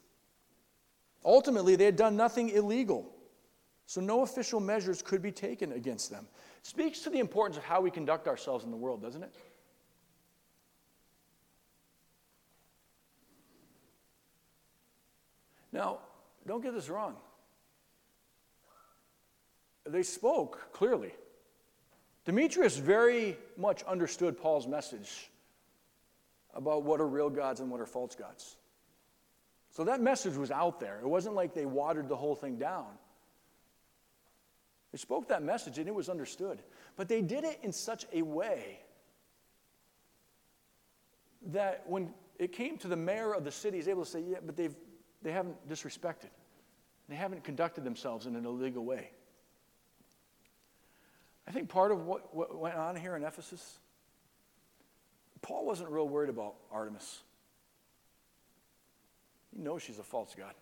Ultimately, 1.23 1.75
they 1.75 1.85
had 1.85 1.95
done 1.95 2.15
nothing 2.15 2.49
illegal, 2.49 3.13
so 3.85 4.01
no 4.01 4.21
official 4.21 4.59
measures 4.59 5.01
could 5.01 5.21
be 5.21 5.31
taken 5.31 5.73
against 5.73 6.09
them. 6.09 6.27
Speaks 6.63 6.99
to 7.01 7.09
the 7.09 7.19
importance 7.19 7.57
of 7.57 7.63
how 7.63 7.81
we 7.81 7.91
conduct 7.91 8.27
ourselves 8.27 8.65
in 8.65 8.71
the 8.71 8.77
world, 8.77 9.01
doesn't 9.01 9.23
it? 9.23 9.33
Now, 15.71 15.99
don't 16.47 16.63
get 16.63 16.73
this 16.73 16.89
wrong. 16.89 17.15
They 19.91 20.03
spoke 20.03 20.71
clearly. 20.71 21.13
Demetrius 22.25 22.77
very 22.77 23.37
much 23.57 23.83
understood 23.83 24.37
Paul's 24.37 24.67
message 24.67 25.29
about 26.53 26.83
what 26.83 26.99
are 26.99 27.07
real 27.07 27.29
gods 27.29 27.59
and 27.59 27.69
what 27.69 27.79
are 27.79 27.85
false 27.85 28.15
gods. 28.15 28.55
So 29.71 29.83
that 29.85 30.01
message 30.01 30.35
was 30.35 30.51
out 30.51 30.79
there. 30.79 30.99
It 30.99 31.07
wasn't 31.07 31.35
like 31.35 31.53
they 31.53 31.65
watered 31.65 32.09
the 32.09 32.15
whole 32.15 32.35
thing 32.35 32.57
down. 32.57 32.87
They 34.91 34.97
spoke 34.97 35.27
that 35.29 35.43
message 35.43 35.77
and 35.77 35.87
it 35.87 35.93
was 35.93 36.09
understood. 36.09 36.61
But 36.95 37.07
they 37.07 37.21
did 37.21 37.43
it 37.43 37.59
in 37.63 37.71
such 37.71 38.05
a 38.11 38.21
way 38.21 38.79
that 41.51 41.83
when 41.87 42.13
it 42.37 42.51
came 42.51 42.77
to 42.79 42.87
the 42.87 42.95
mayor 42.95 43.33
of 43.33 43.43
the 43.43 43.51
city, 43.51 43.77
he's 43.77 43.87
able 43.87 44.03
to 44.03 44.09
say, 44.09 44.21
yeah, 44.21 44.37
but 44.45 44.57
they've 44.57 44.75
they 45.21 45.31
haven't 45.31 45.67
disrespected. 45.67 46.29
They 47.07 47.15
haven't 47.15 47.43
conducted 47.43 47.83
themselves 47.83 48.25
in 48.25 48.35
an 48.35 48.45
illegal 48.45 48.85
way. 48.85 49.11
I 51.49 51.51
think 51.51 51.67
part 51.67 51.91
of 51.91 52.05
what, 52.05 52.33
what 52.35 52.55
went 52.55 52.75
on 52.75 52.95
here 52.95 53.15
in 53.15 53.23
Ephesus, 53.23 53.79
Paul 55.41 55.65
wasn't 55.65 55.89
real 55.89 56.07
worried 56.07 56.29
about 56.29 56.53
Artemis. 56.71 57.21
He 59.55 59.61
knows 59.61 59.81
she's 59.81 59.97
a 59.97 60.03
false 60.03 60.35
god. 60.37 60.53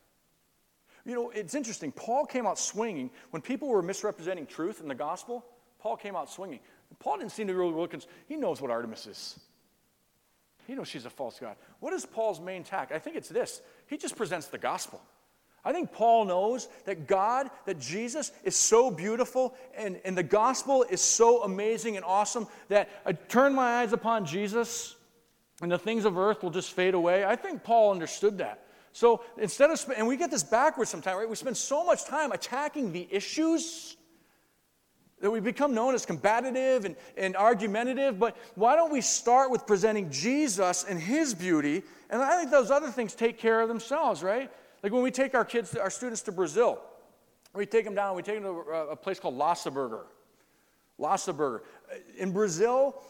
You 1.06 1.14
know, 1.14 1.30
it's 1.30 1.56
interesting. 1.56 1.92
Paul 1.92 2.26
came 2.26 2.48
out 2.48 2.58
swinging. 2.58 3.10
When 3.32 3.42
people 3.42 3.68
were 3.68 3.82
misrepresenting 3.82 4.46
truth 4.46 4.82
in 4.82 4.88
the 4.88 4.96
gospel, 4.96 5.46
Paul 5.80 5.98
came 5.98 6.16
out 6.16 6.30
swinging. 6.30 6.60
Paul 7.00 7.18
didn't 7.18 7.32
seem 7.32 7.48
to 7.48 7.54
really 7.54 7.74
look, 7.74 7.94
he 8.28 8.38
knows 8.38 8.62
what 8.62 8.72
Artemis 8.72 9.08
is. 9.08 9.40
He 10.68 10.76
knows 10.76 10.88
she's 10.88 11.06
a 11.06 11.10
false 11.10 11.40
god. 11.40 11.56
What 11.80 11.94
is 11.94 12.06
Paul's 12.06 12.40
main 12.40 12.64
tack? 12.64 12.92
I 12.94 13.00
think 13.00 13.16
it's 13.16 13.30
this 13.30 13.62
he 13.88 13.98
just 13.98 14.16
presents 14.16 14.48
the 14.48 14.58
gospel. 14.58 15.02
I 15.68 15.74
think 15.74 15.92
Paul 15.92 16.24
knows 16.24 16.70
that 16.86 17.08
God, 17.08 17.52
that 17.66 17.78
Jesus 17.78 18.32
is 18.46 18.56
so 18.56 18.90
beautiful 18.90 19.54
and, 19.78 20.00
and 20.06 20.18
the 20.18 20.24
gospel 20.24 20.86
is 20.90 21.02
so 21.02 21.44
amazing 21.44 21.98
and 21.98 22.06
awesome 22.06 22.48
that 22.70 22.88
I 23.06 23.12
turn 23.12 23.54
my 23.54 23.82
eyes 23.82 23.92
upon 23.92 24.26
Jesus 24.26 24.96
and 25.62 25.70
the 25.70 25.78
things 25.78 26.06
of 26.06 26.18
earth 26.18 26.42
will 26.42 26.52
just 26.52 26.72
fade 26.72 26.94
away. 26.94 27.26
I 27.26 27.36
think 27.36 27.66
Paul 27.66 27.92
understood 27.92 28.38
that. 28.38 28.64
So 28.94 29.22
instead 29.38 29.70
of, 29.70 29.86
and 29.98 30.08
we 30.08 30.16
get 30.16 30.32
this 30.32 30.42
backwards 30.42 30.90
sometimes, 30.90 31.18
right? 31.18 31.30
We 31.30 31.36
spend 31.36 31.58
so 31.58 31.84
much 31.84 32.06
time 32.06 32.32
attacking 32.32 32.94
the 32.94 33.06
issues 33.12 33.98
that 35.20 35.30
we 35.30 35.42
become 35.42 35.74
known 35.74 35.96
as 35.96 36.06
combative 36.06 36.86
and, 36.86 36.96
and 37.18 37.36
argumentative, 37.36 38.18
but 38.20 38.38
why 38.56 38.78
don't 38.78 38.94
we 38.94 39.02
start 39.02 39.52
with 39.52 39.68
presenting 39.68 40.10
Jesus 40.12 40.86
and 40.86 40.98
his 40.98 41.34
beauty? 41.34 41.84
And 42.10 42.22
I 42.22 42.38
think 42.38 42.52
those 42.52 42.72
other 42.72 42.90
things 42.90 43.14
take 43.14 43.38
care 43.38 43.60
of 43.60 43.68
themselves, 43.68 44.24
right? 44.24 44.50
Like 44.88 44.94
when 44.94 45.04
we 45.04 45.12
take 45.12 45.36
our 45.36 45.44
kids, 45.44 45.76
our 45.76 45.90
students 45.90 46.22
to 46.22 46.32
Brazil, 46.32 46.80
we 47.54 47.66
take 47.66 47.84
them 47.84 47.94
down, 47.94 48.16
we 48.16 48.24
take 48.24 48.42
them 48.42 48.44
to 48.44 48.72
a, 48.72 48.96
place 48.96 49.20
called. 49.20 49.36
Lassa 49.36 49.70
Burger. 49.70 50.06
In 52.18 52.32
Brazil, 52.32 53.04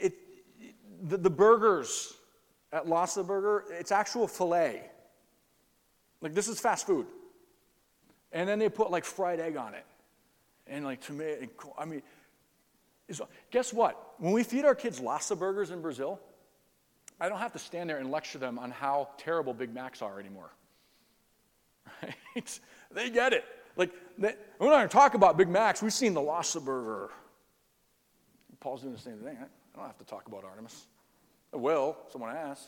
it, 0.00 0.14
the, 1.00 1.16
the 1.16 1.30
burgers 1.30 2.14
at 2.72 2.88
Lassa 2.88 3.22
Burger, 3.22 3.66
it's 3.70 3.92
actual 3.92 4.26
filet. 4.26 4.90
Like 6.20 6.34
this 6.34 6.48
is 6.48 6.58
fast 6.58 6.88
food. 6.88 7.06
And 8.32 8.48
then 8.48 8.58
they 8.58 8.68
put 8.68 8.90
like 8.90 9.04
fried 9.04 9.38
egg 9.38 9.56
on 9.56 9.74
it 9.74 9.86
and 10.66 10.84
like 10.84 11.00
tomato. 11.00 11.46
I 11.78 11.84
mean, 11.84 12.02
guess 13.52 13.72
what? 13.72 14.14
When 14.18 14.32
we 14.32 14.42
feed 14.42 14.64
our 14.64 14.74
kids 14.74 14.98
Lassa 14.98 15.36
burgers 15.36 15.70
in 15.70 15.82
Brazil, 15.82 16.18
I 17.20 17.28
don't 17.28 17.38
have 17.38 17.52
to 17.52 17.60
stand 17.60 17.88
there 17.88 17.98
and 17.98 18.10
lecture 18.10 18.38
them 18.38 18.58
on 18.58 18.72
how 18.72 19.10
terrible 19.18 19.54
Big 19.54 19.72
Macs 19.72 20.02
are 20.02 20.18
anymore. 20.18 20.50
Right? 22.02 22.60
They 22.94 23.08
get 23.08 23.32
it. 23.32 23.46
Like, 23.74 23.90
they, 24.18 24.34
we're 24.58 24.66
not 24.66 24.76
going 24.76 24.88
to 24.88 24.92
talk 24.92 25.14
about 25.14 25.38
Big 25.38 25.48
Macs. 25.48 25.80
We've 25.82 25.92
seen 25.92 26.12
the 26.12 26.20
Lassa 26.20 26.60
burger. 26.60 27.08
Paul's 28.60 28.82
doing 28.82 28.92
the 28.92 29.00
same 29.00 29.16
thing. 29.16 29.36
I 29.40 29.78
don't 29.78 29.86
have 29.86 29.96
to 29.98 30.04
talk 30.04 30.28
about 30.28 30.44
Artemis. 30.44 30.84
I 31.52 31.56
will. 31.56 31.96
Someone 32.12 32.36
asks. 32.36 32.66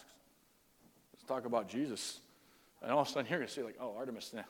Let's 1.13 1.25
talk 1.25 1.45
about 1.45 1.69
Jesus. 1.69 2.21
And 2.83 2.91
all 2.91 3.03
of 3.03 3.09
a 3.09 3.11
sudden, 3.11 3.27
here 3.27 3.39
to 3.39 3.47
say, 3.47 3.63
like, 3.63 3.77
oh, 3.81 3.95
Artemis. 3.97 4.33
Nah. 4.35 4.43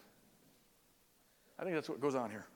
I 1.58 1.64
think 1.64 1.74
that's 1.74 1.88
what 1.88 2.00
goes 2.00 2.14
on 2.14 2.30
here. 2.30 2.46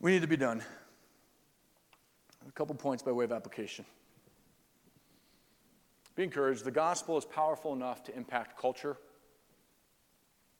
We 0.00 0.12
need 0.12 0.22
to 0.22 0.28
be 0.28 0.36
done. 0.36 0.62
A 2.48 2.52
couple 2.52 2.74
points 2.74 3.02
by 3.02 3.10
way 3.12 3.24
of 3.24 3.32
application. 3.32 3.84
Be 6.16 6.22
encouraged. 6.22 6.64
The 6.64 6.70
gospel 6.70 7.18
is 7.18 7.24
powerful 7.24 7.72
enough 7.72 8.04
to 8.04 8.16
impact 8.16 8.58
culture 8.58 8.96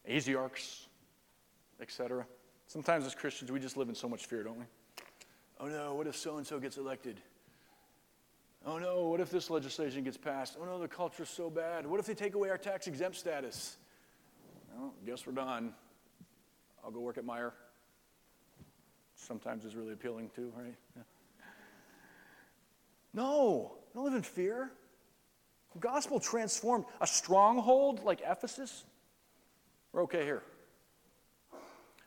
Asiarchs, 0.08 0.86
etc. 1.80 2.26
Sometimes 2.66 3.06
as 3.06 3.14
Christians, 3.14 3.50
we 3.50 3.60
just 3.60 3.76
live 3.76 3.88
in 3.88 3.94
so 3.94 4.08
much 4.08 4.26
fear, 4.26 4.42
don't 4.42 4.58
we? 4.58 4.64
Oh 5.60 5.66
no, 5.66 5.94
what 5.94 6.06
if 6.06 6.16
so 6.16 6.36
and 6.36 6.46
so 6.46 6.58
gets 6.58 6.76
elected? 6.76 7.20
Oh 8.66 8.78
no, 8.78 9.08
what 9.08 9.20
if 9.20 9.30
this 9.30 9.50
legislation 9.50 10.04
gets 10.04 10.16
passed? 10.16 10.56
Oh 10.60 10.64
no, 10.64 10.78
the 10.78 10.88
culture's 10.88 11.28
so 11.28 11.48
bad. 11.48 11.86
What 11.86 12.00
if 12.00 12.06
they 12.06 12.14
take 12.14 12.34
away 12.34 12.50
our 12.50 12.58
tax 12.58 12.86
exempt 12.86 13.16
status? 13.16 13.76
Well, 14.76 14.92
guess 15.06 15.26
we're 15.26 15.32
done. 15.32 15.72
I'll 16.84 16.90
go 16.90 17.00
work 17.00 17.18
at 17.18 17.24
Meijer. 17.24 17.52
Sometimes 19.14 19.64
it's 19.64 19.74
really 19.74 19.92
appealing 19.92 20.30
too, 20.34 20.52
right? 20.56 20.74
Yeah. 20.96 21.02
No, 23.14 23.76
don't 23.94 24.04
live 24.04 24.14
in 24.14 24.22
fear. 24.22 24.72
The 25.74 25.80
gospel 25.80 26.20
transformed 26.20 26.84
a 27.00 27.06
stronghold 27.06 28.04
like 28.04 28.20
Ephesus. 28.26 28.84
We're 29.92 30.02
okay 30.04 30.24
here. 30.24 30.42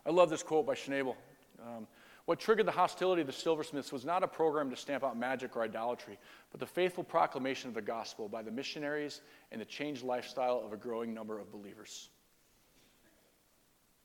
I 0.05 0.09
love 0.09 0.29
this 0.29 0.43
quote 0.43 0.65
by 0.65 0.73
Schnabel. 0.73 1.15
Um, 1.61 1.87
what 2.25 2.39
triggered 2.39 2.65
the 2.65 2.71
hostility 2.71 3.21
of 3.21 3.27
the 3.27 3.33
silversmiths 3.33 3.91
was 3.91 4.03
not 4.03 4.23
a 4.23 4.27
program 4.27 4.69
to 4.69 4.75
stamp 4.75 5.03
out 5.03 5.17
magic 5.17 5.55
or 5.55 5.63
idolatry, 5.63 6.17
but 6.51 6.59
the 6.59 6.65
faithful 6.65 7.03
proclamation 7.03 7.69
of 7.69 7.73
the 7.73 7.81
gospel 7.81 8.27
by 8.27 8.41
the 8.41 8.51
missionaries 8.51 9.21
and 9.51 9.61
the 9.61 9.65
changed 9.65 10.03
lifestyle 10.03 10.61
of 10.65 10.73
a 10.73 10.77
growing 10.77 11.13
number 11.13 11.39
of 11.39 11.51
believers. 11.51 12.09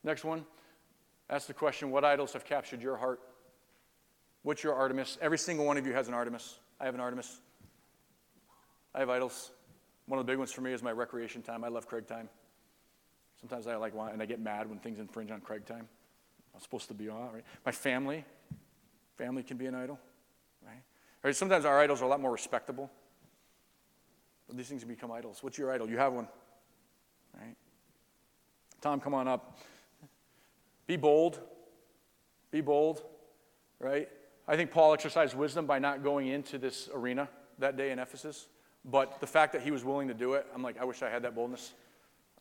Next 0.03 0.23
one. 0.23 0.45
Ask 1.29 1.47
the 1.47 1.53
question 1.53 1.91
what 1.91 2.03
idols 2.03 2.33
have 2.33 2.45
captured 2.45 2.81
your 2.81 2.97
heart? 2.97 3.19
What's 4.43 4.63
your 4.63 4.73
Artemis? 4.73 5.17
Every 5.21 5.37
single 5.37 5.65
one 5.65 5.77
of 5.77 5.87
you 5.87 5.93
has 5.93 6.07
an 6.07 6.13
Artemis. 6.13 6.59
I 6.79 6.85
have 6.85 6.95
an 6.95 7.01
Artemis. 7.01 7.39
I 8.95 8.99
have 8.99 9.09
idols. 9.09 9.51
One 10.05 10.19
of 10.19 10.25
the 10.25 10.31
big 10.31 10.37
ones 10.37 10.51
for 10.51 10.61
me 10.61 10.73
is 10.73 10.83
my 10.83 10.91
recreation 10.91 11.41
time. 11.41 11.63
I 11.63 11.69
love 11.69 11.87
Craig 11.87 12.07
time. 12.07 12.29
Sometimes 13.39 13.67
I 13.67 13.75
like 13.75 13.93
wine 13.93 14.13
and 14.13 14.21
I 14.21 14.25
get 14.25 14.39
mad 14.39 14.69
when 14.69 14.79
things 14.79 14.99
infringe 14.99 15.31
on 15.31 15.41
Craig 15.41 15.65
time. 15.65 15.87
I'm 16.53 16.61
supposed 16.61 16.87
to 16.89 16.93
be 16.93 17.09
on, 17.09 17.33
right? 17.33 17.43
My 17.65 17.71
family, 17.71 18.23
family 19.17 19.43
can 19.43 19.57
be 19.57 19.65
an 19.65 19.75
idol, 19.75 19.99
right? 20.65 20.81
right? 21.23 21.35
Sometimes 21.35 21.65
our 21.65 21.79
idols 21.79 22.01
are 22.01 22.05
a 22.05 22.07
lot 22.07 22.21
more 22.21 22.31
respectable. 22.31 22.91
But 24.47 24.57
these 24.57 24.67
things 24.67 24.83
become 24.83 25.11
idols. 25.11 25.41
What's 25.41 25.57
your 25.57 25.71
idol? 25.71 25.89
You 25.89 25.97
have 25.97 26.13
one, 26.13 26.27
right? 27.39 27.55
Tom, 28.81 28.99
come 28.99 29.13
on 29.13 29.27
up. 29.27 29.59
Be 30.85 30.97
bold. 30.97 31.39
Be 32.51 32.61
bold, 32.61 33.01
right? 33.79 34.09
I 34.47 34.55
think 34.55 34.71
Paul 34.71 34.93
exercised 34.93 35.35
wisdom 35.35 35.65
by 35.65 35.79
not 35.79 36.03
going 36.03 36.27
into 36.27 36.57
this 36.57 36.89
arena 36.93 37.29
that 37.59 37.77
day 37.77 37.91
in 37.91 37.99
Ephesus. 37.99 38.47
But 38.85 39.19
the 39.21 39.27
fact 39.27 39.53
that 39.53 39.61
he 39.61 39.71
was 39.71 39.83
willing 39.83 40.07
to 40.09 40.13
do 40.13 40.33
it, 40.33 40.45
I'm 40.53 40.61
like, 40.61 40.79
I 40.79 40.83
wish 40.83 41.01
I 41.01 41.09
had 41.09 41.23
that 41.23 41.35
boldness. 41.35 41.73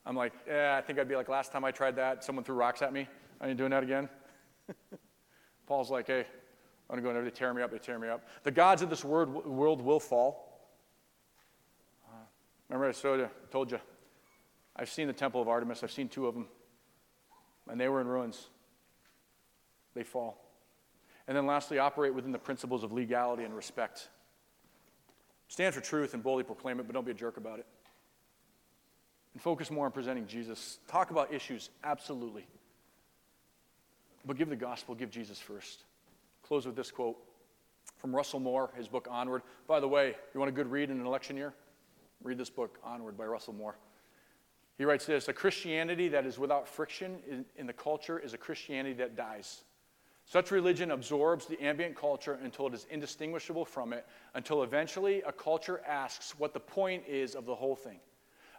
I'm 0.04 0.16
like, 0.16 0.32
yeah, 0.46 0.76
I 0.76 0.80
think 0.80 0.98
I'd 0.98 1.08
be 1.08 1.14
like, 1.14 1.28
last 1.28 1.52
time 1.52 1.64
I 1.64 1.70
tried 1.70 1.96
that, 1.96 2.24
someone 2.24 2.44
threw 2.44 2.56
rocks 2.56 2.82
at 2.82 2.92
me. 2.92 3.06
I 3.40 3.48
ain't 3.48 3.58
doing 3.58 3.70
that 3.70 3.84
again. 3.84 4.08
Paul's 5.66 5.90
like, 5.90 6.08
hey, 6.08 6.26
I'm 6.90 6.96
going 6.96 6.98
to 6.98 7.02
go 7.02 7.08
in 7.10 7.14
there. 7.14 7.24
They 7.24 7.30
tear 7.30 7.54
me 7.54 7.62
up. 7.62 7.70
They 7.70 7.78
tear 7.78 7.98
me 7.98 8.08
up. 8.08 8.26
The 8.42 8.50
gods 8.50 8.82
of 8.82 8.90
this 8.90 9.04
world, 9.04 9.46
world 9.46 9.80
will 9.80 10.00
fall. 10.00 10.68
Uh, 12.08 12.16
remember, 12.68 12.88
I 12.88 12.92
told 12.92 13.20
you, 13.20 13.30
told 13.50 13.70
you, 13.70 13.80
I've 14.74 14.90
seen 14.90 15.06
the 15.06 15.12
temple 15.12 15.40
of 15.40 15.48
Artemis. 15.48 15.84
I've 15.84 15.92
seen 15.92 16.08
two 16.08 16.26
of 16.26 16.34
them, 16.34 16.48
and 17.68 17.80
they 17.80 17.88
were 17.88 18.00
in 18.00 18.08
ruins. 18.08 18.48
They 19.94 20.02
fall. 20.02 20.38
And 21.28 21.36
then 21.36 21.46
lastly, 21.46 21.78
operate 21.78 22.14
within 22.14 22.32
the 22.32 22.38
principles 22.38 22.82
of 22.82 22.90
legality 22.90 23.44
and 23.44 23.54
respect. 23.54 24.08
Stand 25.52 25.74
for 25.74 25.82
truth 25.82 26.14
and 26.14 26.22
boldly 26.22 26.44
proclaim 26.44 26.80
it, 26.80 26.86
but 26.86 26.94
don't 26.94 27.04
be 27.04 27.10
a 27.10 27.14
jerk 27.14 27.36
about 27.36 27.58
it. 27.58 27.66
And 29.34 29.42
focus 29.42 29.70
more 29.70 29.84
on 29.84 29.92
presenting 29.92 30.26
Jesus. 30.26 30.78
Talk 30.88 31.10
about 31.10 31.30
issues, 31.30 31.68
absolutely. 31.84 32.46
But 34.24 34.38
give 34.38 34.48
the 34.48 34.56
gospel, 34.56 34.94
give 34.94 35.10
Jesus 35.10 35.38
first. 35.38 35.84
Close 36.42 36.64
with 36.64 36.74
this 36.74 36.90
quote 36.90 37.18
from 37.98 38.16
Russell 38.16 38.40
Moore, 38.40 38.70
his 38.78 38.88
book 38.88 39.06
Onward. 39.10 39.42
By 39.66 39.78
the 39.78 39.86
way, 39.86 40.14
you 40.32 40.40
want 40.40 40.48
a 40.48 40.54
good 40.54 40.70
read 40.70 40.88
in 40.88 40.98
an 40.98 41.04
election 41.04 41.36
year? 41.36 41.52
Read 42.22 42.38
this 42.38 42.48
book, 42.48 42.78
Onward, 42.82 43.18
by 43.18 43.26
Russell 43.26 43.52
Moore. 43.52 43.76
He 44.78 44.86
writes 44.86 45.04
this 45.04 45.28
A 45.28 45.34
Christianity 45.34 46.08
that 46.08 46.24
is 46.24 46.38
without 46.38 46.66
friction 46.66 47.44
in, 47.58 47.66
the 47.66 47.74
culture 47.74 48.18
is 48.18 48.32
a 48.32 48.38
Christianity 48.38 48.94
that 48.94 49.16
dies. 49.16 49.64
Such 50.24 50.50
religion 50.50 50.90
absorbs 50.90 51.46
the 51.46 51.60
ambient 51.60 51.96
culture 51.96 52.38
until 52.42 52.66
it 52.68 52.74
is 52.74 52.86
indistinguishable 52.90 53.64
from 53.64 53.92
it, 53.92 54.06
until 54.34 54.62
eventually 54.62 55.22
a 55.22 55.32
culture 55.32 55.82
asks 55.86 56.38
what 56.38 56.54
the 56.54 56.60
point 56.60 57.04
is 57.06 57.34
of 57.34 57.44
the 57.44 57.54
whole 57.54 57.76
thing. 57.76 57.98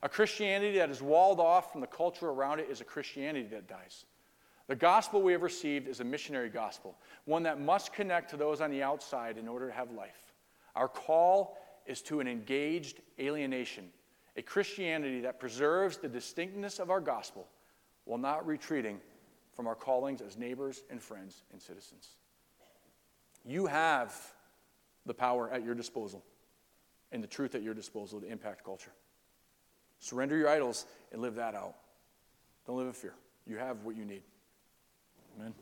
A 0.03 0.09
Christianity 0.09 0.78
that 0.78 0.89
is 0.89 1.01
walled 1.01 1.39
off 1.39 1.72
from 1.72 1.82
the 1.82 1.88
culture 1.88 2.30
around 2.30 2.59
it 2.59 2.68
is 2.70 2.82
a 2.82 2.86
Christianity 2.86 3.47
that 3.47 3.68
dies. 3.68 4.05
The 4.68 4.76
gospel 4.76 5.22
we 5.22 5.32
have 5.32 5.41
received 5.41 5.88
is 5.88 5.99
a 5.99 6.05
missionary 6.05 6.49
gospel, 6.49 6.97
one 7.26 7.43
that 7.43 7.59
must 7.59 7.93
connect 7.93 8.30
to 8.32 8.38
those 8.38 8.61
on 8.61 8.70
the 8.70 8.84
outside 8.84 9.38
in 9.38 9.47
order 9.47 9.68
to 9.68 9.74
have 9.74 9.91
life. 9.91 10.34
Our 10.76 10.88
call 10.88 11.57
is 11.86 12.01
to 12.03 12.20
an 12.20 12.28
engaged 12.28 13.01
alienation, 13.20 13.89
a 14.36 14.41
Christianity 14.41 15.22
that 15.22 15.39
preserves 15.39 15.97
the 15.97 16.07
distinctness 16.07 16.80
of 16.80 16.89
our 16.89 17.01
gospel 17.01 17.47
while 18.05 18.20
not 18.20 18.45
retreating 18.45 18.99
from 19.56 19.68
our 19.68 19.76
callings 19.76 20.22
as 20.22 20.38
neighbors 20.38 20.84
and 20.89 21.01
friends 21.01 21.43
and 21.51 21.62
citizens. 21.62 22.16
You 23.45 23.68
have 23.68 24.16
the 25.06 25.14
power 25.14 25.49
at 25.49 25.64
your 25.64 25.76
disposal 25.76 26.24
and 27.12 27.24
the 27.24 27.28
truth 27.28 27.56
at 27.56 27.62
your 27.62 27.74
disposal 27.74 28.22
to 28.22 28.28
impact 28.28 28.64
culture. 28.64 28.93
Surrender 29.99 30.36
your 30.36 30.49
idols 30.49 30.86
and 31.12 31.22
live 31.22 31.36
that 31.36 31.56
out. 31.56 31.76
Don't 32.66 32.78
live 32.78 32.88
in 32.88 32.93
fear. 32.93 33.14
You 33.45 33.58
have 33.58 33.84
what 33.84 33.95
you 33.95 34.06
need. 34.06 34.24
Amen. 35.38 35.54